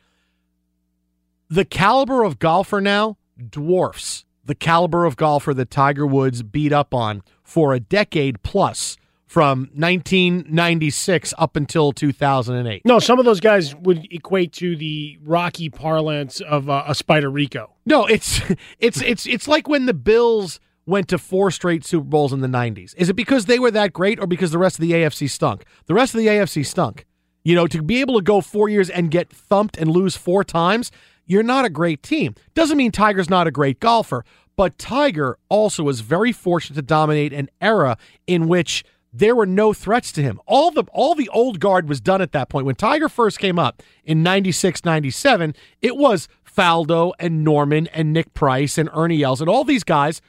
The 1.48 1.64
caliber 1.64 2.22
of 2.22 2.38
golfer 2.38 2.80
now 2.80 3.18
dwarfs 3.50 4.24
the 4.44 4.54
caliber 4.54 5.04
of 5.04 5.16
golfer 5.16 5.54
that 5.54 5.70
Tiger 5.70 6.06
Woods 6.06 6.42
beat 6.42 6.72
up 6.72 6.94
on 6.94 7.22
for 7.42 7.72
a 7.72 7.80
decade 7.80 8.42
plus 8.42 8.96
from 9.34 9.68
1996 9.74 11.34
up 11.38 11.56
until 11.56 11.90
2008. 11.90 12.82
No, 12.84 13.00
some 13.00 13.18
of 13.18 13.24
those 13.24 13.40
guys 13.40 13.74
would 13.74 14.06
equate 14.12 14.52
to 14.52 14.76
the 14.76 15.18
Rocky 15.24 15.68
parlance 15.68 16.40
of 16.40 16.70
uh, 16.70 16.84
a 16.86 16.94
Spider 16.94 17.28
Rico. 17.28 17.72
No, 17.84 18.06
it's 18.06 18.40
it's 18.78 19.02
it's 19.02 19.26
it's 19.26 19.48
like 19.48 19.66
when 19.66 19.86
the 19.86 19.92
Bills 19.92 20.60
went 20.86 21.08
to 21.08 21.18
four 21.18 21.50
straight 21.50 21.84
Super 21.84 22.04
Bowls 22.04 22.32
in 22.32 22.42
the 22.42 22.46
90s. 22.46 22.94
Is 22.96 23.08
it 23.08 23.14
because 23.14 23.46
they 23.46 23.58
were 23.58 23.72
that 23.72 23.92
great 23.92 24.20
or 24.20 24.28
because 24.28 24.52
the 24.52 24.58
rest 24.58 24.76
of 24.76 24.82
the 24.82 24.92
AFC 24.92 25.28
stunk? 25.28 25.64
The 25.86 25.94
rest 25.94 26.14
of 26.14 26.20
the 26.20 26.28
AFC 26.28 26.64
stunk. 26.64 27.04
You 27.42 27.56
know, 27.56 27.66
to 27.66 27.82
be 27.82 28.00
able 28.00 28.14
to 28.14 28.22
go 28.22 28.40
4 28.40 28.68
years 28.68 28.88
and 28.88 29.10
get 29.10 29.30
thumped 29.30 29.76
and 29.76 29.90
lose 29.90 30.16
4 30.16 30.44
times, 30.44 30.92
you're 31.26 31.42
not 31.42 31.64
a 31.64 31.70
great 31.70 32.04
team. 32.04 32.36
Doesn't 32.54 32.76
mean 32.76 32.92
Tiger's 32.92 33.28
not 33.28 33.48
a 33.48 33.50
great 33.50 33.80
golfer, 33.80 34.24
but 34.54 34.78
Tiger 34.78 35.38
also 35.48 35.82
was 35.82 36.02
very 36.02 36.30
fortunate 36.30 36.76
to 36.76 36.82
dominate 36.82 37.32
an 37.32 37.50
era 37.60 37.96
in 38.28 38.46
which 38.46 38.84
there 39.16 39.36
were 39.36 39.46
no 39.46 39.72
threats 39.72 40.10
to 40.12 40.22
him. 40.22 40.40
All 40.44 40.72
the 40.72 40.82
all 40.92 41.14
the 41.14 41.28
old 41.28 41.60
guard 41.60 41.88
was 41.88 42.00
done 42.00 42.20
at 42.20 42.32
that 42.32 42.48
point. 42.48 42.66
When 42.66 42.74
Tiger 42.74 43.08
first 43.08 43.38
came 43.38 43.60
up 43.60 43.80
in 44.02 44.24
96, 44.24 44.84
97, 44.84 45.54
it 45.80 45.96
was 45.96 46.28
Faldo 46.44 47.12
and 47.20 47.44
Norman 47.44 47.86
and 47.88 48.12
Nick 48.12 48.34
Price 48.34 48.76
and 48.76 48.90
Ernie 48.92 49.22
Els 49.22 49.40
and 49.40 49.48
all 49.48 49.62
these 49.62 49.84
guys 49.84 50.20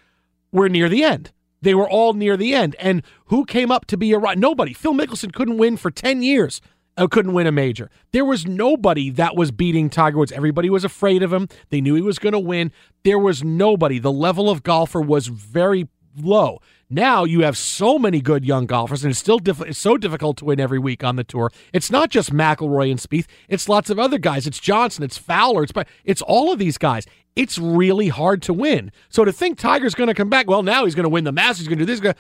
were 0.52 0.70
near 0.70 0.88
the 0.88 1.04
end. 1.04 1.32
They 1.62 1.74
were 1.74 1.90
all 1.90 2.14
near 2.14 2.38
the 2.38 2.54
end. 2.54 2.76
And 2.80 3.02
who 3.26 3.44
came 3.44 3.72
up 3.72 3.86
to 3.88 3.98
be 3.98 4.14
a 4.14 4.20
right? 4.20 4.38
Nobody. 4.38 4.72
Phil 4.72 4.94
Mickelson 4.94 5.34
couldn't 5.34 5.58
win 5.58 5.78
for 5.78 5.90
10 5.90 6.22
years. 6.22 6.62
Uh, 6.98 7.08
couldn't 7.08 7.34
win 7.34 7.48
a 7.48 7.52
major. 7.52 7.90
There 8.12 8.24
was 8.24 8.46
nobody 8.46 9.10
that 9.10 9.36
was 9.36 9.52
beating 9.52 9.90
Tiger 9.90 10.18
Woods. 10.18 10.32
Everybody 10.32 10.70
was 10.70 10.86
afraid 10.86 11.24
of 11.24 11.34
him. 11.34 11.50
They 11.70 11.82
knew 11.82 11.96
he 11.96 12.02
was 12.02 12.20
going 12.20 12.34
to 12.34 12.40
win. 12.40 12.72
There 13.04 13.20
was 13.20 13.44
nobody. 13.44 14.00
The 14.00 14.14
level 14.14 14.50
of 14.50 14.64
golfer 14.64 15.02
was 15.02 15.28
very 15.28 15.90
low. 16.16 16.60
Now 16.90 17.24
you 17.24 17.42
have 17.42 17.58
so 17.58 17.98
many 17.98 18.22
good 18.22 18.46
young 18.46 18.68
golfers, 18.68 19.04
and 19.04 19.10
it's 19.10 19.20
still 19.20 19.40
diff- 19.40 19.62
it's 19.62 19.80
so 19.80 19.98
difficult 19.98 20.38
to 20.38 20.46
win 20.46 20.60
every 20.60 20.78
week 20.78 21.04
on 21.04 21.16
the 21.16 21.24
tour. 21.24 21.52
It's 21.74 21.90
not 21.90 22.12
just 22.12 22.32
McIlroy 22.32 22.92
and 22.92 23.00
Spieth; 23.00 23.26
it's 23.50 23.68
lots 23.68 23.90
of 23.90 23.98
other 23.98 24.20
guys. 24.20 24.46
It's 24.46 24.60
Johnson, 24.60 25.04
it's 25.04 25.18
Fowler, 25.18 25.64
it's 25.64 25.74
it's 26.04 26.22
all 26.22 26.52
of 26.52 26.60
these 26.60 26.78
guys. 26.78 27.08
It's 27.36 27.58
really 27.58 28.10
hard 28.10 28.42
to 28.44 28.54
win. 28.54 28.92
So 29.10 29.26
to 29.26 29.32
think 29.34 29.58
Tiger's 29.58 29.96
going 29.96 30.08
to 30.08 30.14
come 30.14 30.30
back, 30.30 30.48
well, 30.48 30.64
now 30.64 30.86
he's 30.86 30.96
going 30.96 31.04
to 31.04 31.10
win 31.10 31.24
the 31.24 31.32
Masters. 31.32 31.60
He's 31.60 31.68
going 31.68 31.80
to 31.80 31.86
do 31.86 31.92
this. 31.92 32.00
gonna- 32.00 32.16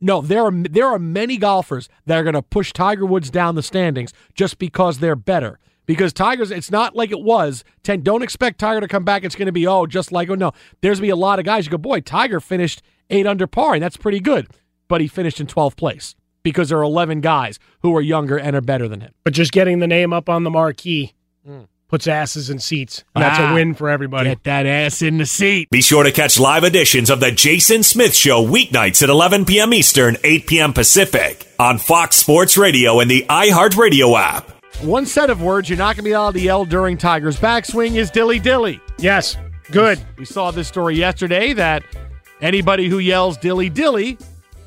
no, 0.00 0.20
there 0.20 0.44
are 0.44 0.52
there 0.52 0.86
are 0.86 0.98
many 0.98 1.36
golfers 1.36 1.88
that 2.06 2.18
are 2.18 2.22
going 2.22 2.34
to 2.34 2.42
push 2.42 2.72
Tiger 2.72 3.06
Woods 3.06 3.30
down 3.30 3.54
the 3.54 3.62
standings 3.62 4.12
just 4.34 4.58
because 4.58 4.98
they're 4.98 5.16
better. 5.16 5.58
Because 5.86 6.12
Tigers, 6.12 6.50
it's 6.50 6.70
not 6.70 6.94
like 6.94 7.10
it 7.10 7.20
was. 7.20 7.64
Ten, 7.82 8.02
don't 8.02 8.22
expect 8.22 8.58
Tiger 8.58 8.80
to 8.80 8.88
come 8.88 9.04
back. 9.04 9.24
It's 9.24 9.34
going 9.34 9.46
to 9.46 9.52
be 9.52 9.66
oh, 9.66 9.86
just 9.86 10.12
like 10.12 10.28
oh 10.28 10.34
no. 10.34 10.52
There's 10.82 10.98
going 10.98 11.08
to 11.08 11.14
be 11.14 11.20
a 11.20 11.24
lot 11.24 11.38
of 11.38 11.44
guys. 11.44 11.64
You 11.64 11.70
go, 11.70 11.78
boy, 11.78 12.00
Tiger 12.00 12.40
finished 12.40 12.82
eight 13.10 13.26
under 13.26 13.46
par, 13.46 13.74
and 13.74 13.82
that's 13.82 13.96
pretty 13.96 14.20
good. 14.20 14.46
But 14.88 15.00
he 15.00 15.06
finished 15.08 15.40
in 15.40 15.46
12th 15.46 15.76
place 15.76 16.14
because 16.42 16.68
there 16.70 16.78
are 16.78 16.82
11 16.82 17.20
guys 17.20 17.58
who 17.82 17.94
are 17.96 18.00
younger 18.00 18.38
and 18.38 18.56
are 18.56 18.60
better 18.60 18.88
than 18.88 19.00
him. 19.02 19.12
But 19.24 19.34
just 19.34 19.52
getting 19.52 19.80
the 19.80 19.86
name 19.86 20.12
up 20.12 20.28
on 20.28 20.44
the 20.44 20.50
marquee 20.50 21.12
puts 21.88 22.06
asses 22.06 22.50
in 22.50 22.58
seats. 22.58 23.02
And 23.14 23.24
that's 23.24 23.38
Ah, 23.38 23.50
a 23.50 23.54
win 23.54 23.72
for 23.74 23.88
everybody. 23.88 24.28
Get 24.28 24.44
that 24.44 24.66
ass 24.66 25.00
in 25.00 25.16
the 25.16 25.24
seat. 25.24 25.70
Be 25.70 25.80
sure 25.80 26.04
to 26.04 26.12
catch 26.12 26.38
live 26.38 26.62
editions 26.64 27.08
of 27.08 27.20
The 27.20 27.30
Jason 27.32 27.82
Smith 27.82 28.14
Show 28.14 28.44
weeknights 28.44 29.02
at 29.02 29.08
11 29.08 29.46
p.m. 29.46 29.72
Eastern, 29.72 30.16
8 30.22 30.46
p.m. 30.46 30.72
Pacific 30.74 31.46
on 31.58 31.78
Fox 31.78 32.16
Sports 32.16 32.58
Radio 32.58 33.00
and 33.00 33.10
the 33.10 33.24
iHeartRadio 33.30 34.18
app. 34.18 34.50
One 34.82 35.06
set 35.06 35.30
of 35.30 35.40
words 35.42 35.68
you're 35.70 35.78
not 35.78 35.96
going 35.96 36.04
to 36.04 36.10
be 36.10 36.12
able 36.12 36.32
to 36.34 36.40
yell 36.40 36.64
during 36.66 36.98
Tiger's 36.98 37.38
backswing 37.38 37.94
is 37.96 38.10
dilly 38.10 38.38
dilly. 38.38 38.80
Yes, 38.98 39.36
good. 39.70 39.98
We 40.18 40.24
saw 40.26 40.50
this 40.50 40.68
story 40.68 40.94
yesterday 40.94 41.54
that 41.54 41.82
anybody 42.40 42.88
who 42.88 42.98
yells 42.98 43.36
dilly 43.36 43.68
dilly 43.68 44.18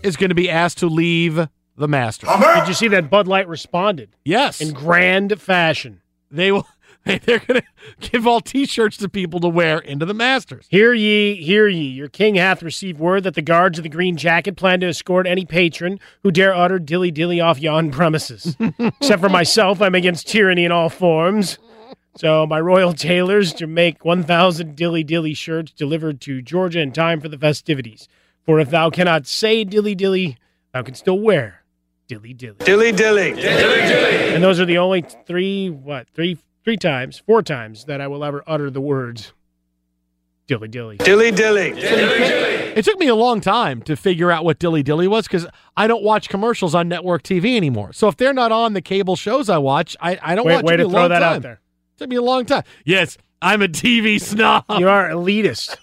is 0.03 0.15
going 0.15 0.29
to 0.29 0.35
be 0.35 0.49
asked 0.49 0.79
to 0.79 0.87
leave 0.87 1.47
the 1.77 1.87
Masters. 1.87 2.29
Uh-huh. 2.29 2.59
Did 2.59 2.67
you 2.67 2.73
see 2.73 2.87
that 2.89 3.09
Bud 3.09 3.27
Light 3.27 3.47
responded? 3.47 4.15
Yes. 4.23 4.61
In 4.61 4.73
grand 4.73 5.39
fashion. 5.41 6.01
They 6.29 6.51
will. 6.51 6.67
They're 7.05 7.39
going 7.39 7.61
to 7.61 7.63
give 7.99 8.27
all 8.27 8.41
T-shirts 8.41 8.97
to 8.97 9.09
people 9.09 9.39
to 9.39 9.47
wear 9.47 9.79
into 9.79 10.05
the 10.05 10.13
Masters. 10.13 10.67
Hear 10.69 10.93
ye, 10.93 11.35
hear 11.35 11.67
ye. 11.67 11.85
Your 11.87 12.09
king 12.09 12.35
hath 12.35 12.61
received 12.61 12.99
word 12.99 13.23
that 13.23 13.33
the 13.33 13.41
guards 13.41 13.79
of 13.79 13.83
the 13.83 13.89
green 13.89 14.17
jacket 14.17 14.55
plan 14.55 14.81
to 14.81 14.87
escort 14.87 15.25
any 15.25 15.43
patron 15.43 15.99
who 16.21 16.29
dare 16.29 16.53
utter 16.53 16.77
dilly 16.77 17.09
dilly 17.09 17.41
off 17.41 17.59
yon 17.59 17.89
premises. 17.89 18.55
Except 18.79 19.19
for 19.19 19.29
myself, 19.29 19.81
I'm 19.81 19.95
against 19.95 20.27
tyranny 20.27 20.63
in 20.63 20.71
all 20.71 20.89
forms. 20.89 21.57
So 22.15 22.45
my 22.45 22.59
royal 22.59 22.93
tailors 22.93 23.53
to 23.53 23.67
make 23.67 24.03
1,000 24.03 24.75
dilly 24.75 25.03
dilly 25.03 25.33
shirts 25.33 25.71
delivered 25.71 26.19
to 26.21 26.41
Georgia 26.41 26.79
in 26.81 26.91
time 26.91 27.21
for 27.21 27.29
the 27.29 27.37
festivities. 27.37 28.07
For 28.43 28.59
if 28.59 28.69
thou 28.69 28.89
cannot 28.89 29.27
say 29.27 29.63
dilly 29.63 29.95
dilly, 29.95 30.37
thou 30.73 30.81
can 30.83 30.95
still 30.95 31.19
wear 31.19 31.63
dilly 32.07 32.33
dilly. 32.33 32.57
Dilly 32.59 32.91
dilly. 32.91 33.41
And 33.41 34.43
those 34.43 34.59
are 34.59 34.65
the 34.65 34.77
only 34.77 35.05
three, 35.25 35.69
what, 35.69 36.07
three, 36.13 36.37
three 36.65 36.75
times, 36.77 37.19
four 37.25 37.41
times 37.41 37.85
that 37.85 38.01
I 38.01 38.07
will 38.07 38.23
ever 38.23 38.43
utter 38.45 38.69
the 38.69 38.81
words 38.81 39.31
dilly 40.47 40.67
dilly. 40.67 40.97
Dilly 40.97 41.31
dilly. 41.31 41.71
It 41.79 42.83
took 42.83 42.99
me 42.99 43.07
a 43.07 43.15
long 43.15 43.39
time 43.41 43.81
to 43.83 43.95
figure 43.95 44.31
out 44.31 44.43
what 44.43 44.59
dilly 44.59 44.83
dilly 44.83 45.07
was 45.07 45.25
because 45.27 45.47
I 45.77 45.87
don't 45.87 46.03
watch 46.03 46.27
commercials 46.29 46.75
on 46.75 46.89
network 46.89 47.23
TV 47.23 47.55
anymore. 47.55 47.93
So 47.93 48.09
if 48.09 48.17
they're 48.17 48.33
not 48.33 48.51
on 48.51 48.73
the 48.73 48.81
cable 48.81 49.15
shows 49.15 49.49
I 49.49 49.59
watch, 49.59 49.95
I, 50.01 50.19
I 50.21 50.35
don't 50.35 50.45
Way, 50.45 50.55
watch 50.55 50.65
way 50.65 50.77
to 50.77 50.83
throw 50.83 50.99
long 51.01 51.09
that 51.09 51.19
time. 51.19 51.35
out 51.37 51.41
there. 51.41 51.61
Took 52.01 52.09
me 52.09 52.15
a 52.15 52.21
long 52.21 52.45
time. 52.45 52.63
Yes, 52.83 53.17
I'm 53.41 53.61
a 53.61 53.67
TV 53.67 54.19
snob. 54.19 54.65
You 54.77 54.89
are 54.89 55.09
elitist. 55.09 55.77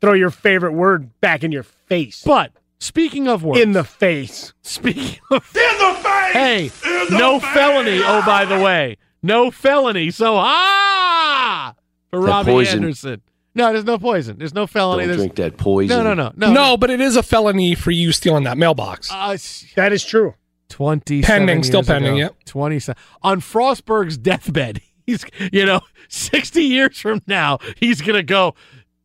Throw 0.00 0.14
your 0.14 0.30
favorite 0.30 0.72
word 0.72 1.20
back 1.20 1.44
in 1.44 1.52
your 1.52 1.62
face. 1.62 2.22
But 2.24 2.52
speaking 2.80 3.28
of 3.28 3.44
words, 3.44 3.60
In 3.60 3.72
the 3.72 3.84
face. 3.84 4.52
Speaking 4.62 5.20
of 5.30 5.54
in 5.54 5.78
the 5.78 6.00
face, 6.02 6.32
hey, 6.32 6.70
no 7.10 7.38
felony. 7.38 8.00
Oh, 8.02 8.22
by 8.24 8.44
the 8.46 8.58
way, 8.58 8.96
no 9.22 9.50
felony. 9.50 10.10
So 10.10 10.36
ah, 10.38 11.74
for 12.10 12.20
That 12.20 12.26
Robbie 12.26 12.52
poison. 12.52 12.82
Anderson. 12.84 13.22
No, 13.54 13.70
there's 13.70 13.84
no 13.84 13.98
poison. 13.98 14.38
There's 14.38 14.54
no 14.54 14.66
felony. 14.66 15.02
Don't 15.02 15.08
There's, 15.08 15.18
drink 15.18 15.34
that 15.36 15.58
poison. 15.58 15.98
No, 15.98 16.02
no, 16.02 16.14
no, 16.14 16.32
no. 16.34 16.52
No, 16.52 16.76
but 16.78 16.88
it 16.88 17.02
is 17.02 17.16
a 17.16 17.22
felony 17.22 17.74
for 17.74 17.90
you 17.90 18.10
stealing 18.10 18.44
that 18.44 18.56
mailbox. 18.56 19.12
Uh, 19.12 19.36
That 19.76 19.92
is 19.92 20.02
true. 20.02 20.34
Twenty 20.72 21.20
Pending, 21.20 21.62
still 21.64 21.82
pending, 21.82 22.16
yep. 22.16 22.34
Twenty 22.46 22.80
on 23.22 23.42
Frostberg's 23.42 24.16
deathbed. 24.16 24.80
He's 25.06 25.22
you 25.52 25.66
know 25.66 25.82
sixty 26.08 26.62
years 26.62 26.98
from 26.98 27.20
now 27.26 27.58
he's 27.76 28.00
gonna 28.00 28.22
go. 28.22 28.54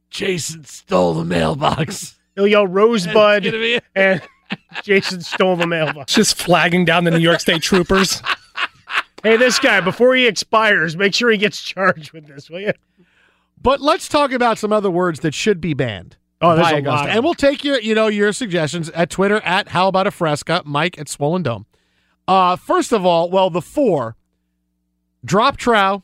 Jason 0.10 0.64
stole 0.64 1.14
the 1.14 1.26
mailbox. 1.26 2.18
He'll 2.36 2.48
yell 2.48 2.66
Rosebud 2.66 3.44
That's 3.44 3.52
gonna 3.52 3.58
be 3.62 3.82
and 3.96 4.22
Jason 4.82 5.20
stole 5.20 5.58
the 5.58 5.68
mailbox. 5.68 6.14
Just 6.14 6.38
flagging 6.42 6.86
down 6.86 7.04
the 7.04 7.12
New 7.12 7.20
York 7.20 7.42
State 7.42 7.62
troopers. 7.62 8.22
Hey, 9.24 9.36
this 9.36 9.58
guy, 9.58 9.82
before 9.82 10.16
he 10.16 10.28
expires, 10.28 10.96
make 10.96 11.14
sure 11.16 11.32
he 11.32 11.40
gets 11.40 11.60
charged 11.60 12.14
with 12.14 12.28
this, 12.28 12.52
will 12.52 12.60
you? 12.60 12.74
But 13.60 13.82
let's 13.82 14.08
talk 14.08 14.32
about 14.32 14.60
some 14.60 14.72
other 14.72 14.92
words 14.92 15.22
that 15.22 15.34
should 15.34 15.60
be 15.60 15.74
banned 15.74 16.18
Oh, 16.42 16.56
there's 16.56 16.68
by 16.68 16.72
a 16.74 16.78
Augusta. 16.78 17.08
lot. 17.08 17.10
And 17.10 17.24
we'll 17.24 17.34
take 17.34 17.64
your, 17.64 17.80
you 17.80 17.96
know, 17.96 18.08
your 18.08 18.32
suggestions 18.32 18.90
at 18.92 19.10
Twitter 19.10 19.38
at 19.42 19.70
How 19.70 19.88
About 19.88 20.06
a 20.08 20.12
Fresca, 20.12 20.62
Mike 20.66 20.98
at 21.00 21.10
Swollen 21.10 21.42
Dome. 21.44 21.66
Uh, 22.28 22.56
first 22.56 22.92
of 22.94 23.06
all, 23.06 23.30
well, 23.30 23.50
the 23.50 23.62
four 23.62 24.16
drop 25.26 25.58
trow, 25.58 26.04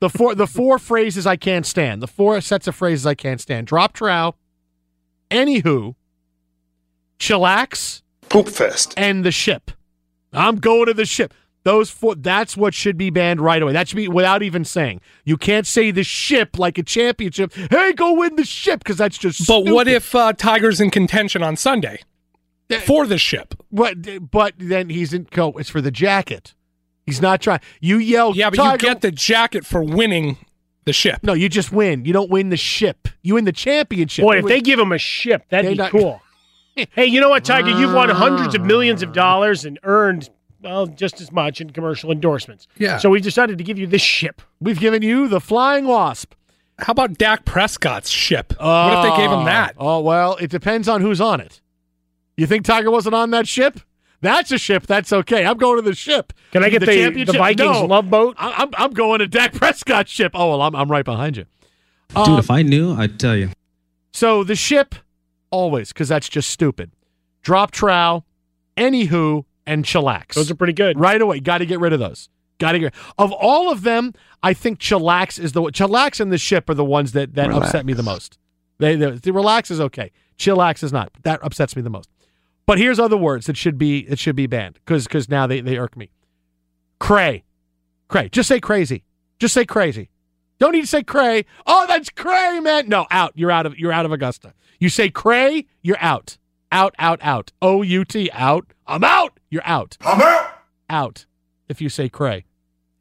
the 0.00 0.08
four 0.08 0.34
the 0.34 0.46
four 0.46 0.78
phrases 0.78 1.26
I 1.26 1.36
can't 1.36 1.66
stand, 1.66 2.00
the 2.02 2.06
four 2.06 2.40
sets 2.40 2.68
of 2.68 2.74
phrases 2.76 3.06
I 3.06 3.14
can't 3.14 3.40
stand. 3.40 3.66
Drop 3.66 3.92
trow, 3.92 4.34
anywho, 5.30 5.94
chillax, 7.18 8.02
Poop 8.28 8.48
fest. 8.48 8.94
and 8.96 9.24
the 9.24 9.32
ship. 9.32 9.70
I'm 10.32 10.56
going 10.56 10.86
to 10.86 10.94
the 10.94 11.04
ship. 11.06 11.34
Those 11.64 11.90
four 11.90 12.16
that's 12.16 12.56
what 12.56 12.74
should 12.74 12.96
be 12.96 13.10
banned 13.10 13.40
right 13.40 13.62
away. 13.62 13.72
That 13.72 13.86
should 13.88 13.96
be 13.96 14.08
without 14.08 14.42
even 14.42 14.64
saying. 14.64 15.00
You 15.24 15.36
can't 15.36 15.66
say 15.66 15.90
the 15.92 16.02
ship 16.02 16.58
like 16.58 16.76
a 16.78 16.82
championship. 16.82 17.52
Hey, 17.54 17.92
go 17.92 18.14
win 18.14 18.34
the 18.36 18.44
ship 18.44 18.80
because 18.80 18.96
that's 18.96 19.16
just 19.16 19.46
But 19.46 19.66
what 19.66 19.86
if 19.86 20.14
uh, 20.14 20.32
Tiger's 20.32 20.80
in 20.80 20.90
contention 20.90 21.42
on 21.42 21.56
Sunday 21.56 22.00
for 22.84 23.06
the 23.06 23.18
ship? 23.18 23.54
But 23.70 24.30
but 24.30 24.54
then 24.58 24.88
he's 24.90 25.12
in. 25.12 25.28
Go. 25.30 25.52
It's 25.52 25.70
for 25.70 25.80
the 25.80 25.92
jacket. 25.92 26.54
He's 27.06 27.20
not 27.20 27.40
trying. 27.40 27.60
You 27.80 27.98
yell. 27.98 28.34
Yeah, 28.36 28.50
but 28.50 28.56
Tiger- 28.56 28.86
you 28.86 28.92
get 28.92 29.00
the 29.02 29.12
jacket 29.12 29.64
for 29.64 29.82
winning 29.82 30.38
the 30.84 30.92
ship. 30.92 31.20
No, 31.22 31.32
you 31.32 31.48
just 31.48 31.70
win. 31.72 32.04
You 32.04 32.12
don't 32.12 32.30
win 32.30 32.48
the 32.48 32.56
ship. 32.56 33.08
You 33.22 33.34
win 33.34 33.44
the 33.44 33.52
championship. 33.52 34.24
Boy, 34.24 34.32
You 34.32 34.38
if 34.38 34.44
win- 34.46 34.52
they 34.52 34.60
give 34.60 34.80
him 34.80 34.90
a 34.92 34.98
ship, 34.98 35.44
that'd 35.48 35.66
They 35.66 35.74
be 35.74 35.78
not- 35.78 35.90
cool. 35.92 36.20
hey, 36.90 37.06
you 37.06 37.20
know 37.20 37.28
what, 37.28 37.44
Tiger? 37.44 37.70
You've 37.70 37.92
won 37.92 38.08
hundreds 38.08 38.54
of 38.56 38.62
millions 38.62 39.02
of 39.02 39.12
dollars 39.12 39.64
and 39.64 39.78
earned 39.84 40.28
well 40.62 40.86
just 40.86 41.20
as 41.20 41.30
much 41.32 41.60
in 41.60 41.70
commercial 41.70 42.10
endorsements. 42.10 42.66
Yeah. 42.78 42.98
So 42.98 43.10
we 43.10 43.20
decided 43.20 43.58
to 43.58 43.64
give 43.64 43.78
you 43.78 43.86
this 43.86 44.02
ship. 44.02 44.42
we've 44.60 44.78
given 44.80 45.02
you 45.02 45.28
the 45.28 45.40
flying 45.40 45.86
wasp. 45.86 46.34
How 46.78 46.92
about 46.92 47.18
Dak 47.18 47.44
Prescott's 47.44 48.08
ship? 48.10 48.54
what 48.58 49.04
if 49.06 49.10
they 49.12 49.16
gave 49.22 49.30
him 49.30 49.44
that? 49.44 49.74
Oh 49.78 50.00
well, 50.00 50.36
it 50.36 50.50
depends 50.50 50.88
on 50.88 51.00
who's 51.00 51.20
on 51.20 51.40
it. 51.40 51.60
You 52.36 52.46
think 52.46 52.64
Tiger 52.64 52.90
wasn't 52.90 53.14
on 53.14 53.30
that 53.30 53.46
ship? 53.46 53.80
That's 54.20 54.52
a 54.52 54.58
ship. 54.58 54.86
That's 54.86 55.12
okay. 55.12 55.44
I'm 55.44 55.58
going 55.58 55.76
to 55.76 55.82
the 55.82 55.94
ship. 55.94 56.32
Can 56.52 56.62
I 56.64 56.70
get 56.70 56.78
the, 56.78 56.86
the, 56.86 56.94
championship? 56.94 57.36
Vikings 57.36 57.58
No. 57.80 57.84
love 57.86 58.08
boat? 58.08 58.36
I- 58.38 58.52
I'm 58.62 58.70
I'm 58.74 58.90
going 58.92 59.18
to 59.18 59.26
Dak 59.26 59.52
Prescott's 59.52 60.10
ship. 60.10 60.32
Oh 60.34 60.50
well, 60.50 60.62
I'm 60.62 60.74
I'm 60.74 60.90
right 60.90 61.04
behind 61.04 61.36
you. 61.36 61.44
Dude, 62.08 62.18
Um, 62.18 62.38
if 62.38 62.50
I 62.50 62.62
knew, 62.62 62.92
I'd 62.94 63.18
tell 63.18 63.36
you. 63.36 63.50
So 64.12 64.44
the 64.44 64.54
ship, 64.56 64.94
always, 65.50 65.88
because 65.92 66.08
that's 66.08 66.28
just 66.28 66.50
stupid. 66.50 66.90
Drop 67.42 67.70
trow, 67.70 68.24
anywho, 68.76 69.44
and 69.66 69.84
chillax. 69.84 70.34
Those 70.34 70.50
are 70.50 70.54
pretty 70.54 70.72
good. 70.72 70.98
right 70.98 71.20
away. 71.20 71.40
Got 71.40 71.58
to 71.58 71.66
get 71.66 71.80
rid 71.80 71.92
of 71.92 72.00
those. 72.00 72.28
Got 72.58 72.72
to 72.72 72.78
get 72.78 72.94
of 73.18 73.32
all 73.32 73.70
of 73.70 73.82
them. 73.82 74.14
I 74.42 74.54
think 74.54 74.78
chillax 74.78 75.38
is 75.38 75.52
the 75.52 75.62
chillax 75.62 76.20
and 76.20 76.30
the 76.32 76.38
ship 76.38 76.68
are 76.68 76.74
the 76.74 76.84
ones 76.84 77.12
that 77.12 77.34
that 77.34 77.50
upset 77.50 77.84
me 77.86 77.92
the 77.92 78.02
most. 78.02 78.38
They, 78.78 78.96
they 78.96 79.10
the 79.10 79.32
relax 79.32 79.70
is 79.70 79.80
okay. 79.80 80.12
Chillax 80.38 80.82
is 80.82 80.92
not. 80.92 81.12
That 81.22 81.40
upsets 81.42 81.76
me 81.76 81.82
the 81.82 81.90
most. 81.90 82.10
But 82.66 82.78
here's 82.78 82.98
other 82.98 83.16
words 83.16 83.46
that 83.46 83.56
should 83.56 83.78
be 83.78 84.00
it 84.00 84.18
should 84.18 84.36
be 84.36 84.46
banned 84.46 84.74
because 84.74 85.04
because 85.04 85.28
now 85.28 85.46
they 85.46 85.60
they 85.60 85.78
irk 85.78 85.96
me. 85.96 86.10
Cray, 86.98 87.44
cray. 88.08 88.28
Just 88.28 88.48
say 88.48 88.60
crazy. 88.60 89.04
Just 89.38 89.54
say 89.54 89.64
crazy. 89.64 90.10
Don't 90.58 90.72
need 90.72 90.82
to 90.82 90.86
say 90.86 91.02
cray. 91.02 91.44
Oh, 91.66 91.86
that's 91.88 92.10
cray, 92.10 92.60
man. 92.60 92.88
No, 92.88 93.06
out. 93.10 93.32
You're 93.34 93.50
out 93.50 93.66
of 93.66 93.76
you're 93.78 93.92
out 93.92 94.06
of 94.06 94.12
Augusta. 94.12 94.54
You 94.78 94.88
say 94.88 95.10
cray, 95.10 95.66
you're 95.82 95.96
out. 96.00 96.38
Out, 96.70 96.94
out, 96.98 97.18
out. 97.22 97.52
O 97.60 97.82
U 97.82 98.04
T 98.04 98.30
out. 98.32 98.72
I'm 98.86 99.04
out. 99.04 99.38
You're 99.52 99.66
out. 99.66 99.98
I'm 100.00 100.18
out. 100.22 100.50
Out. 100.88 101.26
If 101.68 101.82
you 101.82 101.90
say 101.90 102.08
cray. 102.08 102.46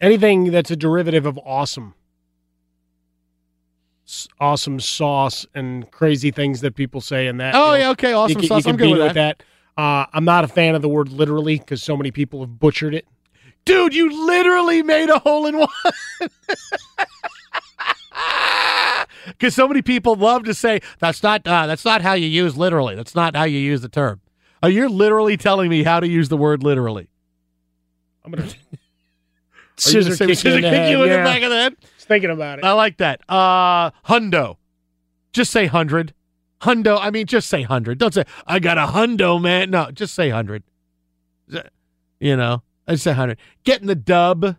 Anything 0.01 0.51
that's 0.51 0.69
a 0.69 0.75
derivative 0.75 1.25
of 1.25 1.39
awesome. 1.45 1.93
S- 4.05 4.27
Awesome 4.37 4.81
sauce 4.81 5.45
and 5.55 5.89
crazy 5.91 6.29
things 6.29 6.59
that 6.59 6.75
people 6.75 6.99
say 6.99 7.27
in 7.27 7.37
that. 7.37 7.55
Oh 7.55 7.67
you 7.67 7.71
know, 7.71 7.75
yeah, 7.85 7.89
okay, 7.91 8.09
you 8.09 8.15
awesome 8.15 8.41
you 8.41 8.47
sauce. 8.49 8.63
can 8.63 8.71
I'm 8.71 8.75
good 8.77 8.83
beat 8.87 8.97
with 8.99 9.11
it 9.11 9.13
that. 9.13 9.43
Uh, 9.77 10.05
I'm 10.11 10.25
not 10.25 10.43
a 10.43 10.49
fan 10.49 10.75
of 10.75 10.81
the 10.81 10.89
word 10.89 11.07
literally 11.09 11.57
because 11.57 11.81
so 11.81 11.95
many 11.95 12.11
people 12.11 12.41
have 12.41 12.59
butchered 12.59 12.93
it. 12.93 13.07
Dude, 13.63 13.93
you 13.95 14.27
literally 14.27 14.83
made 14.83 15.09
a 15.09 15.19
hole 15.19 15.45
in 15.45 15.57
one. 15.57 15.69
Because 19.27 19.53
so 19.55 19.67
many 19.67 19.81
people 19.83 20.15
love 20.15 20.43
to 20.45 20.53
say 20.53 20.81
that's 20.99 21.21
not 21.23 21.47
uh, 21.47 21.67
that's 21.67 21.85
not 21.85 22.01
how 22.01 22.13
you 22.13 22.27
use 22.27 22.57
literally. 22.57 22.95
That's 22.95 23.13
not 23.15 23.35
how 23.35 23.43
you 23.43 23.59
use 23.59 23.81
the 23.81 23.87
term. 23.89 24.19
Uh, 24.63 24.67
you're 24.67 24.89
literally 24.89 25.37
telling 25.37 25.69
me 25.69 25.83
how 25.83 25.99
to 25.99 26.07
use 26.07 26.29
the 26.29 26.37
word 26.37 26.63
literally. 26.63 27.09
I'm 28.23 28.31
gonna 28.31 28.43
Are 29.85 29.89
you 29.89 30.03
scissor 30.03 30.09
gonna 30.09 30.27
kick, 30.27 30.37
scissor 30.37 30.49
you 30.49 30.55
in 30.57 30.61
the 30.61 30.69
kick 30.69 30.91
you 30.91 31.03
in 31.03 31.09
the 31.09 31.15
back 31.17 31.41
of 31.41 31.49
the 31.49 31.55
head? 31.55 31.75
Just 31.95 32.07
thinking 32.07 32.29
about 32.29 32.59
it. 32.59 32.65
I 32.65 32.73
like 32.73 32.97
that. 32.97 33.21
Uh, 33.27 33.91
hundo. 34.05 34.57
Just 35.33 35.51
say 35.51 35.65
hundred. 35.65 36.13
Hundo. 36.61 36.99
I 37.01 37.09
mean, 37.09 37.25
just 37.25 37.49
say 37.49 37.63
hundred. 37.63 37.97
Don't 37.97 38.13
say 38.13 38.25
I 38.45 38.59
got 38.59 38.77
a 38.77 38.85
hundo, 38.87 39.41
man. 39.41 39.71
No, 39.71 39.89
just 39.91 40.13
say 40.13 40.29
hundred. 40.29 40.63
You 42.19 42.37
know, 42.37 42.61
I 42.87 42.91
just 42.91 43.03
say 43.03 43.13
hundred. 43.13 43.39
Getting 43.63 43.87
the 43.87 43.95
dub. 43.95 44.55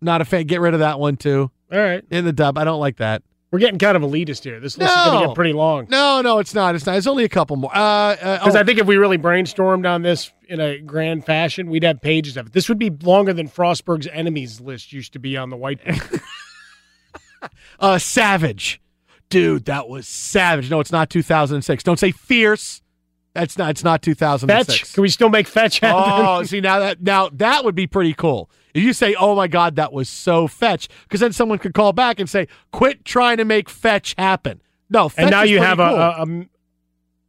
Not 0.00 0.20
a 0.20 0.24
fan. 0.24 0.46
Get 0.46 0.60
rid 0.60 0.74
of 0.74 0.80
that 0.80 1.00
one 1.00 1.16
too. 1.16 1.50
All 1.72 1.78
right, 1.78 2.04
In 2.10 2.24
the 2.24 2.32
dub. 2.32 2.56
I 2.58 2.64
don't 2.64 2.80
like 2.80 2.96
that. 2.98 3.22
We're 3.50 3.58
getting 3.58 3.78
kind 3.78 3.96
of 3.96 4.02
elitist 4.02 4.44
here. 4.44 4.60
This 4.60 4.76
list 4.76 4.90
is 4.90 5.04
going 5.04 5.22
to 5.22 5.26
get 5.28 5.34
pretty 5.34 5.54
long. 5.54 5.86
No, 5.88 6.20
no, 6.20 6.38
it's 6.38 6.54
not. 6.54 6.74
It's 6.74 6.84
not. 6.84 6.96
It's 6.96 7.06
only 7.06 7.24
a 7.24 7.28
couple 7.28 7.56
more. 7.56 7.74
Uh, 7.74 7.78
uh, 7.80 8.38
Because 8.38 8.56
oh, 8.56 8.60
I 8.60 8.64
think 8.64 8.78
if 8.78 8.86
we 8.86 8.96
really 8.96 9.16
brainstormed 9.16 9.88
on 9.88 10.02
this 10.02 10.30
in 10.48 10.60
a 10.60 10.78
grand 10.78 11.24
fashion, 11.24 11.70
we'd 11.70 11.82
have 11.82 12.00
pages 12.02 12.36
of 12.36 12.48
it. 12.48 12.52
This 12.52 12.68
would 12.68 12.78
be 12.78 12.90
longer 12.90 13.32
than 13.32 13.48
Frostberg's 13.48 14.06
enemies 14.12 14.60
list 14.60 14.92
used 14.92 15.14
to 15.14 15.18
be 15.18 15.36
on 15.36 15.48
the 15.48 15.56
whiteboard. 15.56 16.20
uh, 17.80 17.98
savage, 17.98 18.82
dude, 19.30 19.64
that 19.64 19.88
was 19.88 20.06
savage. 20.06 20.70
No, 20.70 20.80
it's 20.80 20.92
not 20.92 21.08
2006. 21.08 21.82
Don't 21.82 21.98
say 21.98 22.12
fierce. 22.12 22.82
That's 23.38 23.56
not. 23.56 23.70
It's 23.70 23.84
not 23.84 24.02
2006. 24.02 24.66
fetch? 24.66 24.94
Can 24.94 25.02
we 25.02 25.08
still 25.08 25.28
make 25.28 25.46
fetch 25.46 25.80
happen? 25.80 26.02
Oh, 26.04 26.42
see 26.42 26.60
now 26.60 26.80
that 26.80 27.02
now 27.02 27.28
that 27.34 27.64
would 27.64 27.74
be 27.74 27.86
pretty 27.86 28.14
cool. 28.14 28.50
If 28.74 28.82
you 28.82 28.92
say, 28.92 29.14
"Oh 29.14 29.34
my 29.34 29.48
God, 29.48 29.76
that 29.76 29.92
was 29.92 30.08
so 30.08 30.46
fetch," 30.48 30.88
because 31.04 31.20
then 31.20 31.32
someone 31.32 31.58
could 31.58 31.74
call 31.74 31.92
back 31.92 32.18
and 32.20 32.28
say, 32.28 32.48
"Quit 32.72 33.04
trying 33.04 33.36
to 33.38 33.44
make 33.44 33.68
fetch 33.68 34.14
happen." 34.18 34.60
No, 34.90 35.08
fetch 35.08 35.24
and 35.24 35.30
now 35.30 35.42
you 35.42 35.60
have 35.60 35.78
cool. 35.78 35.86
a, 35.86 36.46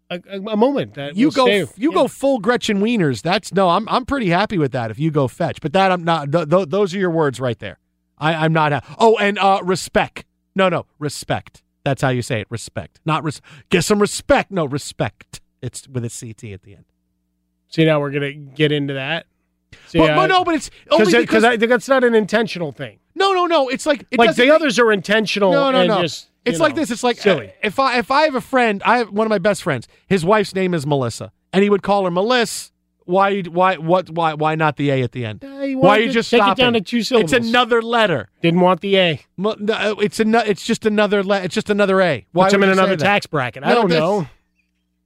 a, 0.09 0.17
a, 0.17 0.41
a 0.53 0.57
moment 0.57 0.95
that 0.95 1.15
you 1.15 1.31
go 1.31 1.45
stay. 1.45 1.65
you 1.77 1.91
go 1.93 2.07
full 2.07 2.39
Gretchen 2.39 2.79
Wieners. 2.81 3.21
That's 3.21 3.53
no, 3.53 3.69
I'm 3.69 3.87
I'm 3.89 4.05
pretty 4.05 4.29
happy 4.29 4.57
with 4.57 4.71
that. 4.71 4.91
If 4.91 4.99
you 4.99 5.11
go 5.11 5.27
fetch, 5.27 5.61
but 5.61 5.73
that 5.73 5.91
I'm 5.91 6.03
not. 6.03 6.31
Th- 6.31 6.49
th- 6.49 6.69
those 6.69 6.93
are 6.95 6.99
your 6.99 7.11
words 7.11 7.39
right 7.39 7.59
there. 7.59 7.79
I, 8.17 8.33
I'm 8.33 8.53
not. 8.53 8.71
Ha- 8.71 8.95
oh, 8.99 9.17
and 9.17 9.37
uh, 9.37 9.61
respect. 9.63 10.25
No, 10.55 10.69
no, 10.69 10.85
respect. 10.97 11.61
That's 11.83 12.01
how 12.01 12.09
you 12.09 12.21
say 12.21 12.41
it. 12.41 12.47
Respect, 12.49 12.99
not 13.05 13.23
res- 13.23 13.41
get 13.69 13.83
some 13.83 13.99
respect. 13.99 14.51
No, 14.51 14.65
respect. 14.65 15.41
It's 15.61 15.87
with 15.87 16.05
a 16.05 16.09
CT 16.09 16.51
at 16.53 16.63
the 16.63 16.75
end. 16.75 16.85
See, 17.69 17.85
now 17.85 17.99
we're 17.99 18.11
gonna 18.11 18.33
get 18.33 18.71
into 18.71 18.93
that. 18.95 19.25
See, 19.87 19.99
but, 19.99 20.11
uh, 20.11 20.15
but 20.15 20.27
no, 20.27 20.43
but 20.43 20.55
it's 20.55 20.69
only 20.89 21.05
because 21.05 21.21
because 21.21 21.43
I 21.43 21.57
think 21.57 21.69
that's 21.69 21.87
not 21.87 22.03
an 22.03 22.15
intentional 22.15 22.71
thing. 22.71 22.99
no, 23.15 23.33
no, 23.33 23.45
no. 23.45 23.69
It's 23.69 23.85
like 23.85 24.05
it 24.11 24.17
like 24.19 24.35
the 24.35 24.45
make- 24.45 24.51
others 24.51 24.79
are 24.79 24.91
intentional. 24.91 25.51
No, 25.51 25.71
no, 25.71 25.85
no. 25.85 26.01
Just, 26.01 26.29
it's 26.45 26.59
like 26.59 26.73
this. 26.75 26.89
It's 26.89 27.03
like 27.03 27.17
silly. 27.17 27.49
uh, 27.49 27.53
if 27.63 27.77
I 27.79 27.99
if 27.99 28.09
I 28.09 28.23
have 28.23 28.35
a 28.35 28.41
friend, 28.41 28.81
I 28.85 28.97
have 28.99 29.11
one 29.11 29.27
of 29.27 29.29
my 29.29 29.37
best 29.37 29.61
friends. 29.61 29.87
His 30.07 30.25
wife's 30.25 30.55
name 30.55 30.73
is 30.73 30.87
Melissa, 30.87 31.31
and 31.53 31.63
he 31.63 31.69
would 31.69 31.83
call 31.83 32.05
her 32.05 32.11
Melissa. 32.11 32.71
Why? 33.05 33.41
Why? 33.41 33.75
What? 33.77 34.09
Why? 34.11 34.33
Why 34.35 34.53
not 34.55 34.77
the 34.77 34.91
A 34.91 35.01
at 35.03 35.11
the 35.13 35.25
end? 35.25 35.43
Uh, 35.43 35.47
Why 35.79 35.97
are 35.97 36.01
you 36.01 36.11
just 36.11 36.29
take 36.29 36.41
it 36.43 36.57
down 36.57 36.73
to 36.73 36.81
two 36.81 37.01
syllables. 37.01 37.33
It's 37.33 37.47
another 37.47 37.81
letter. 37.81 38.29
Didn't 38.41 38.59
want 38.61 38.81
the 38.81 38.97
A. 38.97 39.21
Uh, 39.43 39.95
It's 39.99 40.19
an, 40.19 40.35
It's 40.35 40.63
just 40.63 40.85
another. 40.85 41.23
Le- 41.23 41.41
it's 41.41 41.55
just 41.55 41.71
another 41.71 42.01
A. 42.01 42.27
Why 42.31 42.45
Puts 42.45 42.53
him 42.53 42.63
in 42.63 42.69
another 42.69 42.95
tax 42.97 43.25
bracket. 43.25 43.63
I 43.63 43.69
No, 43.69 43.75
don't 43.87 43.89
know. 43.89 44.27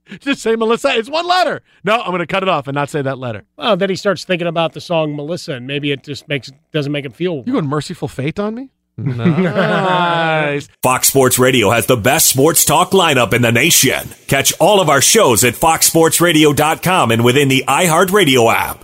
Just 0.20 0.42
say 0.42 0.56
Melissa. 0.56 0.96
It's 0.96 1.08
one 1.08 1.26
letter. 1.26 1.62
No, 1.82 2.00
I'm 2.00 2.08
going 2.10 2.18
to 2.20 2.26
cut 2.26 2.42
it 2.42 2.48
off 2.48 2.68
and 2.68 2.74
not 2.74 2.90
say 2.90 3.02
that 3.02 3.18
letter. 3.18 3.44
Well, 3.56 3.76
then 3.76 3.90
he 3.90 3.96
starts 3.96 4.24
thinking 4.24 4.46
about 4.46 4.72
the 4.72 4.80
song 4.80 5.16
Melissa, 5.16 5.54
and 5.54 5.66
maybe 5.66 5.92
it 5.92 6.02
just 6.02 6.28
makes 6.28 6.50
doesn't 6.72 6.92
make 6.92 7.04
him 7.04 7.12
feel. 7.12 7.42
You 7.46 7.52
going 7.52 7.66
Mercyful 7.66 8.08
Fate 8.08 8.38
on 8.38 8.54
me? 8.54 8.70
Nice. 8.98 10.68
Fox 10.82 11.08
Sports 11.08 11.38
Radio 11.38 11.70
has 11.70 11.86
the 11.86 11.96
best 11.96 12.26
sports 12.26 12.64
talk 12.64 12.90
lineup 12.92 13.32
in 13.32 13.42
the 13.42 13.50
nation. 13.50 14.08
Catch 14.28 14.52
all 14.60 14.80
of 14.80 14.88
our 14.88 15.00
shows 15.00 15.42
at 15.42 15.54
foxsportsradio.com 15.54 17.10
and 17.10 17.24
within 17.24 17.48
the 17.48 17.64
iHeartRadio 17.66 18.54
app. 18.54 18.83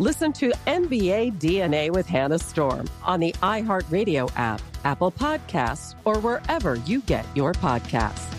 Listen 0.00 0.32
to 0.34 0.52
NBA 0.68 1.40
DNA 1.40 1.90
with 1.90 2.06
Hannah 2.06 2.38
Storm 2.38 2.88
on 3.02 3.18
the 3.18 3.32
iHeartRadio 3.42 4.30
app, 4.36 4.62
Apple 4.84 5.10
Podcasts, 5.10 5.96
or 6.04 6.20
wherever 6.20 6.76
you 6.86 7.00
get 7.00 7.26
your 7.34 7.52
podcasts. 7.52 8.32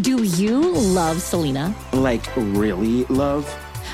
Do 0.00 0.22
you 0.22 0.72
love 0.72 1.20
Selena? 1.20 1.74
Like, 1.92 2.24
really 2.34 3.04
love? 3.04 3.46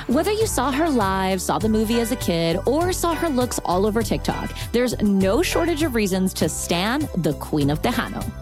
Whether 0.07 0.31
you 0.31 0.47
saw 0.47 0.71
her 0.71 0.89
live, 0.89 1.43
saw 1.43 1.59
the 1.59 1.69
movie 1.69 1.99
as 1.99 2.13
a 2.13 2.17
kid, 2.17 2.57
or 2.67 2.93
saw 2.93 3.17
her 3.17 3.29
looks 3.29 3.59
all 3.65 3.85
over 3.85 4.01
TikTok, 4.01 4.57
there's 4.71 4.97
no 5.03 5.43
shortage 5.43 5.83
of 5.83 5.97
reasons 5.97 6.33
to 6.35 6.49
stan 6.49 7.09
the 7.17 7.35
Queen 7.41 7.69
of 7.69 7.83
Tejano. 7.83 8.42